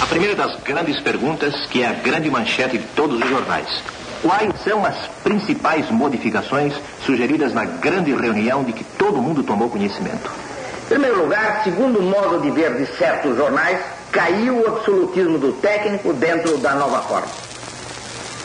A 0.02 0.06
primeira 0.06 0.36
das 0.36 0.62
grandes 0.64 1.00
perguntas, 1.02 1.66
que 1.68 1.82
é 1.82 1.88
a 1.88 1.94
grande 1.94 2.30
manchete 2.30 2.78
de 2.78 2.88
todos 2.96 3.22
os 3.22 3.30
jornais. 3.30 3.84
Quais 4.22 4.54
são 4.62 4.86
as 4.86 5.08
principais 5.24 5.90
modificações 5.90 6.74
sugeridas 7.06 7.54
na 7.54 7.64
grande 7.66 8.14
reunião 8.14 8.64
de 8.64 8.74
que 8.74 8.84
todo 8.84 9.22
mundo 9.22 9.44
tomou 9.44 9.70
conhecimento? 9.70 10.30
Em 10.86 10.90
primeiro 10.90 11.24
lugar, 11.24 11.64
segundo 11.64 12.00
o 12.00 12.04
modo 12.04 12.42
de 12.42 12.52
ver 12.52 12.76
de 12.76 12.86
certos 12.98 13.38
jornais, 13.38 13.80
caiu 14.12 14.62
o 14.62 14.68
absolutismo 14.68 15.38
do 15.38 15.54
técnico 15.54 16.14
dentro 16.14 16.58
da 16.58 16.74
nova 16.74 17.02
forma. 17.02 17.28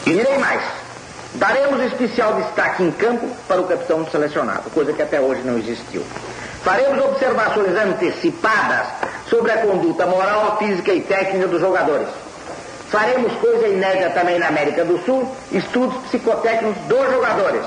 E 0.06 0.12
direi 0.12 0.38
mais. 0.38 0.62
Daremos 1.34 1.80
especial 1.92 2.34
destaque 2.34 2.82
em 2.82 2.92
campo 2.92 3.26
para 3.48 3.60
o 3.60 3.66
capitão 3.66 4.06
selecionado, 4.08 4.70
coisa 4.70 4.92
que 4.92 5.02
até 5.02 5.20
hoje 5.20 5.42
não 5.42 5.58
existiu. 5.58 6.02
Faremos 6.62 7.04
observações 7.04 7.76
antecipadas 7.76 8.86
sobre 9.28 9.50
a 9.50 9.58
conduta 9.58 10.06
moral, 10.06 10.56
física 10.58 10.92
e 10.92 11.00
técnica 11.00 11.48
dos 11.48 11.60
jogadores. 11.60 12.08
Faremos 12.88 13.32
coisa 13.34 13.66
inédita 13.66 14.10
também 14.10 14.38
na 14.38 14.48
América 14.48 14.84
do 14.84 15.04
Sul, 15.04 15.28
estudos 15.50 15.96
psicotécnicos 16.04 16.80
dos 16.84 17.10
jogadores. 17.10 17.66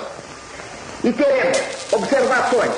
E 1.03 1.11
teremos 1.11 1.59
observações 1.91 2.71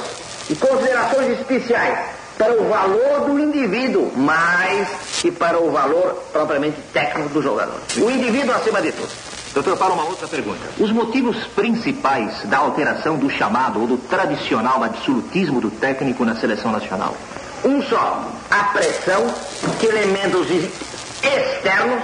e 0.49 0.55
considerações 0.55 1.39
especiais 1.39 1.99
para 2.39 2.53
o 2.53 2.69
valor 2.69 3.25
do 3.25 3.37
indivíduo, 3.37 4.13
mais 4.15 4.87
que 5.21 5.29
para 5.29 5.59
o 5.59 5.69
valor 5.71 6.23
propriamente 6.31 6.77
técnico 6.93 7.27
do 7.29 7.41
jogador. 7.41 7.75
O 7.97 8.09
indivíduo 8.09 8.55
acima 8.55 8.81
de 8.81 8.93
tudo. 8.93 9.09
Doutor 9.53 9.75
Paulo, 9.75 9.95
uma 9.95 10.05
outra 10.05 10.25
pergunta. 10.25 10.61
Os 10.79 10.89
motivos 10.89 11.35
principais 11.47 12.43
da 12.45 12.59
alteração 12.59 13.17
do 13.17 13.29
chamado 13.29 13.81
ou 13.81 13.87
do 13.87 13.97
tradicional 13.97 14.81
absolutismo 14.81 15.59
do 15.59 15.69
técnico 15.69 16.23
na 16.23 16.35
seleção 16.37 16.71
nacional? 16.71 17.13
Um 17.65 17.81
só. 17.83 18.25
A 18.49 18.63
pressão 18.65 19.27
que 19.77 19.87
elementos 19.87 20.47
externos 20.49 22.03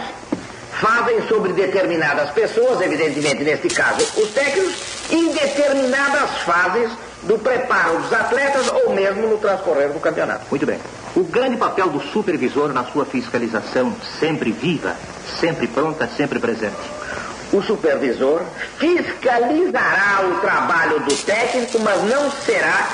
fazem 0.82 1.26
sobre 1.30 1.54
determinadas 1.54 2.32
pessoas, 2.32 2.82
evidentemente 2.82 3.42
neste 3.42 3.70
caso 3.70 4.06
os 4.18 4.30
técnicos, 4.32 4.76
em 5.10 5.32
determinadas 5.32 6.30
fases 6.40 6.92
do 7.26 7.40
preparo 7.40 7.98
dos 8.00 8.14
atletas 8.14 8.68
ou 8.72 8.94
mesmo 8.94 9.28
no 9.28 9.38
transcorrer 9.38 9.90
do 9.90 10.00
campeonato. 10.00 10.46
Muito 10.50 10.66
bem. 10.66 10.80
O 11.16 11.24
grande 11.24 11.58
papel 11.58 11.90
do 11.90 12.00
supervisor 12.00 12.74
na 12.74 12.84
sua 12.86 13.06
fiscalização, 13.06 13.96
sempre 14.20 14.52
viva, 14.52 14.96
sempre 15.40 15.68
pronta, 15.68 16.08
sempre 16.08 16.40
presente. 16.40 16.76
O 17.52 17.62
supervisor 17.62 18.42
fiscalizará 18.78 20.28
o 20.28 20.42
trabalho 20.42 21.00
do 21.02 21.16
técnico, 21.24 21.80
mas 21.80 22.04
não 22.04 22.30
será, 22.32 22.90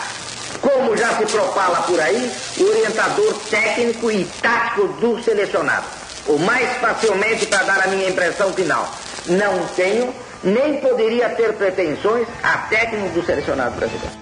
como 0.61 0.95
já 0.95 1.09
se 1.15 1.25
propala 1.25 1.82
por 1.84 1.99
aí, 1.99 2.32
o 2.57 2.63
orientador 2.69 3.34
técnico 3.49 4.11
e 4.11 4.25
tático 4.41 4.88
do 4.99 5.21
selecionado. 5.23 5.86
O 6.27 6.38
mais 6.38 6.69
facilmente 6.77 7.47
para 7.47 7.63
dar 7.63 7.84
a 7.84 7.88
minha 7.88 8.09
impressão 8.09 8.53
final. 8.53 8.88
Não 9.25 9.65
tenho, 9.75 10.13
nem 10.43 10.79
poderia 10.79 11.29
ter 11.29 11.53
pretensões 11.53 12.27
a 12.43 12.57
técnico 12.69 13.09
do 13.15 13.25
selecionado 13.25 13.75
brasileiro. 13.75 14.20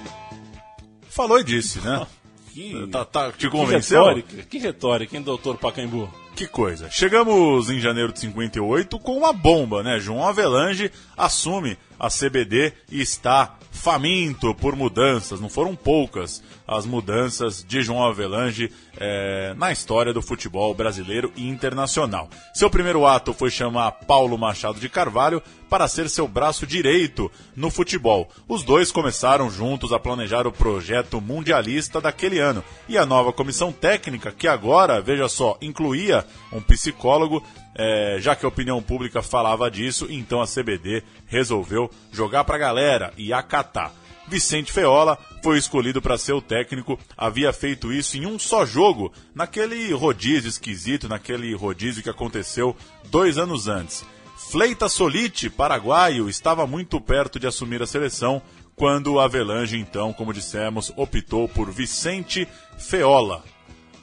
Falou 1.19 1.37
e 1.37 1.43
disse, 1.43 1.81
né? 1.81 2.07
Que, 2.53 2.87
Tá, 2.87 3.03
tá, 3.03 3.29
te 3.33 3.39
que 3.39 3.49
convenceu? 3.49 4.05
retórica, 4.05 4.43
que 4.43 4.57
retórica, 4.57 5.17
hein, 5.17 5.21
doutor 5.21 5.57
Pacaembu? 5.57 6.09
Que 6.33 6.47
coisa. 6.47 6.89
Chegamos 6.89 7.69
em 7.69 7.77
janeiro 7.77 8.13
de 8.13 8.21
58 8.21 8.97
com 8.99 9.17
uma 9.17 9.33
bomba, 9.33 9.83
né? 9.83 9.99
João 9.99 10.25
Avelange 10.25 10.89
assume 11.17 11.77
a 11.99 12.07
CBD 12.07 12.71
e 12.89 13.01
está 13.01 13.57
faminto 13.69 14.55
por 14.55 14.77
mudanças. 14.77 15.41
Não 15.41 15.49
foram 15.49 15.75
poucas 15.75 16.41
as 16.65 16.85
mudanças 16.85 17.65
de 17.67 17.81
João 17.81 18.01
Avelange 18.05 18.71
eh, 18.97 19.53
na 19.57 19.73
história 19.73 20.13
do 20.13 20.21
futebol 20.21 20.73
brasileiro 20.73 21.33
e 21.35 21.49
internacional. 21.49 22.29
Seu 22.53 22.69
primeiro 22.69 23.05
ato 23.05 23.33
foi 23.33 23.49
chamar 23.49 23.91
Paulo 23.91 24.37
Machado 24.37 24.79
de 24.79 24.87
Carvalho 24.87 25.43
para 25.69 25.87
ser 25.87 26.09
seu 26.09 26.27
braço 26.27 26.65
direito 26.65 27.31
no 27.55 27.69
futebol. 27.69 28.29
Os 28.47 28.63
dois 28.63 28.91
começaram 28.91 29.49
juntos 29.49 29.93
a 29.93 29.99
planejar 29.99 30.47
o 30.47 30.51
projeto 30.51 31.21
mundialista 31.21 32.01
daquele 32.01 32.39
ano. 32.39 32.63
E 32.87 32.97
a 32.97 33.05
nova 33.05 33.31
comissão 33.31 33.71
técnica, 33.71 34.31
que 34.31 34.47
agora, 34.47 35.01
veja 35.01 35.29
só, 35.29 35.57
incluía 35.61 36.25
um 36.51 36.61
psicólogo, 36.61 37.43
eh, 37.75 38.17
já 38.19 38.35
que 38.35 38.45
a 38.45 38.49
opinião 38.49 38.81
pública 38.81 39.21
falava 39.21 39.69
disso, 39.69 40.07
então 40.09 40.41
a 40.41 40.47
CBD 40.47 41.03
resolveu 41.27 41.89
jogar 42.11 42.43
pra 42.43 42.57
galera 42.57 43.13
e 43.15 43.31
acatar. 43.31 43.93
Vicente 44.29 44.71
Feola 44.71 45.17
foi 45.41 45.57
escolhido 45.57 46.01
para 46.01 46.17
ser 46.17 46.33
o 46.33 46.41
técnico, 46.41 46.99
havia 47.17 47.51
feito 47.51 47.91
isso 47.91 48.15
em 48.15 48.27
um 48.27 48.37
só 48.37 48.63
jogo, 48.63 49.11
naquele 49.33 49.91
rodízio 49.91 50.47
esquisito, 50.47 51.09
naquele 51.09 51.53
rodízio 51.55 52.03
que 52.03 52.09
aconteceu 52.09 52.75
dois 53.09 53.39
anos 53.39 53.67
antes. 53.67 54.05
Fleita 54.49 54.89
Solite, 54.89 55.49
paraguaio, 55.49 56.27
estava 56.27 56.65
muito 56.65 56.99
perto 56.99 57.39
de 57.39 57.45
assumir 57.45 57.81
a 57.83 57.85
seleção 57.87 58.41
quando 58.75 59.13
o 59.13 59.19
Avelange, 59.19 59.77
então, 59.77 60.11
como 60.11 60.33
dissemos, 60.33 60.91
optou 60.95 61.47
por 61.47 61.69
Vicente 61.71 62.47
Feola. 62.77 63.43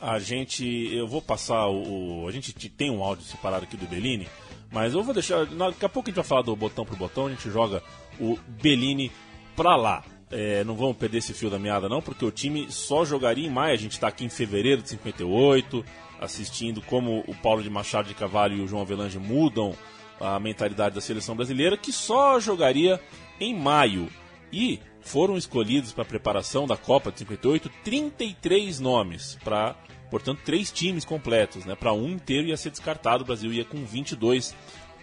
A 0.01 0.19
gente, 0.21 0.65
eu 0.95 1.09
vou 1.09 1.21
passar 1.21 1.67
o, 1.67 2.23
o- 2.25 2.29
a 2.29 2.31
gente 2.33 2.53
te- 2.53 2.69
tem 2.69 2.91
um 2.91 3.03
áudio 3.03 3.25
separado 3.25 3.65
aqui 3.65 3.77
do 3.77 3.87
Bellini, 3.87 4.29
mas 4.71 4.93
eu 4.95 5.03
vou 5.03 5.13
deixar, 5.15 5.47
daqui 5.47 5.85
a 5.85 5.89
pouco 5.89 6.09
a 6.09 6.11
gente 6.11 6.17
vai 6.17 6.25
falar 6.25 6.43
do 6.43 6.55
botão 6.55 6.85
pro 6.85 6.95
botão, 6.95 7.27
a 7.27 7.31
gente 7.31 7.51
joga 7.51 7.83
o 8.21 8.39
Bellini 8.63 9.11
pra 9.57 9.75
lá. 9.75 10.05
É, 10.31 10.63
não 10.65 10.77
vamos 10.77 10.97
perder 10.97 11.19
esse 11.19 11.33
fio 11.33 11.49
da 11.51 11.59
meada 11.59 11.89
não, 11.89 12.01
porque 12.03 12.25
o 12.25 12.31
time 12.31 12.67
só 12.71 13.05
jogaria 13.05 13.47
em 13.47 13.51
maio, 13.51 13.75
a 13.75 13.79
gente 13.79 13.93
está 13.93 14.09
aqui 14.09 14.25
em 14.25 14.29
fevereiro 14.29 14.83
de 14.83 14.91
58, 14.91 15.85
assistindo 16.21 16.81
como 16.83 17.25
o 17.27 17.35
Paulo 17.35 17.63
de 17.63 17.71
Machado 17.71 18.07
de 18.09 18.15
Cavalho 18.15 18.57
e 18.57 18.61
o 18.61 18.69
João 18.69 18.83
Avelange 18.83 19.19
mudam 19.19 19.75
a 20.21 20.39
mentalidade 20.39 20.95
da 20.95 21.01
seleção 21.01 21.37
brasileira, 21.37 21.77
que 21.77 21.93
só 21.93 22.39
jogaria 22.41 23.01
em 23.41 23.55
maio. 23.55 24.09
E 24.53 24.81
foram 25.01 25.37
escolhidos 25.37 25.93
para 25.93 26.03
a 26.03 26.07
preparação 26.07 26.67
da 26.67 26.77
Copa 26.77 27.13
de 27.13 27.21
58 27.21 27.71
33 27.85 28.81
nomes 28.81 29.39
para, 29.43 29.75
portanto, 30.11 30.41
três 30.45 30.73
times 30.73 31.05
completos, 31.05 31.65
né? 31.65 31.75
Para 31.75 31.93
um 31.93 32.09
inteiro 32.09 32.49
ia 32.49 32.57
ser 32.57 32.71
descartado, 32.71 33.23
o 33.23 33.27
Brasil 33.27 33.53
ia 33.53 33.65
com 33.65 33.85
22 33.85 34.55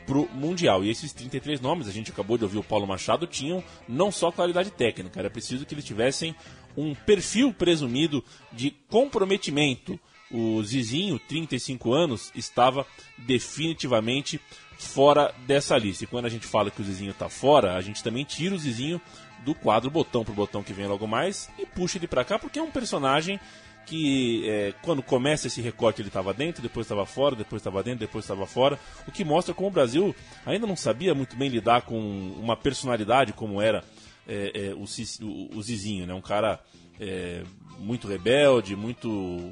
pro 0.05 0.27
Mundial. 0.33 0.83
E 0.83 0.89
esses 0.89 1.13
33 1.13 1.61
nomes, 1.61 1.87
a 1.87 1.91
gente 1.91 2.11
acabou 2.11 2.37
de 2.37 2.43
ouvir 2.43 2.57
o 2.57 2.63
Paulo 2.63 2.87
Machado, 2.87 3.25
tinham 3.25 3.63
não 3.87 4.11
só 4.11 4.31
qualidade 4.31 4.71
técnica, 4.71 5.19
era 5.19 5.29
preciso 5.29 5.65
que 5.65 5.73
eles 5.73 5.85
tivessem 5.85 6.35
um 6.75 6.93
perfil 6.93 7.53
presumido 7.53 8.23
de 8.51 8.71
comprometimento. 8.89 9.99
O 10.31 10.63
Zizinho, 10.63 11.19
35 11.19 11.93
anos, 11.93 12.31
estava 12.33 12.87
definitivamente 13.19 14.41
fora 14.77 15.33
dessa 15.47 15.77
lista. 15.77 16.03
E 16.03 16.07
quando 16.07 16.25
a 16.25 16.29
gente 16.29 16.45
fala 16.47 16.69
que 16.71 16.81
o 16.81 16.83
Zizinho 16.83 17.11
está 17.11 17.29
fora, 17.29 17.75
a 17.75 17.81
gente 17.81 18.03
também 18.03 18.23
tira 18.23 18.53
o 18.55 18.57
Zizinho 18.57 19.01
do 19.45 19.53
quadro 19.53 19.89
botão 19.91 20.23
pro 20.23 20.33
botão 20.33 20.63
que 20.63 20.71
vem 20.73 20.87
logo 20.87 21.05
mais 21.07 21.49
e 21.59 21.65
puxa 21.65 21.97
ele 21.97 22.07
para 22.07 22.23
cá, 22.23 22.39
porque 22.39 22.59
é 22.59 22.61
um 22.63 22.71
personagem 22.71 23.39
que 23.85 24.47
é, 24.49 24.73
quando 24.81 25.03
começa 25.03 25.47
esse 25.47 25.59
recorte 25.61 26.01
ele 26.01 26.07
estava 26.07 26.33
dentro, 26.33 26.61
depois 26.61 26.85
estava 26.85 27.05
fora, 27.05 27.35
depois 27.35 27.59
estava 27.59 27.83
dentro, 27.83 27.99
depois 27.99 28.23
estava 28.23 28.45
fora, 28.47 28.79
o 29.05 29.11
que 29.11 29.25
mostra 29.25 29.53
como 29.53 29.67
o 29.67 29.71
Brasil 29.71 30.15
ainda 30.45 30.65
não 30.65 30.77
sabia 30.77 31.13
muito 31.13 31.35
bem 31.35 31.49
lidar 31.49 31.81
com 31.81 31.99
uma 32.39 32.55
personalidade 32.55 33.33
como 33.33 33.61
era 33.61 33.83
é, 34.25 34.69
é, 34.69 34.73
o, 34.73 34.85
o- 35.25 35.57
o 35.57 35.61
Zizinho, 35.61 36.07
né? 36.07 36.13
um 36.13 36.21
cara 36.21 36.61
é, 36.97 37.43
muito 37.77 38.07
rebelde, 38.07 38.73
muito 38.73 39.51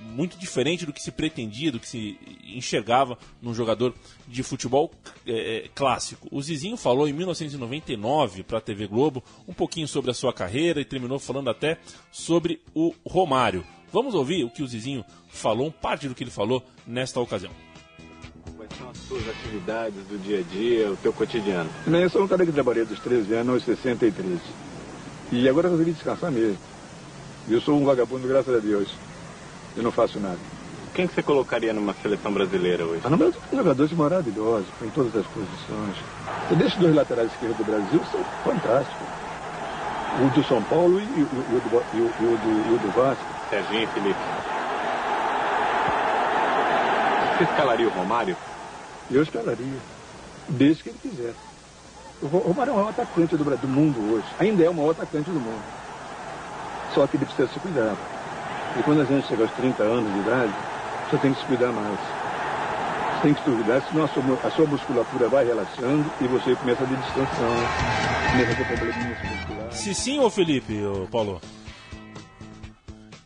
muito 0.00 0.38
diferente 0.38 0.86
do 0.86 0.92
que 0.92 1.02
se 1.02 1.10
pretendia, 1.10 1.70
do 1.70 1.78
que 1.78 1.88
se 1.88 2.18
enxergava 2.44 3.18
num 3.40 3.54
jogador 3.54 3.94
de 4.26 4.42
futebol 4.42 4.90
é, 5.26 5.64
é, 5.64 5.68
clássico. 5.74 6.28
O 6.30 6.42
Zizinho 6.42 6.76
falou 6.76 7.08
em 7.08 7.12
1999 7.12 8.42
para 8.42 8.58
a 8.58 8.60
TV 8.60 8.86
Globo 8.86 9.22
um 9.46 9.52
pouquinho 9.52 9.86
sobre 9.86 10.10
a 10.10 10.14
sua 10.14 10.32
carreira 10.32 10.80
e 10.80 10.84
terminou 10.84 11.18
falando 11.18 11.50
até 11.50 11.78
sobre 12.10 12.60
o 12.74 12.94
Romário. 13.06 13.64
Vamos 13.92 14.14
ouvir 14.14 14.44
o 14.44 14.50
que 14.50 14.62
o 14.62 14.66
Zizinho 14.66 15.04
falou, 15.28 15.66
um 15.66 15.70
parte 15.70 16.08
do 16.08 16.14
que 16.14 16.22
ele 16.22 16.30
falou 16.30 16.62
nesta 16.86 17.20
ocasião. 17.20 17.52
Quais 18.56 18.70
são 18.78 18.90
as 18.90 18.98
suas 18.98 19.28
atividades 19.28 20.06
do 20.06 20.18
dia 20.22 20.40
a 20.40 20.42
dia, 20.42 20.90
o 20.90 20.96
teu 20.96 21.12
cotidiano? 21.12 21.68
Bem, 21.86 22.02
eu 22.02 22.10
sou 22.10 22.22
um 22.22 22.28
cara 22.28 22.46
que 22.46 22.52
trabalhei 22.52 22.84
dos 22.84 23.00
13 23.00 23.34
anos 23.34 23.54
aos 23.54 23.64
63. 23.64 24.38
E 25.32 25.48
agora 25.48 25.66
eu 25.66 25.72
resolvi 25.72 25.92
descansar 25.92 26.30
mesmo. 26.30 26.58
Eu 27.48 27.60
sou 27.60 27.76
um 27.76 27.84
vagabundo, 27.84 28.28
graças 28.28 28.54
a 28.54 28.58
Deus. 28.58 28.88
Eu 29.76 29.82
não 29.82 29.92
faço 29.92 30.18
nada. 30.20 30.38
Quem 30.94 31.06
que 31.06 31.14
você 31.14 31.22
colocaria 31.22 31.72
numa 31.72 31.94
seleção 31.94 32.32
brasileira 32.32 32.84
hoje? 32.84 33.00
Mas 33.02 33.10
no 33.12 33.16
Brasil 33.18 33.40
tem 33.48 33.58
jogadores 33.58 33.92
maravilhosos, 33.92 34.66
em 34.82 34.90
todas 34.90 35.14
as 35.14 35.26
posições. 35.26 35.96
E 36.50 36.54
desses 36.56 36.76
dois 36.76 36.94
laterais 36.94 37.30
esquerdos 37.32 37.56
do 37.58 37.64
Brasil 37.64 38.00
são 38.10 38.20
fantásticos. 38.44 39.06
O 40.20 40.28
do 40.34 40.42
São 40.44 40.60
Paulo 40.64 41.00
e, 41.00 41.04
o- 41.04 41.06
e 41.06 41.22
o, 41.22 41.60
do, 41.60 41.84
e, 41.94 42.00
o, 42.00 42.06
e 42.06 42.36
do, 42.36 42.70
e 42.72 42.74
o 42.74 42.78
do 42.78 42.90
Vasco. 42.90 43.24
Serginho 43.48 43.84
e 43.84 43.86
Felipe. 43.86 44.20
Você 47.38 47.44
escalaria 47.44 47.86
o 47.86 47.90
Romário? 47.90 48.36
Eu 49.10 49.22
escalaria. 49.22 49.78
Desde 50.48 50.82
que 50.82 50.88
ele 50.90 50.98
quiser. 51.00 51.34
O 52.20 52.26
Ro- 52.26 52.38
Romário 52.40 52.70
é 52.70 52.74
o 52.74 52.76
maior 52.76 52.90
atacante 52.90 53.36
do, 53.36 53.44
do 53.44 53.68
mundo 53.68 54.14
hoje. 54.14 54.26
Ainda 54.40 54.64
é 54.64 54.68
o 54.68 54.74
maior 54.74 54.90
atacante 54.90 55.30
do 55.30 55.40
mundo. 55.40 55.62
Só 56.92 57.06
que 57.06 57.16
ele 57.16 57.24
precisa 57.24 57.48
se 57.48 57.60
cuidar. 57.60 57.94
E 58.78 58.82
quando 58.82 59.00
a 59.00 59.04
gente 59.04 59.26
chega 59.26 59.42
aos 59.42 59.52
30 59.52 59.82
anos 59.82 60.12
de 60.12 60.18
idade, 60.20 60.52
você 61.10 61.18
tem 61.18 61.32
que 61.34 61.40
se 61.40 61.46
cuidar 61.46 61.72
mais. 61.72 61.98
Você 61.98 63.22
tem 63.22 63.34
que 63.34 63.42
se 63.42 63.50
cuidar, 63.50 63.82
senão 63.82 64.04
a 64.04 64.08
sua, 64.08 64.22
a 64.44 64.50
sua 64.50 64.66
musculatura 64.66 65.28
vai 65.28 65.44
relaxando 65.44 66.10
e 66.20 66.26
você 66.26 66.54
começa 66.54 66.84
a 66.84 66.86
ter 66.86 66.96
distensão, 66.96 67.54
começa 68.30 68.52
a 68.52 68.54
ter 68.54 68.66
probleminhas 68.66 69.18
musculares. 69.22 69.74
Se 69.74 69.94
sim 69.94 70.18
ou 70.20 70.30
Felipe, 70.30 70.82
ô 70.84 71.06
Paulo? 71.10 71.40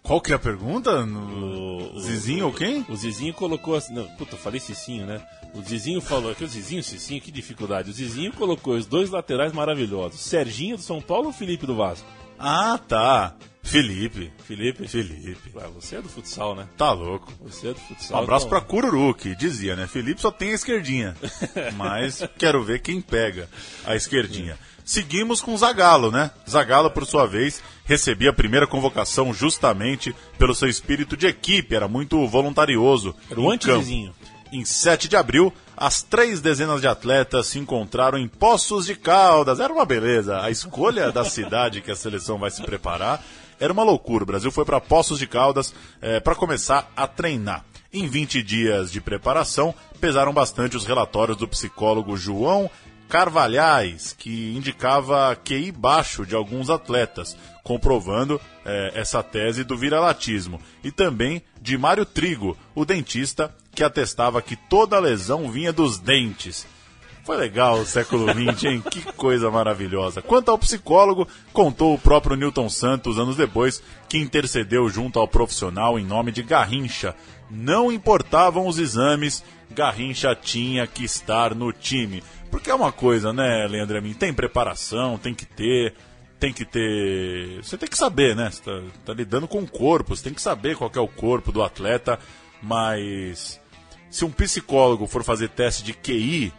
Qual 0.03 0.21
que 0.21 0.33
é 0.33 0.37
a 0.37 0.39
pergunta? 0.39 1.07
No... 1.07 1.95
O, 1.95 2.01
Zizinho 2.01 2.47
ou 2.47 2.53
quem? 2.53 2.85
O 2.91 2.97
Zizinho 2.97 3.33
colocou 3.33 3.75
assim. 3.75 3.95
Não, 3.95 4.05
puta, 4.17 4.35
eu 4.35 4.39
falei 4.39 4.61
Cicinho, 4.61 5.07
né? 5.07 5.23
O 5.55 5.63
Zizinho 5.63 6.01
falou. 6.03 6.35
Que 6.35 6.45
o 6.45 6.49
Zizinho, 6.49 6.83
Cicinho, 6.83 7.23
que 7.23 7.31
dificuldade. 7.31 7.91
O 7.91 7.93
Zizinho 7.93 8.31
colocou 8.35 8.75
os 8.75 8.85
dois 8.85 9.09
laterais 9.09 9.55
maravilhosos: 9.55 10.21
Serginho 10.21 10.77
do 10.77 10.83
São 10.83 11.01
Paulo 11.01 11.29
ou 11.29 11.33
Felipe 11.33 11.65
do 11.65 11.75
Vasco? 11.75 12.07
Ah, 12.39 12.79
tá. 12.87 13.35
Felipe. 13.65 14.31
Felipe? 14.47 14.87
Felipe. 14.87 15.51
Ah, 15.57 15.69
você 15.69 15.97
é 15.97 16.03
do 16.03 16.09
futsal, 16.09 16.55
né? 16.55 16.69
Tá 16.77 16.93
louco. 16.93 17.33
Você 17.43 17.69
é 17.69 17.73
do 17.73 17.79
Um 17.81 17.85
futsal. 17.85 18.23
abraço 18.23 18.47
então- 18.47 18.59
pra 18.61 18.67
Cururu, 18.69 19.15
que 19.15 19.35
dizia, 19.35 19.75
né? 19.75 19.87
Felipe 19.87 20.21
só 20.21 20.31
tem 20.31 20.51
a 20.51 20.55
esquerdinha. 20.55 21.17
Mas 21.75 22.23
quero 22.39 22.63
ver 22.63 22.81
quem 22.83 23.01
pega 23.01 23.49
a 23.85 23.97
esquerdinha. 23.97 24.59
Seguimos 24.85 25.41
com 25.41 25.57
Zagalo, 25.57 26.11
né? 26.11 26.31
Zagalo, 26.49 26.91
por 26.91 27.07
sua 27.07 27.27
vez, 27.27 27.63
recebia 27.87 28.31
a 28.31 28.35
primeira 28.35 28.67
convocação 28.67 29.33
justamente 29.33 30.15
pelo 30.39 30.55
seu 30.55 30.69
espírito 30.69 31.17
de 31.17 31.27
equipe, 31.27 31.75
era 31.75 31.89
muito 31.89 32.27
voluntarioso. 32.29 33.15
Era 33.31 33.41
o 33.41 33.51
antivizinho. 33.51 34.15
Em 34.53 34.63
7 34.65 35.09
de 35.09 35.17
abril, 35.17 35.53
as 35.77 36.03
três 36.03 36.41
dezenas 36.41 36.81
de 36.83 36.87
atletas 36.87 37.47
se 37.49 37.59
encontraram 37.59 38.19
em 38.19 38.29
Poços 38.29 38.87
de 38.87 38.95
Caldas. 38.95 39.59
Era 39.59 39.73
uma 39.73 39.85
beleza. 39.87 40.41
A 40.43 40.51
escolha 40.51 41.11
da 41.11 41.25
cidade 41.25 41.81
que 41.81 41.91
a 41.91 41.97
seleção 41.97 42.39
vai 42.39 42.51
se 42.51 42.63
preparar 42.63 43.25
era 43.65 43.73
uma 43.73 43.83
loucura. 43.83 44.25
O 44.25 44.27
Brasil 44.27 44.51
foi 44.51 44.65
para 44.65 44.81
Poços 44.81 45.19
de 45.19 45.27
Caldas 45.27 45.75
para 46.23 46.35
começar 46.35 46.91
a 46.97 47.07
treinar. 47.07 47.65
Em 47.93 48.09
20 48.09 48.43
dias 48.43 48.91
de 48.91 49.01
preparação, 49.01 49.75
pesaram 50.01 50.33
bastante 50.33 50.77
os 50.77 50.85
relatórios 50.85 51.37
do 51.37 51.47
psicólogo 51.47 52.17
João 52.17 52.69
Carvalhais, 53.09 54.13
que 54.19 54.53
indicava 54.57 55.37
QI 55.37 55.71
baixo 55.71 56.27
de 56.27 56.35
alguns 56.35 56.71
atletas, 56.71 57.37
comprovando 57.63 58.41
eh, 58.65 58.93
essa 58.95 59.23
tese 59.23 59.63
do 59.63 59.77
viralatismo. 59.77 60.61
E 60.83 60.91
também 60.91 61.43
de 61.61 61.79
Mário 61.79 62.05
Trigo, 62.05 62.57
o 62.75 62.85
dentista, 62.85 63.55
que 63.73 63.85
atestava 63.85 64.43
que 64.43 64.57
toda 64.57 64.99
lesão 64.99 65.51
vinha 65.51 65.73
dos 65.73 65.99
dentes. 65.99 66.67
Foi 67.25 67.39
legal 67.39 67.79
o 67.79 67.87
século 67.87 68.27
XX, 68.29 68.65
hein? 68.65 68.83
Que 68.91 69.01
coisa 69.15 69.51
maravilhosa. 69.51 70.21
Quanto 70.21 70.51
ao 70.51 70.59
psicólogo, 70.59 71.27
contou 71.55 71.95
o 71.95 71.99
próprio 71.99 72.37
Newton 72.37 72.69
Santos 72.69 73.19
anos 73.19 73.37
depois, 73.37 73.83
que 74.11 74.19
intercedeu 74.19 74.91
junto 74.91 75.19
ao 75.19 75.27
profissional 75.27 75.99
em 75.99 76.05
nome 76.05 76.31
de 76.31 76.43
Garrincha. 76.43 77.15
Não 77.51 77.91
importavam 77.91 78.67
os 78.67 78.79
exames, 78.79 79.43
Garrincha 79.71 80.35
tinha 80.35 80.87
que 80.87 81.03
estar 81.03 81.55
no 81.55 81.73
time. 81.73 82.23
Porque 82.51 82.71
é 82.71 82.75
uma 82.75 82.93
coisa, 82.93 83.33
né, 83.33 83.67
Leandro 83.67 83.97
Amin? 83.97 84.13
Tem 84.13 84.33
preparação, 84.33 85.17
tem 85.17 85.35
que 85.35 85.47
ter, 85.47 85.95
tem 86.39 86.53
que 86.53 86.67
ter. 86.67 87.57
Você 87.63 87.79
tem 87.79 87.89
que 87.89 87.97
saber, 87.97 88.37
né? 88.37 88.51
Você 88.51 88.61
tá, 88.63 88.83
tá 89.07 89.15
lidando 89.15 89.49
com 89.49 89.61
o 89.61 89.67
corpo, 89.67 90.15
você 90.15 90.25
tem 90.25 90.35
que 90.35 90.43
saber 90.43 90.77
qual 90.77 90.93
é 90.95 91.01
o 91.01 91.09
corpo 91.09 91.51
do 91.51 91.63
atleta, 91.63 92.19
mas 92.63 93.59
se 94.11 94.27
um 94.27 94.31
psicólogo 94.31 95.07
for 95.07 95.25
fazer 95.25 95.49
teste 95.49 95.83
de 95.83 95.95
QI 95.95 96.53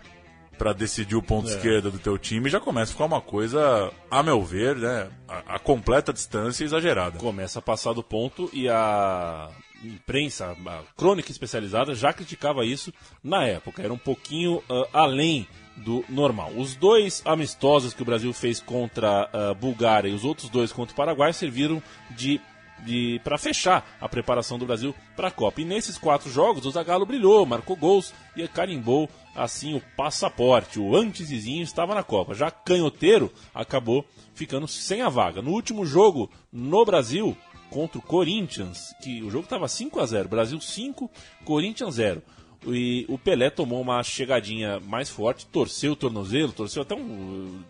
para 0.58 0.74
decidir 0.74 1.16
o 1.16 1.22
ponto 1.22 1.50
É. 1.50 1.52
esquerda 1.52 1.92
do 1.92 2.00
teu 2.00 2.18
time, 2.18 2.50
já 2.50 2.60
começa 2.60 2.92
a 2.92 2.94
ficar 2.94 3.06
uma 3.06 3.22
coisa, 3.22 3.92
a 4.10 4.24
meu 4.24 4.42
ver, 4.44 4.76
né, 4.76 5.10
a, 5.28 5.56
a 5.56 5.60
completa 5.60 6.12
distância 6.14 6.64
exagerada. 6.64 7.18
Começa 7.20 7.60
a 7.60 7.62
passar 7.62 7.94
do 7.94 8.04
ponto 8.04 8.50
e 8.54 8.68
a 8.70 9.50
imprensa, 9.84 10.56
a 10.66 10.84
crônica 10.98 11.32
especializada 11.32 11.94
já 11.94 12.12
criticava 12.12 12.66
isso 12.66 12.92
na 13.24 13.46
época. 13.46 13.84
Era 13.84 13.94
um 13.94 13.98
pouquinho 13.98 14.64
ah, 14.70 14.88
além 14.94 15.48
do 15.78 16.06
normal. 16.08 16.52
Os 16.56 16.76
dois 16.76 17.22
amistosos 17.26 17.94
que 17.94 18.02
o 18.02 18.06
Brasil 18.06 18.32
fez 18.34 18.60
contra 18.62 19.30
a 19.32 19.54
Bulgária 19.54 20.08
e 20.08 20.14
os 20.14 20.24
outros 20.24 20.50
dois 20.50 20.72
contra 20.72 20.94
o 20.94 20.96
Paraguai 20.96 21.34
serviram 21.34 21.84
de 22.12 22.40
de 22.84 23.20
para 23.24 23.38
fechar 23.38 23.98
a 24.00 24.08
preparação 24.10 24.58
do 24.58 24.66
Brasil 24.66 24.94
para 25.16 25.30
a 25.30 25.32
Copa. 25.32 25.62
E 25.62 25.66
nesses 25.66 25.98
quatro 25.98 26.30
jogos 26.30 26.66
o 26.66 26.72
Zagallo 26.72 27.06
brilhou, 27.06 27.46
marcou 27.46 27.76
gols 27.76 28.14
e 28.36 28.48
carimbou 28.48 29.10
assim 29.36 29.76
o 29.76 29.82
passaporte. 29.96 30.80
O 30.80 30.96
antezinho 30.96 31.64
estava 31.64 31.96
na 31.96 32.04
Copa. 32.04 32.34
Já 32.34 32.52
canhoteiro 32.52 33.32
acabou 33.54 34.06
ficando 34.34 34.68
sem 34.68 35.02
a 35.02 35.10
vaga. 35.10 35.42
No 35.42 35.52
último 35.52 35.86
jogo 35.86 36.30
no 36.52 36.86
Brasil 36.86 37.36
contra 37.70 37.98
o 37.98 38.02
Corinthians, 38.02 38.96
que 39.02 39.22
o 39.24 39.30
jogo 39.30 39.46
estava 39.46 39.68
5 39.68 40.00
a 40.00 40.06
0, 40.06 40.30
Brasil 40.30 40.62
5, 40.62 41.10
Corinthians 41.44 41.96
0. 41.96 42.22
E 42.68 43.06
o 43.10 43.18
Pelé 43.18 43.50
tomou 43.50 43.82
uma 43.82 44.02
chegadinha 44.02 44.80
mais 44.80 45.10
forte, 45.10 45.46
torceu 45.46 45.92
o 45.92 45.96
tornozelo, 45.96 46.52
torceu 46.52 46.82
até 46.82 46.96
um 46.96 47.62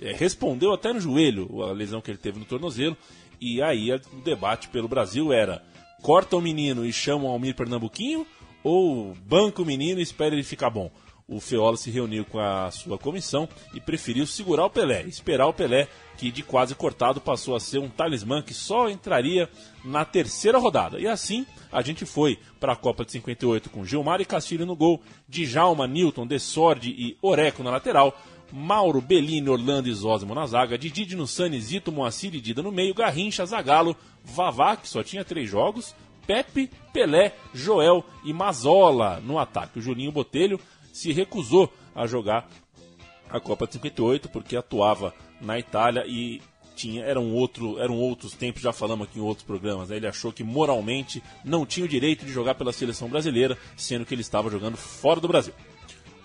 é, 0.00 0.12
respondeu 0.12 0.72
até 0.72 0.92
no 0.92 1.00
joelho 1.00 1.62
a 1.62 1.72
lesão 1.72 2.00
que 2.00 2.10
ele 2.10 2.18
teve 2.18 2.38
no 2.38 2.44
tornozelo. 2.44 2.96
E 3.40 3.62
aí 3.62 3.92
o 3.92 4.00
debate 4.22 4.68
pelo 4.68 4.88
Brasil 4.88 5.32
era: 5.32 5.62
corta 6.02 6.36
o 6.36 6.40
menino 6.40 6.84
e 6.84 6.92
chama 6.92 7.24
o 7.24 7.28
Almir 7.28 7.54
Pernambuquinho 7.54 8.26
ou 8.62 9.14
banca 9.26 9.62
o 9.62 9.66
menino 9.66 10.00
e 10.00 10.02
espera 10.02 10.34
ele 10.34 10.42
ficar 10.42 10.70
bom? 10.70 10.90
O 11.28 11.40
Feola 11.40 11.76
se 11.76 11.90
reuniu 11.90 12.24
com 12.24 12.38
a 12.38 12.70
sua 12.70 12.96
comissão 12.96 13.48
e 13.74 13.80
preferiu 13.80 14.24
segurar 14.28 14.64
o 14.64 14.70
Pelé, 14.70 15.02
esperar 15.02 15.48
o 15.48 15.52
Pelé, 15.52 15.88
que 16.16 16.30
de 16.30 16.44
quase 16.44 16.72
cortado 16.72 17.20
passou 17.20 17.56
a 17.56 17.60
ser 17.60 17.78
um 17.78 17.88
talismã 17.88 18.40
que 18.40 18.54
só 18.54 18.88
entraria 18.88 19.50
na 19.84 20.04
terceira 20.04 20.56
rodada. 20.56 21.00
E 21.00 21.08
assim 21.08 21.44
a 21.72 21.82
gente 21.82 22.06
foi 22.06 22.38
para 22.60 22.74
a 22.74 22.76
Copa 22.76 23.04
de 23.04 23.10
58 23.10 23.70
com 23.70 23.84
Gilmar 23.84 24.20
e 24.20 24.24
Castilho 24.24 24.64
no 24.64 24.76
gol, 24.76 25.02
Djalma, 25.28 25.88
Newton, 25.88 26.28
Dessordi 26.28 26.90
e 26.90 27.16
Oreco 27.20 27.64
na 27.64 27.72
lateral, 27.72 28.16
Mauro, 28.52 29.00
Bellini, 29.00 29.48
Orlando 29.48 29.88
e 29.88 29.94
Zósimo 29.94 30.34
na 30.34 30.46
zaga, 30.46 30.78
Didi 30.78 31.04
Dinussani, 31.04 31.60
Zito, 31.60 31.92
Moacir 31.92 32.34
e 32.34 32.40
Dida 32.40 32.62
no 32.62 32.72
meio, 32.72 32.94
Garrincha, 32.94 33.44
Zagalo, 33.44 33.96
Vavá, 34.24 34.76
que 34.76 34.88
só 34.88 35.02
tinha 35.02 35.24
três 35.24 35.48
jogos, 35.48 35.94
Pepe, 36.26 36.70
Pelé, 36.92 37.34
Joel 37.54 38.04
e 38.24 38.32
Mazola 38.32 39.20
no 39.20 39.38
ataque. 39.38 39.78
O 39.78 39.82
Julinho 39.82 40.12
Botelho 40.12 40.60
se 40.92 41.12
recusou 41.12 41.72
a 41.94 42.06
jogar 42.06 42.48
a 43.28 43.40
Copa 43.40 43.66
de 43.66 43.74
58 43.74 44.28
porque 44.28 44.56
atuava 44.56 45.14
na 45.40 45.58
Itália 45.58 46.04
e 46.06 46.40
tinha 46.74 47.04
eram 47.04 47.32
outro 47.32 47.78
eram 47.78 47.96
outros 47.96 48.34
tempos 48.34 48.60
já 48.62 48.72
falamos 48.72 49.08
aqui 49.08 49.18
em 49.18 49.22
outros 49.22 49.46
programas 49.46 49.88
né? 49.88 49.96
ele 49.96 50.06
achou 50.06 50.30
que 50.30 50.44
moralmente 50.44 51.22
não 51.42 51.64
tinha 51.64 51.86
o 51.86 51.88
direito 51.88 52.24
de 52.24 52.32
jogar 52.32 52.54
pela 52.54 52.72
seleção 52.72 53.08
brasileira 53.08 53.56
sendo 53.76 54.04
que 54.04 54.14
ele 54.14 54.20
estava 54.20 54.50
jogando 54.50 54.76
fora 54.76 55.18
do 55.18 55.26
Brasil 55.26 55.54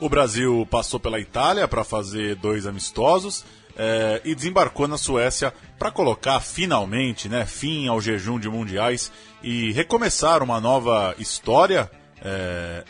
O 0.01 0.09
Brasil 0.09 0.67
passou 0.69 0.99
pela 0.99 1.19
Itália 1.19 1.67
para 1.67 1.83
fazer 1.83 2.35
dois 2.35 2.65
amistosos 2.65 3.45
eh, 3.77 4.19
e 4.25 4.33
desembarcou 4.35 4.87
na 4.87 4.97
Suécia 4.97 5.53
para 5.77 5.91
colocar 5.91 6.39
finalmente 6.39 7.29
né, 7.29 7.45
fim 7.45 7.87
ao 7.87 8.01
jejum 8.01 8.39
de 8.39 8.49
mundiais 8.49 9.11
e 9.43 9.71
recomeçar 9.71 10.41
uma 10.41 10.59
nova 10.59 11.15
história. 11.19 11.89
eh, 12.23 12.83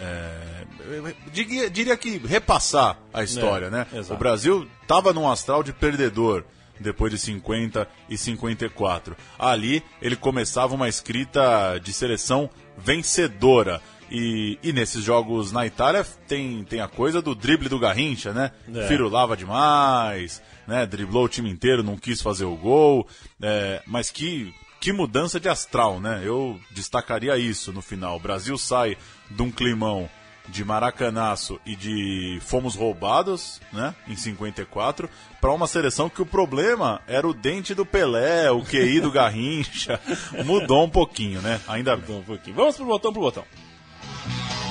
diria, 1.32 1.70
diria 1.70 1.97
que 1.97 2.18
repassar 2.18 2.97
a 3.14 3.24
história, 3.24 3.66
É, 3.68 3.70
né? 3.70 3.88
exato. 3.93 4.14
O 4.14 4.18
Brasil 4.18 4.68
estava 4.82 5.14
num 5.14 5.30
astral 5.30 5.64
de 5.64 5.74
perdedor 5.74 6.43
depois 6.80 7.12
de 7.12 7.20
50 7.20 7.88
e 8.09 8.18
54. 8.18 9.16
Ali 9.38 9.84
ele 10.01 10.16
começava 10.16 10.74
uma 10.74 10.89
escrita 10.89 11.78
de 11.78 11.93
seleção 11.93 12.49
vencedora. 12.78 13.82
E, 14.12 14.59
e 14.62 14.74
nesses 14.74 15.03
jogos 15.03 15.53
na 15.53 15.66
Itália 15.66 16.05
tem, 16.28 16.66
tem 16.66 16.82
a 16.82 16.88
coisa 16.88 17.22
do 17.22 17.34
drible 17.34 17.70
do 17.70 17.80
Garrincha, 17.80 18.34
né? 18.34 18.51
É. 18.76 18.88
Firulava 18.88 19.38
demais, 19.38 20.41
né? 20.68 20.86
Driblou 20.86 21.26
o 21.26 21.30
time 21.30 21.49
inteiro, 21.49 21.82
não 21.82 21.95
quis 21.95 22.22
fazer 22.22 22.43
o 22.43 22.57
gol. 22.57 23.07
é, 23.41 23.82
mas 23.88 24.12
que, 24.12 24.53
que 24.82 24.91
mudança 24.91 25.39
de 25.39 25.47
astral, 25.47 26.01
né? 26.01 26.22
Eu 26.26 26.59
destacaria 26.72 27.38
isso 27.38 27.72
no 27.72 27.82
final. 27.82 28.18
O 28.18 28.20
Brasil 28.20 28.57
sai 28.57 28.97
de 29.30 29.41
um 29.41 29.49
climão 29.49 30.09
de 30.47 30.66
maracanaço 30.66 31.59
e 31.66 31.76
de 31.76 32.39
fomos 32.41 32.76
roubados, 32.76 33.62
né, 33.72 33.95
em 34.07 34.16
54, 34.16 35.09
para 35.39 35.51
uma 35.51 35.68
seleção 35.68 36.09
que 36.09 36.22
o 36.22 36.26
problema 36.26 37.01
era 37.07 37.28
o 37.28 37.34
dente 37.34 37.74
do 37.74 37.86
Pelé, 37.86 38.51
o 38.51 38.64
QI 38.64 38.99
do 38.99 39.12
Garrincha. 39.12 39.99
Mudou 40.43 40.84
um 40.84 40.89
pouquinho, 40.89 41.41
né? 41.41 41.62
Ainda 41.68 41.95
bem. 41.95 42.18
um 42.18 42.24
pouquinho. 42.24 42.55
Vamos 42.55 42.76
pro 42.76 42.86
botão 42.86 43.14
pro 43.14 43.22
botão. 43.22 43.45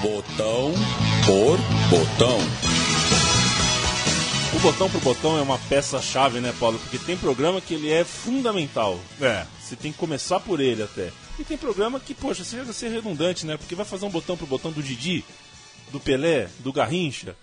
Botão 0.03 0.73
por 1.27 1.59
botão. 1.91 2.39
O 4.55 4.59
botão 4.61 4.89
pro 4.89 5.01
botão 5.01 5.37
é 5.37 5.43
uma 5.43 5.59
peça-chave, 5.59 6.41
né, 6.41 6.55
Paulo? 6.59 6.79
Porque 6.79 6.99
tem 6.99 7.19
programa 7.19 7.61
que 7.61 7.75
ele 7.75 7.91
é 7.91 8.03
fundamental. 8.03 8.99
É. 9.21 9.47
Você 9.61 9.77
tem 9.77 9.93
que 9.93 9.99
começar 9.99 10.41
por 10.41 10.59
ele 10.59 10.83
até. 10.83 11.13
E 11.39 11.45
tem 11.45 11.59
programa 11.59 12.01
que, 12.01 12.15
poxa, 12.15 12.43
chega 12.45 12.71
a 12.71 12.73
ser 12.73 12.89
redundante, 12.89 13.45
né? 13.45 13.59
Porque 13.59 13.75
vai 13.75 13.85
fazer 13.85 14.07
um 14.07 14.11
botão 14.11 14.39
pro 14.39 14.47
botão 14.47 14.73
do 14.73 14.83
Didi, 14.83 15.23
do 15.93 16.01
Pelé, 16.01 16.49
do 16.61 16.73
Garrincha. 16.73 17.37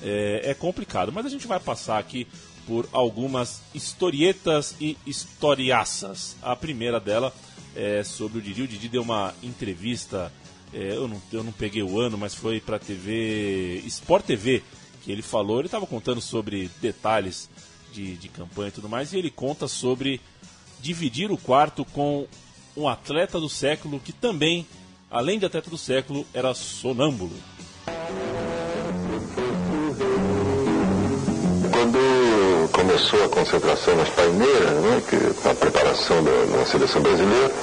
É, 0.00 0.50
é 0.50 0.54
complicado. 0.54 1.12
Mas 1.12 1.26
a 1.26 1.28
gente 1.28 1.46
vai 1.46 1.58
passar 1.58 1.98
aqui 1.98 2.26
por 2.66 2.88
algumas 2.92 3.60
historietas 3.74 4.76
e 4.80 4.96
historiaças. 5.04 6.36
A 6.40 6.54
primeira 6.54 7.00
dela 7.00 7.34
é 7.74 8.04
sobre 8.04 8.38
o 8.38 8.42
Didi. 8.42 8.62
O 8.62 8.68
Didi 8.68 8.88
deu 8.88 9.02
uma 9.02 9.34
entrevista, 9.42 10.32
é, 10.76 10.94
eu, 10.94 11.08
não, 11.08 11.22
eu 11.32 11.42
não 11.42 11.52
peguei 11.52 11.82
o 11.82 11.98
ano, 11.98 12.18
mas 12.18 12.34
foi 12.34 12.60
pra 12.60 12.78
TV 12.78 13.82
Sport 13.86 14.26
TV 14.26 14.62
que 15.02 15.10
ele 15.10 15.22
falou. 15.22 15.58
Ele 15.58 15.68
estava 15.68 15.86
contando 15.86 16.20
sobre 16.20 16.70
detalhes 16.82 17.48
de, 17.92 18.14
de 18.16 18.28
campanha 18.28 18.68
e 18.68 18.72
tudo 18.72 18.88
mais, 18.88 19.12
e 19.12 19.18
ele 19.18 19.30
conta 19.30 19.66
sobre 19.66 20.20
dividir 20.82 21.30
o 21.30 21.38
quarto 21.38 21.82
com 21.86 22.26
um 22.76 22.86
atleta 22.86 23.40
do 23.40 23.48
século 23.48 23.98
que 23.98 24.12
também, 24.12 24.66
além 25.10 25.38
de 25.38 25.46
atleta 25.46 25.70
do 25.70 25.78
século, 25.78 26.26
era 26.34 26.52
sonâmbulo. 26.52 27.32
Quando 31.72 32.70
começou 32.70 33.24
a 33.24 33.28
concentração 33.30 33.96
nas 33.96 34.10
paineiras, 34.10 34.82
né, 34.82 35.02
que, 35.08 35.48
a 35.48 35.54
preparação 35.54 36.22
da, 36.22 36.58
da 36.58 36.66
seleção 36.66 37.00
brasileira, 37.00 37.54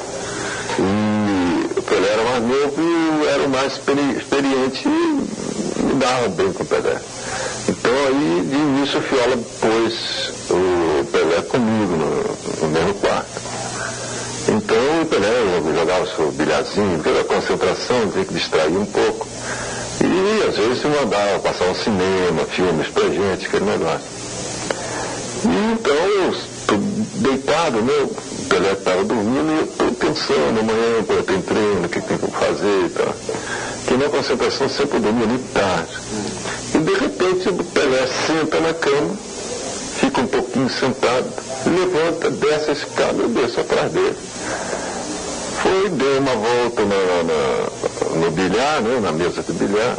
e 0.80 1.13
Pelé 1.94 2.10
era 2.10 2.24
mais 2.24 2.42
novo 2.44 2.74
e 2.82 3.28
era 3.28 3.44
o 3.44 3.50
mais 3.50 3.74
experi- 3.74 4.18
experiente 4.18 4.88
e 4.88 5.82
me 5.84 5.94
dava 6.00 6.28
bem 6.30 6.52
com 6.52 6.64
o 6.64 6.66
Pelé. 6.66 7.00
Então 7.70 7.94
aí, 8.08 8.48
de 8.50 8.56
início, 8.56 9.00
o 9.00 9.04
Fiola 9.04 9.38
pôs 9.62 10.32
o 10.50 11.06
Pelé 11.12 11.42
comigo 11.44 11.96
no, 11.96 12.66
no 12.66 12.74
mesmo 12.74 12.94
quarto. 12.96 13.42
Então 14.48 15.02
o 15.04 15.06
Pelé 15.06 15.78
jogava 15.78 16.04
o 16.04 16.16
seu 16.16 16.32
bilharzinho, 16.32 16.96
porque 16.96 17.10
era 17.10 17.24
concentração, 17.26 18.10
tinha 18.10 18.26
que 18.26 18.34
distrair 18.34 18.76
um 18.76 18.86
pouco. 18.86 19.28
E 20.02 20.50
às 20.50 20.58
vezes 20.58 20.82
se 20.82 20.88
mandava 20.88 21.40
passar 21.40 21.66
um 21.66 21.76
cinema, 21.76 22.44
filmes 22.50 22.88
pra 22.88 23.04
gente, 23.04 23.46
aquele 23.46 23.66
negócio. 23.66 24.08
E 25.46 25.74
então 25.74 26.53
deitado, 27.16 27.82
né? 27.82 27.94
O 28.04 28.46
Pelé 28.50 28.72
estava 28.74 29.04
dormindo 29.04 29.52
e 29.52 29.58
eu 29.60 29.66
estou 29.66 29.92
pensando, 29.94 30.60
amanhã 30.60 31.04
pô, 31.08 31.14
tem 31.24 31.42
treino, 31.42 31.86
o 31.86 31.90
que 31.90 32.02
tem 32.02 32.18
que 32.18 32.32
fazer 32.32 32.86
e 32.86 32.90
tal. 32.90 33.16
Que 33.88 33.98
na 33.98 34.10
concentração 34.10 34.70
sempre 34.70 35.00
dormia 35.00 35.28
muito 35.28 35.54
tarde. 35.54 35.98
E 36.76 36.78
de 36.80 36.94
repente 36.94 37.50
o 37.50 37.64
Pelé 37.64 38.08
senta 38.28 38.60
na 38.60 38.74
cama, 38.74 39.16
fica 40.00 40.22
um 40.22 40.28
pouquinho 40.28 40.70
sentado, 40.70 41.26
levanta, 41.66 42.30
desce 42.30 42.70
a 42.70 42.74
escada, 42.74 43.22
eu 43.22 43.30
desço 43.30 43.60
atrás 43.60 43.92
dele. 43.92 44.18
Foi, 45.62 45.90
deu 45.90 46.20
uma 46.20 46.36
volta 46.36 46.82
na, 46.84 47.24
na, 47.24 48.20
no 48.20 48.32
bilhar, 48.32 48.82
né, 48.82 49.00
na 49.02 49.12
mesa 49.12 49.42
de 49.42 49.54
bilhar, 49.54 49.98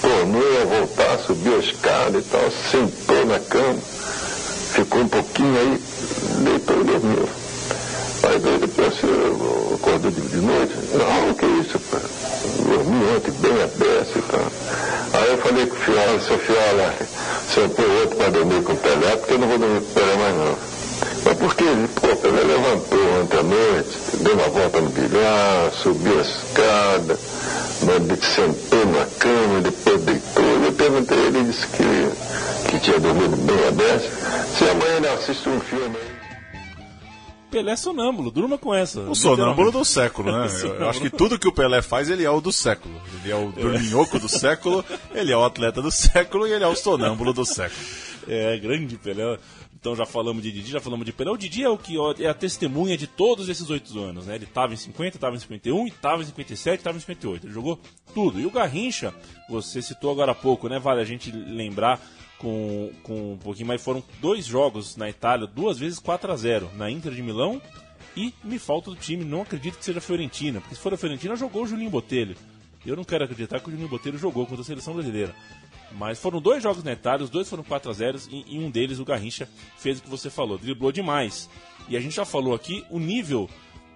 tornou 0.00 0.62
a 0.62 0.64
voltar, 0.64 1.18
subiu 1.26 1.56
a 1.56 1.58
escada 1.58 2.18
e 2.18 2.22
tal, 2.22 2.50
sentou 2.70 3.26
na 3.26 3.38
cama, 3.38 3.78
ficou 4.74 5.00
um 5.00 5.08
pouquinho 5.08 5.56
aí, 5.56 5.80
deitou 6.44 6.80
e 6.80 6.84
dormiu. 6.84 7.28
Aí 8.24 8.38
veio 8.38 8.58
depois, 8.58 8.94
eu 9.02 10.10
de, 10.10 10.36
noite, 10.36 10.74
não, 10.92 11.30
o 11.30 11.34
que 11.34 11.44
é 11.44 11.48
isso, 11.48 11.78
pai? 11.90 12.00
Dormi 12.66 13.16
ontem 13.16 13.30
bem 13.40 13.62
aberto 13.62 14.18
e 14.18 14.22
tal. 14.22 14.52
Aí 15.12 15.30
eu 15.30 15.38
falei 15.38 15.66
com 15.66 15.76
o 15.76 15.78
Fiola, 15.78 16.20
seu 16.20 16.38
Fiola, 16.38 16.94
sentou 17.54 17.88
outro 18.00 18.16
para 18.16 18.30
dormir 18.30 18.62
com 18.64 18.72
o 18.72 18.76
Pelé, 18.76 19.16
porque 19.16 19.34
eu 19.34 19.38
não 19.38 19.48
vou 19.48 19.58
dormir 19.58 19.80
com 19.80 19.86
o 19.86 19.94
Pelé 19.94 20.16
mais 20.16 20.36
não. 20.36 20.56
Mas 21.24 21.38
por 21.38 21.54
que? 21.54 21.64
Pô, 22.00 22.06
o 22.08 22.16
Pelé 22.16 22.42
levantou 22.42 23.22
ontem 23.22 23.38
à 23.38 23.42
noite, 23.42 23.98
deu 24.20 24.34
uma 24.34 24.48
volta 24.48 24.80
no 24.80 24.90
bilhar, 24.90 25.72
subiu 25.82 26.18
a 26.18 26.22
escada, 26.22 27.18
mas 27.82 28.24
sentou 28.24 28.86
na 28.86 29.06
cama, 29.18 29.60
depois 29.60 30.02
deitou. 30.02 30.44
Eu 30.44 30.72
perguntei, 30.72 31.18
ele 31.18 31.44
disse 31.44 31.66
que, 31.68 32.70
que 32.70 32.80
tinha 32.80 33.00
dormido 33.00 33.36
bem 33.36 33.68
aberto. 33.68 34.10
Se 34.56 34.64
amanhã 34.68 34.96
ele 34.96 35.08
assiste 35.08 35.48
um 35.48 35.60
filme 35.60 35.96
aí. 35.96 36.14
Pelé 37.50 37.76
sonâmbulo, 37.76 38.32
durma 38.32 38.58
com 38.58 38.74
essa. 38.74 39.00
O 39.02 39.14
sonâmbulo 39.14 39.70
do 39.70 39.84
século, 39.84 40.32
né? 40.32 40.48
Eu, 40.60 40.74
eu 40.74 40.88
acho 40.88 41.00
que 41.00 41.08
tudo 41.08 41.38
que 41.38 41.46
o 41.46 41.52
Pelé 41.52 41.80
faz, 41.82 42.10
ele 42.10 42.24
é 42.24 42.30
o 42.30 42.40
do 42.40 42.50
século. 42.50 43.00
Ele 43.22 43.32
é 43.32 43.36
o 43.36 43.52
dorminhoco 43.52 44.18
do 44.18 44.28
século, 44.28 44.84
ele 45.14 45.30
é 45.30 45.36
o 45.36 45.44
atleta 45.44 45.80
do 45.80 45.90
século 45.92 46.48
e 46.48 46.52
ele 46.52 46.64
é 46.64 46.66
o 46.66 46.74
sonâmbulo 46.74 47.32
do 47.32 47.44
século. 47.44 47.80
É, 48.26 48.58
grande 48.58 48.96
Pelé. 48.96 49.38
Então 49.84 49.94
já 49.94 50.06
falamos 50.06 50.42
de 50.42 50.50
Didi, 50.50 50.70
já 50.70 50.80
falamos 50.80 51.04
de 51.04 51.12
Pelé. 51.12 51.30
O 51.30 51.36
Didi 51.36 51.62
é 51.62 51.68
o 51.68 51.76
que 51.76 51.98
é 52.18 52.26
a 52.26 52.32
testemunha 52.32 52.96
de 52.96 53.06
todos 53.06 53.50
esses 53.50 53.68
oito 53.68 54.00
anos, 54.00 54.24
né? 54.24 54.34
Ele 54.34 54.44
estava 54.44 54.72
em 54.72 54.78
50, 54.78 55.18
estava 55.18 55.36
em 55.36 55.38
51, 55.38 55.86
estava 55.88 56.22
em 56.22 56.24
57, 56.24 56.78
estava 56.78 56.96
em 56.96 57.00
58. 57.00 57.46
Ele 57.46 57.52
jogou 57.52 57.78
tudo. 58.14 58.40
E 58.40 58.46
o 58.46 58.50
Garrincha, 58.50 59.12
você 59.46 59.82
citou 59.82 60.10
agora 60.10 60.32
há 60.32 60.34
pouco, 60.34 60.70
né? 60.70 60.78
Vale 60.78 61.02
a 61.02 61.04
gente 61.04 61.30
lembrar 61.30 62.00
com, 62.38 62.92
com 63.02 63.34
um 63.34 63.36
pouquinho 63.36 63.68
mais. 63.68 63.82
Foram 63.82 64.02
dois 64.22 64.46
jogos 64.46 64.96
na 64.96 65.10
Itália, 65.10 65.46
duas 65.46 65.78
vezes 65.78 65.98
4 65.98 66.32
a 66.32 66.36
0 66.36 66.70
na 66.76 66.90
Inter 66.90 67.12
de 67.12 67.22
Milão 67.22 67.60
e 68.16 68.32
me 68.42 68.58
falta 68.58 68.88
do 68.88 68.96
time. 68.96 69.22
Não 69.22 69.42
acredito 69.42 69.76
que 69.76 69.84
seja 69.84 69.98
a 69.98 70.02
Fiorentina, 70.02 70.62
porque 70.62 70.76
se 70.76 70.80
for 70.80 70.94
a 70.94 70.96
Fiorentina, 70.96 71.36
jogou 71.36 71.64
o 71.64 71.66
Julinho 71.66 71.90
Botelho. 71.90 72.34
Eu 72.86 72.96
não 72.96 73.04
quero 73.04 73.24
acreditar 73.24 73.60
que 73.60 73.68
o 73.68 73.70
Juninho 73.70 73.88
Botelho 73.88 74.16
jogou 74.16 74.46
contra 74.46 74.62
a 74.62 74.64
seleção 74.64 74.94
brasileira. 74.94 75.34
Mas 75.94 76.18
foram 76.18 76.40
dois 76.40 76.62
jogos 76.62 76.82
na 76.82 76.92
Itália, 76.92 77.24
os 77.24 77.30
dois 77.30 77.48
foram 77.48 77.62
4 77.62 77.90
a 77.90 77.94
0 77.94 78.18
e, 78.30 78.56
e 78.56 78.58
um 78.58 78.70
deles 78.70 78.98
o 78.98 79.04
Garrincha 79.04 79.48
fez 79.78 79.98
o 79.98 80.02
que 80.02 80.10
você 80.10 80.28
falou, 80.28 80.58
driblou 80.58 80.90
demais. 80.90 81.48
E 81.88 81.96
a 81.96 82.00
gente 82.00 82.14
já 82.14 82.24
falou 82.24 82.54
aqui 82.54 82.84
o 82.90 82.98
nível 82.98 83.48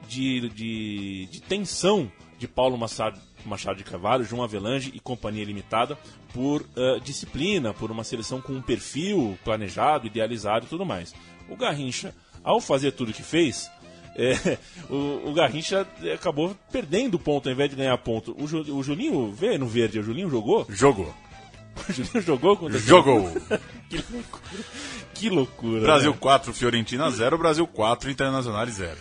de, 0.07 0.49
de, 0.51 1.27
de 1.27 1.43
tensão 1.43 2.11
de 2.39 2.47
Paulo 2.47 2.79
Machado, 2.79 3.21
Machado 3.45 3.79
de 3.79 3.85
Carvalho, 3.85 4.25
João 4.25 4.45
Avelange 4.45 4.93
e 4.95 5.01
Companhia 5.01 5.45
Limitada 5.45 5.99
por 6.33 6.63
uh, 6.63 7.01
disciplina, 7.03 7.75
por 7.75 7.91
uma 7.91 8.05
seleção 8.05 8.41
com 8.41 8.53
um 8.53 8.63
perfil 8.63 9.37
planejado, 9.45 10.07
idealizado 10.07 10.67
e 10.67 10.69
tudo 10.69 10.87
mais. 10.87 11.15
O 11.49 11.57
Garrincha, 11.57 12.15
ao 12.45 12.61
fazer 12.61 12.93
tudo 12.93 13.11
o 13.11 13.15
que 13.15 13.23
fez, 13.23 13.71
é, 14.15 14.59
o, 14.89 15.31
o, 15.31 15.33
Garrincha 15.33 15.87
acabou 16.15 16.57
perdendo 16.71 17.19
ponto 17.19 17.49
ao 17.49 17.53
invés 17.53 17.71
de 17.71 17.77
ganhar 17.77 17.99
ponto. 17.99 18.33
O, 18.33 18.45
o 18.45 18.83
Julinho, 18.83 19.33
vê 19.33 19.59
no 19.59 19.67
verde, 19.67 19.99
o 19.99 20.03
Julinho 20.03 20.31
jogou? 20.31 20.67
Jogou. 20.69 21.13
O 22.15 22.21
jogou 22.21 22.57
contra 22.57 22.79
Jogou. 22.79 23.31
que 23.89 23.97
loucura. 24.11 24.65
Que 25.15 25.31
loucura. 25.31 25.81
Brasil 25.81 26.11
né? 26.13 26.17
4, 26.21 26.53
Fiorentina 26.53 27.11
0, 27.11 27.39
Brasil 27.39 27.67
4, 27.67 28.11
Internacional 28.11 28.67
0. 28.67 28.97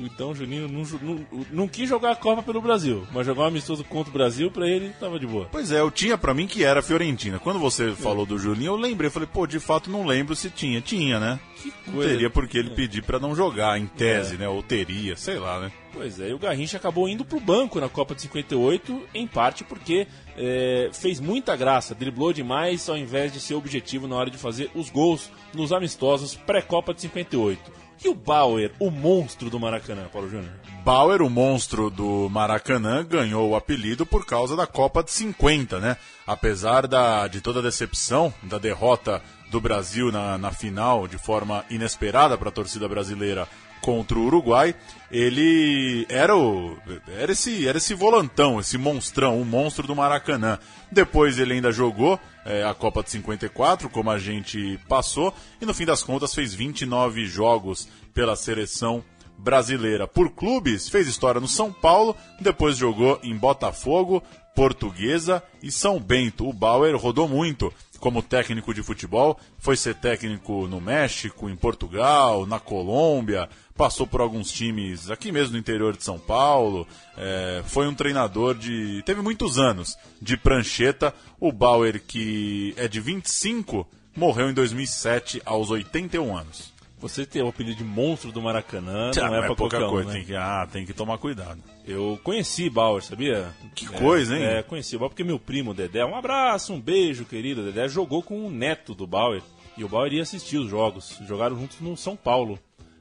Então 0.00 0.30
o 0.30 0.34
Juninho 0.34 0.68
não, 0.68 0.82
não, 1.02 1.26
não, 1.50 1.68
quis 1.68 1.88
jogar 1.88 2.12
a 2.12 2.16
Copa 2.16 2.42
pelo 2.42 2.60
Brasil, 2.60 3.06
mas 3.12 3.26
jogar 3.26 3.42
um 3.42 3.46
amistoso 3.46 3.84
contra 3.84 4.10
o 4.10 4.12
Brasil 4.12 4.50
pra 4.50 4.66
ele 4.68 4.90
tava 5.00 5.18
de 5.18 5.26
boa. 5.26 5.48
Pois 5.50 5.70
é, 5.72 5.80
eu 5.80 5.90
tinha 5.90 6.16
pra 6.16 6.32
mim 6.34 6.46
que 6.46 6.64
era 6.64 6.82
Fiorentina. 6.82 7.38
Quando 7.38 7.58
você 7.58 7.92
falou 7.92 8.24
do 8.26 8.38
Julinho, 8.38 8.72
eu 8.72 8.76
lembrei, 8.76 9.10
falei, 9.10 9.28
pô, 9.32 9.46
de 9.46 9.60
fato 9.60 9.90
não 9.90 10.06
lembro 10.06 10.34
se 10.34 10.50
tinha. 10.50 10.80
Tinha, 10.80 11.20
né? 11.20 11.38
Que 11.62 11.72
Não 11.86 11.94
coisa. 11.94 12.10
teria 12.10 12.30
porque 12.30 12.58
ele 12.58 12.70
pedir 12.70 13.02
pra 13.02 13.20
não 13.20 13.34
jogar, 13.36 13.78
em 13.78 13.86
tese, 13.86 14.34
É. 14.34 14.38
né? 14.38 14.48
Ou 14.48 14.62
teria, 14.62 15.16
sei 15.16 15.38
lá, 15.38 15.60
né? 15.60 15.70
Pois 15.92 16.18
é, 16.18 16.30
e 16.30 16.34
o 16.34 16.38
Garrincha 16.38 16.78
acabou 16.78 17.06
indo 17.08 17.24
pro 17.24 17.38
banco 17.38 17.78
na 17.78 17.88
Copa 17.88 18.14
de 18.14 18.22
58, 18.22 19.02
em 19.14 19.26
parte 19.26 19.62
porque 19.62 20.06
é, 20.36 20.88
fez 20.92 21.20
muita 21.20 21.54
graça, 21.54 21.94
driblou 21.94 22.32
demais 22.32 22.88
ao 22.88 22.96
invés 22.96 23.30
de 23.32 23.38
ser 23.38 23.54
objetivo 23.54 24.08
na 24.08 24.16
hora 24.16 24.30
de 24.30 24.38
fazer 24.38 24.70
os 24.74 24.88
gols 24.88 25.30
nos 25.54 25.70
amistosos 25.70 26.34
pré-Copa 26.34 26.94
de 26.94 27.02
58. 27.02 27.60
E 28.04 28.08
o 28.08 28.14
Bauer, 28.14 28.72
o 28.80 28.90
monstro 28.90 29.48
do 29.48 29.60
Maracanã, 29.60 30.08
Paulo 30.12 30.28
Júnior? 30.28 30.50
Bauer, 30.84 31.22
o 31.22 31.30
monstro 31.30 31.88
do 31.88 32.28
Maracanã, 32.28 33.04
ganhou 33.04 33.50
o 33.50 33.54
apelido 33.54 34.04
por 34.04 34.26
causa 34.26 34.56
da 34.56 34.66
Copa 34.66 35.04
de 35.04 35.12
50, 35.12 35.78
né? 35.78 35.96
Apesar 36.26 36.88
da, 36.88 37.28
de 37.28 37.40
toda 37.40 37.60
a 37.60 37.62
decepção 37.62 38.34
da 38.42 38.58
derrota 38.58 39.22
do 39.52 39.60
Brasil 39.60 40.10
na, 40.10 40.36
na 40.36 40.50
final 40.50 41.06
de 41.06 41.16
forma 41.16 41.64
inesperada 41.70 42.36
para 42.36 42.48
a 42.48 42.52
torcida 42.52 42.88
brasileira 42.88 43.46
contra 43.82 44.18
o 44.18 44.24
Uruguai, 44.24 44.74
ele 45.10 46.06
era 46.08 46.34
o 46.34 46.78
era 47.18 47.32
esse 47.32 47.68
era 47.68 47.76
esse 47.76 47.92
volantão, 47.92 48.58
esse 48.58 48.78
monstrão, 48.78 49.38
o 49.40 49.44
monstro 49.44 49.86
do 49.86 49.94
Maracanã. 49.94 50.58
Depois 50.90 51.38
ele 51.38 51.54
ainda 51.54 51.70
jogou 51.70 52.18
é, 52.46 52.64
a 52.64 52.72
Copa 52.72 53.02
de 53.02 53.10
54, 53.10 53.90
como 53.90 54.10
a 54.10 54.18
gente 54.18 54.78
passou, 54.88 55.34
e 55.60 55.66
no 55.66 55.74
fim 55.74 55.84
das 55.84 56.02
contas 56.02 56.34
fez 56.34 56.54
29 56.54 57.26
jogos 57.26 57.88
pela 58.14 58.36
seleção 58.36 59.04
brasileira. 59.36 60.06
Por 60.06 60.30
clubes, 60.30 60.88
fez 60.88 61.08
história 61.08 61.40
no 61.40 61.48
São 61.48 61.72
Paulo, 61.72 62.16
depois 62.40 62.76
jogou 62.76 63.18
em 63.22 63.36
Botafogo, 63.36 64.22
Portuguesa 64.54 65.42
e 65.62 65.70
São 65.70 65.98
Bento. 65.98 66.48
O 66.48 66.52
Bauer 66.52 66.96
rodou 66.96 67.28
muito 67.28 67.72
como 68.02 68.20
técnico 68.20 68.74
de 68.74 68.82
futebol, 68.82 69.38
foi 69.60 69.76
ser 69.76 69.94
técnico 69.94 70.66
no 70.66 70.80
México, 70.80 71.48
em 71.48 71.54
Portugal, 71.54 72.44
na 72.44 72.58
Colômbia, 72.58 73.48
passou 73.76 74.08
por 74.08 74.20
alguns 74.20 74.50
times 74.50 75.08
aqui 75.08 75.30
mesmo 75.30 75.52
no 75.52 75.58
interior 75.58 75.96
de 75.96 76.02
São 76.02 76.18
Paulo, 76.18 76.84
é, 77.16 77.62
foi 77.64 77.86
um 77.86 77.94
treinador 77.94 78.56
de. 78.56 79.04
teve 79.06 79.22
muitos 79.22 79.56
anos 79.56 79.96
de 80.20 80.36
prancheta. 80.36 81.14
O 81.38 81.52
Bauer, 81.52 82.02
que 82.04 82.74
é 82.76 82.88
de 82.88 83.00
25, 83.00 83.86
morreu 84.16 84.50
em 84.50 84.54
2007 84.54 85.40
aos 85.44 85.70
81 85.70 86.36
anos. 86.36 86.71
Você 87.02 87.26
ter 87.26 87.42
o 87.42 87.48
apelido 87.48 87.76
de 87.76 87.82
monstro 87.82 88.30
do 88.30 88.40
Maracanã 88.40 89.10
Ah, 89.20 89.28
não 89.28 89.34
é, 89.34 89.38
pra 89.40 89.56
pouca 89.56 89.76
qualquer 89.76 89.90
coisa, 89.90 90.08
né? 90.10 90.14
tem, 90.14 90.24
que, 90.24 90.36
ah, 90.36 90.68
tem 90.70 90.86
que 90.86 90.92
tomar 90.92 91.18
cuidado. 91.18 91.60
Eu 91.84 92.16
conheci 92.22 92.70
Bauer, 92.70 93.02
sabia? 93.02 93.52
Que 93.74 93.88
coisa, 93.88 94.36
hein? 94.36 94.44
É, 94.44 94.62
conheci 94.62 94.94
o 94.94 95.00
Bauer 95.00 95.10
porque 95.10 95.24
meu 95.24 95.36
primo 95.36 95.74
Dedé, 95.74 96.04
um 96.04 96.14
abraço, 96.14 96.72
um 96.72 96.80
beijo, 96.80 97.24
querido 97.24 97.64
Dedé, 97.64 97.88
jogou 97.88 98.22
com 98.22 98.46
o 98.46 98.50
neto 98.50 98.94
do 98.94 99.04
Bauer. 99.04 99.42
E 99.76 99.82
o 99.82 99.88
Bauer 99.88 100.12
ia 100.12 100.22
assistir 100.22 100.58
os 100.58 100.70
jogos. 100.70 101.18
Jogaram 101.26 101.58
juntos 101.58 101.80
no 101.80 101.96
São 101.96 102.14
Paulo. 102.14 102.56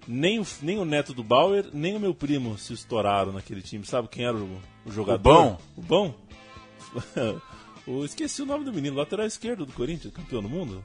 Nem 0.08 0.40
o, 0.40 0.48
nem 0.64 0.80
o 0.80 0.86
neto 0.86 1.14
do 1.14 1.24
Bauer, 1.24 1.68
nem 1.72 1.96
o 1.96 2.00
meu 2.00 2.16
primo 2.16 2.58
se 2.58 2.74
estouraram 2.74 3.32
naquele 3.32 3.62
time. 3.62 3.86
Sabe 3.86 4.08
quem 4.08 4.26
era 4.26 4.36
o, 4.36 4.60
o 4.84 4.92
jogador? 4.92 5.20
bom? 5.22 5.62
O 5.78 5.82
bom? 5.82 6.16
o, 7.86 8.04
esqueci 8.04 8.42
o 8.42 8.48
nome 8.48 8.66
do 8.66 8.74
menino, 8.74 8.98
lateral 8.98 9.28
esquerdo 9.28 9.64
do 9.64 9.74
Corinthians, 9.74 10.12
campeão 10.12 10.42
do 10.42 10.50
mundo. 10.50 10.84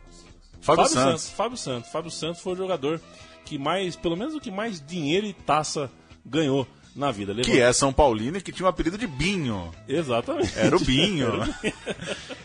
Fábio 0.66 0.88
Santos. 0.88 1.30
Fábio 1.30 1.56
Santos. 1.56 1.90
Fábio 1.90 2.10
Santos 2.10 2.42
foi 2.42 2.52
o 2.52 2.56
jogador 2.56 3.00
que 3.44 3.58
mais, 3.58 3.94
pelo 3.96 4.16
menos 4.16 4.34
o 4.34 4.40
que 4.40 4.50
mais 4.50 4.80
dinheiro 4.84 5.26
e 5.26 5.32
taça 5.32 5.90
ganhou 6.24 6.66
na 6.94 7.10
vida. 7.12 7.32
Levou- 7.32 7.52
Que 7.52 7.60
é 7.60 7.72
São 7.72 7.92
Paulino 7.92 8.38
e 8.38 8.40
que 8.40 8.50
tinha 8.52 8.66
o 8.66 8.68
apelido 8.68 8.98
de 8.98 9.06
Binho. 9.06 9.70
Exatamente. 9.86 10.52
Era 10.58 10.76
o 10.76 10.80
Binho. 10.84 11.26
Era 11.26 11.44
o 11.44 11.72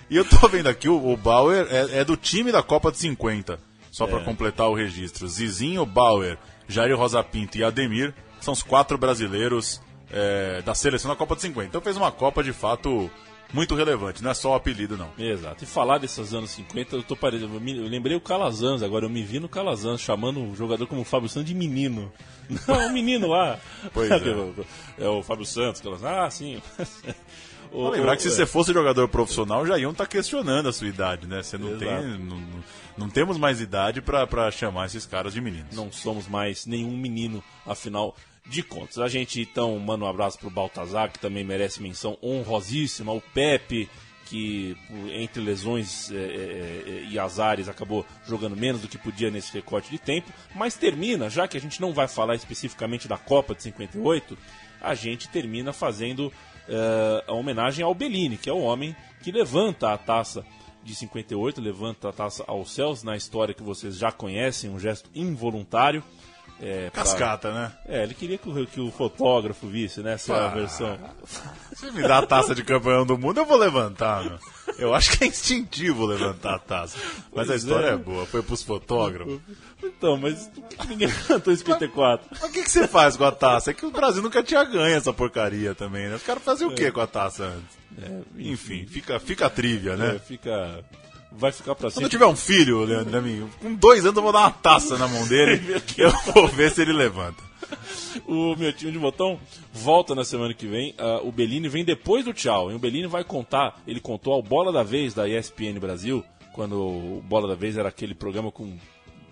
E 0.10 0.16
eu 0.16 0.26
tô 0.26 0.48
vendo 0.48 0.68
aqui, 0.68 0.88
o, 0.90 1.12
o 1.12 1.18
Bauer 1.18 1.68
é, 1.72 2.00
é 2.00 2.06
do 2.06 2.16
time 2.16 2.52
da 2.52 2.62
Copa 2.62 2.92
de 2.92 2.98
50. 3.00 3.58
Só 3.92 4.06
pra 4.08 4.20
É. 4.22 4.24
completar 4.24 4.70
o 4.70 4.74
registro. 4.76 5.28
Zizinho, 5.28 5.86
Bauer, 5.86 6.38
Jair 6.68 6.96
Rosa 6.98 7.22
Pinto 7.24 7.58
e 7.58 7.64
Ademir 7.64 8.14
são 8.40 8.54
os 8.54 8.62
quatro 8.64 8.98
brasileiros 8.98 9.82
é, 10.12 10.62
da 10.62 10.74
seleção 10.76 11.10
da 11.10 11.16
Copa 11.16 11.36
de 11.36 11.42
50. 11.42 11.68
Então 11.68 11.82
fez 11.82 11.98
uma 11.98 12.12
Copa 12.12 12.44
de 12.44 12.54
fato 12.54 13.10
muito 13.54 13.76
relevante, 13.76 14.24
não 14.24 14.32
é 14.32 14.34
só 14.34 14.52
o 14.52 14.56
apelido, 14.56 14.98
não. 14.98 15.10
Exato. 15.18 15.64
E 15.64 15.68
falar 15.68 15.98
desses 15.98 16.34
anos 16.34 16.52
50, 16.52 16.96
eu 16.96 17.04
tô 17.04 17.16
parecendo. 17.16 17.54
Eu, 17.56 17.60
me- 17.62 17.78
eu 17.78 17.88
lembrei 17.88 18.16
o 18.16 18.22
Calazans 18.22 18.82
agora, 18.84 19.06
eu 19.06 19.10
me 19.10 19.24
vi 19.24 19.40
no 19.40 19.50
Calazans 19.50 20.02
chamando 20.02 20.42
o 20.42 20.56
jogador 20.56 20.88
como 20.88 21.04
Fábio 21.04 21.30
Santos 21.30 21.48
de 21.50 21.56
menino. 21.56 22.12
Não, 22.68 22.88
o 22.88 22.94
menino 22.94 23.28
lá. 23.28 23.60
Pois 23.94 24.10
é. 24.98 25.08
o 25.08 25.22
Fábio 25.24 25.46
Santos, 25.46 25.82
Calazans. 25.82 26.12
Ah, 26.12 26.30
sim. 26.30 26.62
O- 27.74 27.88
lembrar 27.90 28.14
o- 28.14 28.18
que 28.18 28.24
se 28.24 28.28
é. 28.28 28.32
você 28.32 28.46
fosse 28.46 28.74
jogador 28.74 29.08
profissional, 29.08 29.66
já 29.66 29.78
iam 29.80 29.92
estar 29.92 30.06
questionando 30.06 30.68
a 30.68 30.74
sua 30.74 30.88
idade, 30.90 31.26
né? 31.26 31.42
Você 31.42 31.58
não 31.58 31.70
Exato. 31.70 31.80
tem. 31.86 32.18
Não, 32.20 32.42
não- 32.98 33.10
temos 33.10 33.38
mais 33.38 33.62
idade 33.62 34.02
pra 34.02 34.52
chamar 34.52 34.88
esses 34.88 35.06
caras 35.06 35.34
de 35.34 35.40
meninos. 35.40 35.74
não 35.74 35.90
somos 35.90 36.28
mais 36.28 36.66
nenhum 36.66 36.92
menino, 36.98 37.42
afinal 37.66 38.14
de 38.46 38.64
contas. 38.64 39.00
A 39.00 39.08
gente 39.08 39.42
então 39.42 39.78
manda 39.80 40.06
um 40.06 40.08
abraço 40.08 40.38
pro 40.38 40.50
Baltazar, 40.50 41.12
que 41.12 41.20
também 41.20 41.44
merece 41.44 41.82
menção 41.82 42.18
honrosíssima, 42.22 43.12
o 43.12 43.22
Pepe, 43.22 43.90
que 44.26 44.78
entre 45.14 45.42
lesões 45.42 46.10
é, 46.12 46.16
é, 46.16 47.08
e 47.10 47.20
azares 47.20 47.68
acabou 47.68 48.06
jogando 48.26 48.56
menos 48.56 48.82
do 48.82 48.88
que 48.88 48.98
podia 48.98 49.30
nesse 49.30 49.52
recorte 49.52 49.92
de 49.92 50.00
tempo, 50.00 50.32
mas 50.56 50.76
termina, 50.76 51.30
já 51.30 51.50
que 51.50 51.58
a 51.58 51.62
gente 51.62 51.82
não 51.82 51.94
vai 51.94 52.08
falar 52.08 52.36
especificamente 52.36 53.10
da 53.10 53.18
Copa 53.18 53.54
de 53.54 53.64
58, 53.64 54.38
a 54.80 54.96
gente 54.96 55.28
termina 55.28 55.74
fazendo 55.74 56.32
a 57.28 57.34
homenagem 57.34 57.84
ao 57.84 57.94
Bellini, 57.94 58.38
que 58.38 58.50
é 58.50 58.54
o 58.54 58.62
homem 58.62 58.96
que 59.22 59.32
levanta 59.32 59.92
a 59.92 59.98
taça 59.98 60.46
de 60.84 60.96
58, 60.96 61.62
levanta 61.62 62.10
a 62.10 62.14
taça 62.14 62.44
aos 62.48 62.74
céus, 62.74 63.04
na 63.04 63.16
história 63.16 63.54
que 63.54 63.64
vocês 63.64 63.98
já 63.98 64.12
conhecem, 64.12 64.70
um 64.70 64.80
gesto 64.80 65.10
involuntário. 65.14 66.04
É, 66.62 66.92
Cascata, 66.92 67.50
pra... 67.50 67.60
né? 67.60 67.72
É, 67.88 68.04
ele 68.04 68.14
queria 68.14 68.38
que 68.38 68.48
o, 68.48 68.68
que 68.68 68.80
o 68.80 68.92
fotógrafo 68.92 69.68
visse, 69.68 70.02
né? 70.02 70.14
Essa 70.14 70.46
ah, 70.46 70.48
versão. 70.50 70.98
Se 71.74 71.90
me 71.92 72.04
dá 72.04 72.20
a 72.20 72.26
taça 72.26 72.54
de 72.54 72.64
campeão 72.64 73.04
do 73.04 73.18
mundo, 73.18 73.40
eu 73.40 73.46
vou 73.46 73.58
levantar, 73.58 74.24
meu. 74.24 74.38
Eu 74.78 74.94
acho 74.94 75.18
que 75.18 75.24
é 75.24 75.28
instintivo 75.28 76.06
levantar 76.06 76.56
a 76.56 76.60
taça. 76.60 76.98
Mas 77.34 77.48
pois 77.48 77.50
a 77.50 77.56
história 77.56 77.88
é. 77.88 77.94
é. 77.94 77.98
boa, 77.98 78.28
foi 78.28 78.44
pros 78.44 78.62
fotógrafos. 78.62 79.40
Então, 79.84 80.16
mas 80.18 80.52
ninguém 80.88 81.08
levantou 81.08 81.52
em 81.52 81.56
54. 81.56 82.28
Mas 82.30 82.44
o 82.44 82.52
que, 82.52 82.62
que 82.62 82.72
você 82.72 82.88
faz 82.88 83.18
com 83.18 83.24
a 83.24 83.32
taça? 83.32 83.72
É 83.72 83.74
que 83.74 83.86
o 83.86 83.92
Brasil 83.92 84.22
nunca 84.22 84.44
tinha 84.44 84.64
ganho 84.64 84.96
essa 84.96 85.12
porcaria 85.12 85.74
também, 85.74 86.10
né? 86.10 86.16
Os 86.16 86.24
caras 86.24 86.44
faziam 86.44 86.70
é. 86.70 86.74
o 86.74 86.76
que 86.76 86.92
com 86.92 87.02
a 87.02 87.08
taça 87.08 87.46
antes? 87.46 87.82
É, 88.02 88.22
enfim, 88.38 88.86
fica, 88.86 89.20
fica 89.20 89.48
a 89.48 89.50
trívia, 89.50 89.98
né? 89.98 90.16
É, 90.16 90.20
fica 90.20 90.84
vai 91.32 91.52
ficar 91.52 91.76
pra 91.76 91.90
sempre. 91.90 92.02
Quando 92.02 92.04
eu 92.06 92.10
tiver 92.10 92.28
um 92.28 92.36
filho, 92.36 92.84
Leandro, 92.84 93.18
amigo, 93.18 93.50
com 93.62 93.74
dois 93.74 94.04
anos 94.04 94.18
eu 94.18 94.24
vou 94.24 94.32
dar 94.32 94.40
uma 94.40 94.52
taça 94.52 94.98
na 94.98 95.08
mão 95.08 95.28
dele 95.28 95.62
e 95.98 96.02
eu 96.02 96.12
vou 96.34 96.48
ver 96.48 96.72
se 96.72 96.82
ele 96.82 96.94
levanta. 96.94 97.52
O 98.28 98.56
meu 98.56 98.74
time 98.74 98.92
de 98.92 99.00
botão 99.00 99.40
volta 99.72 100.14
na 100.14 100.26
semana 100.26 100.54
que 100.54 100.68
vem. 100.68 100.92
Uh, 100.92 101.28
o 101.28 101.32
Bellini 101.32 101.70
vem 101.70 101.86
depois 101.86 102.26
do 102.26 102.34
tchau. 102.34 102.72
E 102.72 102.76
o 102.76 102.80
Bellini 102.80 103.08
vai 103.08 103.24
contar, 103.24 103.82
ele 103.88 104.00
contou 104.00 104.34
ao 104.34 104.42
Bola 104.42 104.72
da 104.72 104.84
Vez 104.84 105.14
da 105.14 105.28
ESPN 105.28 105.80
Brasil, 105.80 106.24
quando 106.54 106.76
o 106.76 107.24
Bola 107.26 107.48
da 107.48 107.56
Vez 107.56 107.78
era 107.78 107.88
aquele 107.88 108.14
programa 108.14 108.52
com 108.52 108.78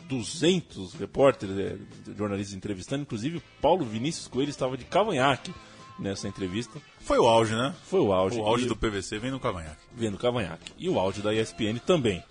200 0.08 0.94
repórteres, 0.94 1.58
eh, 1.58 1.78
jornalistas 2.18 2.56
entrevistando, 2.56 3.04
inclusive 3.04 3.42
Paulo 3.62 3.86
Vinícius 3.86 4.28
Coelho 4.28 4.50
estava 4.50 4.76
de 4.76 4.86
cavanhaque 4.86 5.54
nessa 6.00 6.28
entrevista. 6.28 6.80
Foi 7.10 7.18
o 7.18 7.28
auge, 7.28 7.56
né? 7.56 7.74
Foi 7.86 8.00
o 8.02 8.14
auge. 8.14 8.38
O 8.38 8.46
auge 8.46 8.66
e... 8.66 8.68
do 8.68 8.76
PVC 8.76 9.18
vem 9.18 9.32
no 9.32 9.40
cavanhaque. 9.40 9.82
Vem 9.96 10.12
no 10.12 10.18
cavanhaque. 10.20 10.72
E 10.78 10.88
o 10.88 11.00
auge 11.00 11.24
da 11.24 11.34
ESPN 11.34 11.80
também. 11.84 12.24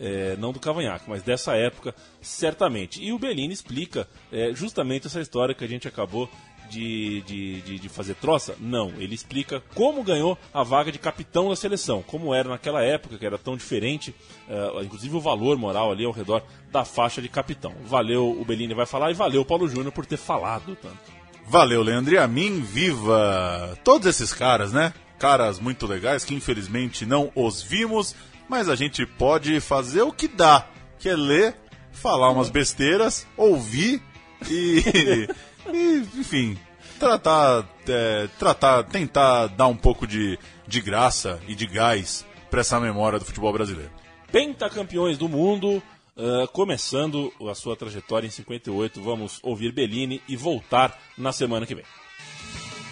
É, 0.00 0.36
não 0.38 0.54
do 0.54 0.58
cavanhaque, 0.58 1.04
mas 1.06 1.22
dessa 1.22 1.54
época, 1.54 1.94
certamente. 2.22 2.98
E 3.04 3.12
o 3.12 3.18
Bellini 3.18 3.52
explica 3.52 4.08
é, 4.32 4.54
justamente 4.54 5.06
essa 5.06 5.20
história 5.20 5.54
que 5.54 5.62
a 5.62 5.68
gente 5.68 5.86
acabou 5.86 6.30
de, 6.70 7.20
de, 7.26 7.60
de, 7.60 7.78
de, 7.78 7.88
fazer 7.90 8.14
troça? 8.14 8.56
Não, 8.58 8.88
ele 8.96 9.14
explica 9.14 9.62
como 9.74 10.02
ganhou 10.02 10.38
a 10.54 10.62
vaga 10.62 10.90
de 10.90 10.98
capitão 10.98 11.50
da 11.50 11.54
seleção, 11.54 12.02
como 12.02 12.32
era 12.32 12.48
naquela 12.48 12.82
época, 12.82 13.18
que 13.18 13.26
era 13.26 13.36
tão 13.36 13.54
diferente, 13.54 14.14
uh, 14.48 14.82
inclusive 14.82 15.14
o 15.14 15.20
valor 15.20 15.58
moral 15.58 15.92
ali 15.92 16.06
ao 16.06 16.10
redor 16.10 16.42
da 16.70 16.86
faixa 16.86 17.20
de 17.20 17.28
capitão. 17.28 17.74
Valeu, 17.84 18.30
o 18.30 18.46
Bellini 18.46 18.72
vai 18.72 18.86
falar, 18.86 19.10
e 19.10 19.14
valeu 19.14 19.42
o 19.42 19.44
Paulo 19.44 19.68
Júnior 19.68 19.92
por 19.92 20.06
ter 20.06 20.16
falado 20.16 20.74
tanto. 20.80 21.21
Valeu, 21.46 21.82
Leandro. 21.82 22.14
E 22.14 22.18
a 22.18 22.26
mim, 22.26 22.60
viva 22.60 23.78
todos 23.84 24.06
esses 24.06 24.32
caras, 24.32 24.72
né? 24.72 24.92
Caras 25.18 25.60
muito 25.60 25.86
legais 25.86 26.24
que 26.24 26.34
infelizmente 26.34 27.06
não 27.06 27.30
os 27.34 27.62
vimos, 27.62 28.14
mas 28.48 28.68
a 28.68 28.74
gente 28.74 29.06
pode 29.06 29.60
fazer 29.60 30.02
o 30.02 30.12
que 30.12 30.26
dá, 30.26 30.66
que 30.98 31.08
é 31.08 31.14
ler, 31.14 31.56
falar 31.92 32.30
umas 32.30 32.50
besteiras, 32.50 33.26
ouvir 33.36 34.02
e, 34.50 35.28
e 35.72 35.96
enfim, 36.18 36.58
tratar, 36.98 37.68
é, 37.88 38.28
tratar, 38.38 38.82
tentar 38.84 39.46
dar 39.48 39.66
um 39.66 39.76
pouco 39.76 40.06
de, 40.06 40.38
de 40.66 40.80
graça 40.80 41.40
e 41.46 41.54
de 41.54 41.66
gás 41.66 42.26
para 42.50 42.60
essa 42.60 42.78
memória 42.80 43.18
do 43.18 43.24
futebol 43.24 43.52
brasileiro. 43.52 43.90
Pentacampeões 44.30 45.18
do 45.18 45.28
mundo, 45.28 45.82
Uh, 46.14 46.46
começando 46.48 47.32
a 47.50 47.54
sua 47.54 47.74
trajetória 47.74 48.26
em 48.26 48.30
58, 48.30 49.02
vamos 49.02 49.38
ouvir 49.42 49.72
Bellini 49.72 50.22
e 50.28 50.36
voltar 50.36 51.00
na 51.16 51.32
semana 51.32 51.64
que 51.64 51.74
vem. 51.74 51.86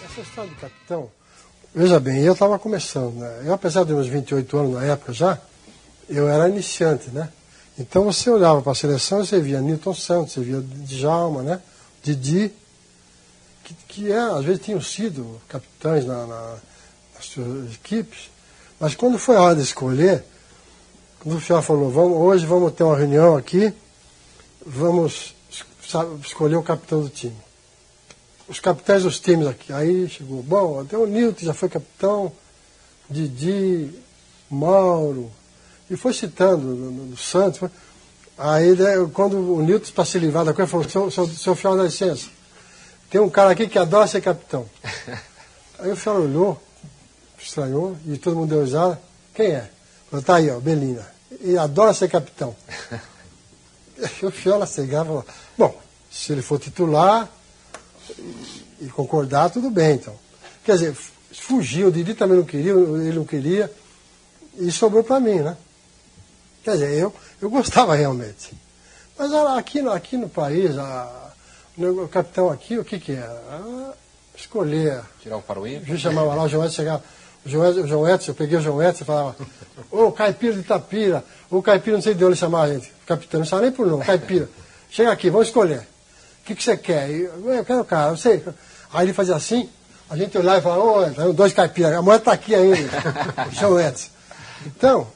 Essa 0.03 0.23
história 0.23 0.49
do 0.49 0.57
capitão, 0.57 1.11
veja 1.75 2.01
bem, 2.01 2.23
eu 2.23 2.33
estava 2.33 2.59
começando, 2.59 3.16
né? 3.16 3.43
Eu, 3.45 3.53
apesar 3.53 3.85
de 3.85 3.93
meus 3.93 4.07
28 4.07 4.57
anos 4.57 4.73
na 4.73 4.85
época 4.87 5.12
já, 5.12 5.39
eu 6.09 6.31
era 6.31 6.49
iniciante, 6.49 7.11
né? 7.11 7.31
Então 7.79 8.05
você 8.05 8.31
olhava 8.31 8.62
para 8.62 8.73
a 8.73 8.75
seleção 8.75 9.23
e 9.23 9.27
você 9.27 9.39
via 9.39 9.61
Newton 9.61 9.93
Santos, 9.93 10.33
você 10.33 10.41
via 10.41 10.62
Djalma, 10.62 11.43
né? 11.43 11.61
Didi, 12.03 12.51
que, 13.62 13.75
que 13.87 14.12
é, 14.12 14.18
às 14.18 14.47
vezes 14.47 14.64
tinham 14.64 14.81
sido 14.81 15.39
capitães 15.47 16.07
na, 16.07 16.27
na, 16.27 16.57
nas 17.14 17.27
suas 17.27 17.75
equipes, 17.75 18.31
mas 18.81 18.95
quando 18.95 19.18
foi 19.18 19.37
a 19.37 19.43
hora 19.43 19.57
de 19.57 19.62
escolher, 19.62 20.25
o 21.25 21.41
senhor 21.41 21.62
falou, 21.62 21.91
vamos, 21.91 22.16
hoje 22.18 22.47
vamos 22.47 22.73
ter 22.73 22.83
uma 22.83 22.97
reunião 22.97 23.37
aqui, 23.37 23.73
vamos 24.64 25.35
escolher 26.25 26.57
o 26.57 26.62
capitão 26.62 27.03
do 27.03 27.09
time. 27.09 27.37
Os 28.49 28.59
capitães 28.59 29.03
dos 29.03 29.21
times 29.21 29.47
aqui. 29.47 29.73
Aí 29.73 30.09
chegou, 30.09 30.43
bom, 30.43 30.81
até 30.81 30.97
o 30.97 31.07
Nilton 31.07 31.45
já 31.45 31.55
foi 31.55 31.68
capitão, 31.68 32.33
Didi, 33.09 33.93
Mauro, 34.51 35.31
e 35.89 35.97
foi 35.97 36.12
citando 36.12 36.66
no 36.66 37.16
Santos. 37.16 37.68
Aí, 38.39 38.77
quando 39.12 39.37
o 39.55 39.62
Nilton, 39.62 39.93
para 39.93 40.05
se 40.05 40.18
livrar 40.18 40.45
da 40.45 40.55
coisa, 40.55 40.71
falou, 40.71 40.89
seu, 40.89 41.11
seu, 41.11 41.27
seu 41.29 41.55
fiel, 41.55 41.77
dá 41.77 41.85
licença, 41.85 42.29
tem 43.11 43.21
um 43.21 43.29
cara 43.29 43.51
aqui 43.51 43.68
que 43.68 43.79
adora 43.79 44.07
ser 44.07 44.21
capitão. 44.21 44.66
Aí 45.79 45.91
o 45.91 45.97
fiel 45.97 46.16
olhou, 46.16 46.62
estranhou, 47.39 47.97
e 48.07 48.16
todo 48.16 48.37
mundo 48.37 48.51
deu 48.51 48.62
risada. 48.62 49.01
Quem 49.35 49.47
é? 49.49 49.71
Falou, 50.11 50.25
tá 50.25 50.37
aí, 50.37 50.51
ó, 50.51 50.59
Belina. 50.59 51.07
E 51.41 51.57
adora 51.57 51.95
ser 51.95 52.09
capitão. 52.09 52.55
o 54.23 54.31
Fiola 54.31 54.67
cegava 54.67 55.07
falou, 55.07 55.27
bom, 55.57 55.81
se 56.11 56.33
ele 56.33 56.43
for 56.43 56.59
titular 56.59 57.29
e 58.81 58.89
concordar, 58.89 59.51
tudo 59.51 59.71
bem, 59.71 59.95
então. 59.95 60.15
Quer 60.65 60.73
dizer, 60.73 60.97
fugiu, 61.33 61.89
o 61.89 61.93
Didi 61.93 62.15
também 62.15 62.37
não 62.37 62.45
queria, 62.45 62.73
ele 62.73 63.13
não 63.13 63.25
queria, 63.25 63.73
e 64.59 64.71
sobrou 64.73 65.05
para 65.05 65.21
mim, 65.21 65.41
né? 65.41 65.57
Quer 66.65 66.73
dizer, 66.73 66.99
eu, 66.99 67.15
eu 67.41 67.49
gostava 67.49 67.95
realmente. 67.95 68.53
Mas 69.17 69.33
aqui, 69.33 69.81
aqui 69.89 70.17
no 70.17 70.29
país, 70.29 70.77
a, 70.77 71.33
o 71.79 72.09
capitão 72.09 72.51
aqui, 72.51 72.79
o 72.79 72.85
que 72.85 72.99
que 72.99 73.13
era? 73.13 73.95
escolher. 74.41 75.03
Tirar 75.23 75.37
o 75.37 75.43
paroímpo? 75.43 75.85
A 75.85 75.87
gente 75.87 76.01
chamava 76.01 76.35
lá, 76.35 76.45
o 76.45 76.49
João 76.49 76.69
chegava 76.71 77.03
João, 77.45 77.86
João 77.86 78.09
Edson, 78.09 78.30
eu 78.30 78.34
peguei 78.34 78.59
o 78.59 78.61
João 78.61 78.82
Edson 78.82 79.03
e 79.03 79.07
falava, 79.07 79.36
ô 79.91 80.12
caipira 80.12 80.53
de 80.53 80.61
Itapira, 80.61 81.24
o 81.51 81.62
caipira 81.62 81.97
não 81.97 82.03
sei 82.03 82.14
de 82.14 82.24
onde 82.24 82.36
chamar 82.36 82.62
a 82.62 82.72
gente, 82.72 82.93
capitão, 83.07 83.41
não 83.41 83.47
sabe 83.47 83.62
nem 83.62 83.72
por 83.72 83.86
nome, 83.86 84.05
caipira. 84.05 84.49
Chega 84.91 85.11
aqui, 85.12 85.30
vamos 85.30 85.49
escolher. 85.49 85.80
O 86.43 86.45
que, 86.45 86.55
que 86.55 86.62
você 86.62 86.76
quer? 86.76 87.09
Eu, 87.11 87.53
eu 87.53 87.64
quero 87.64 87.80
o 87.80 87.84
cara, 87.84 88.12
eu 88.12 88.16
sei. 88.16 88.43
Aí 88.93 89.07
ele 89.07 89.12
fazia 89.12 89.36
assim, 89.36 89.68
a 90.09 90.16
gente 90.16 90.36
olhava 90.36 90.59
e 90.59 90.62
falava, 90.62 90.82
ô, 90.82 91.32
dois 91.32 91.53
caipiras, 91.53 91.93
a 91.95 92.03
moeda 92.03 92.18
está 92.18 92.32
aqui 92.32 92.55
ainda, 92.55 92.91
João 93.53 93.80
Edson. 93.80 94.09
Então, 94.66 95.07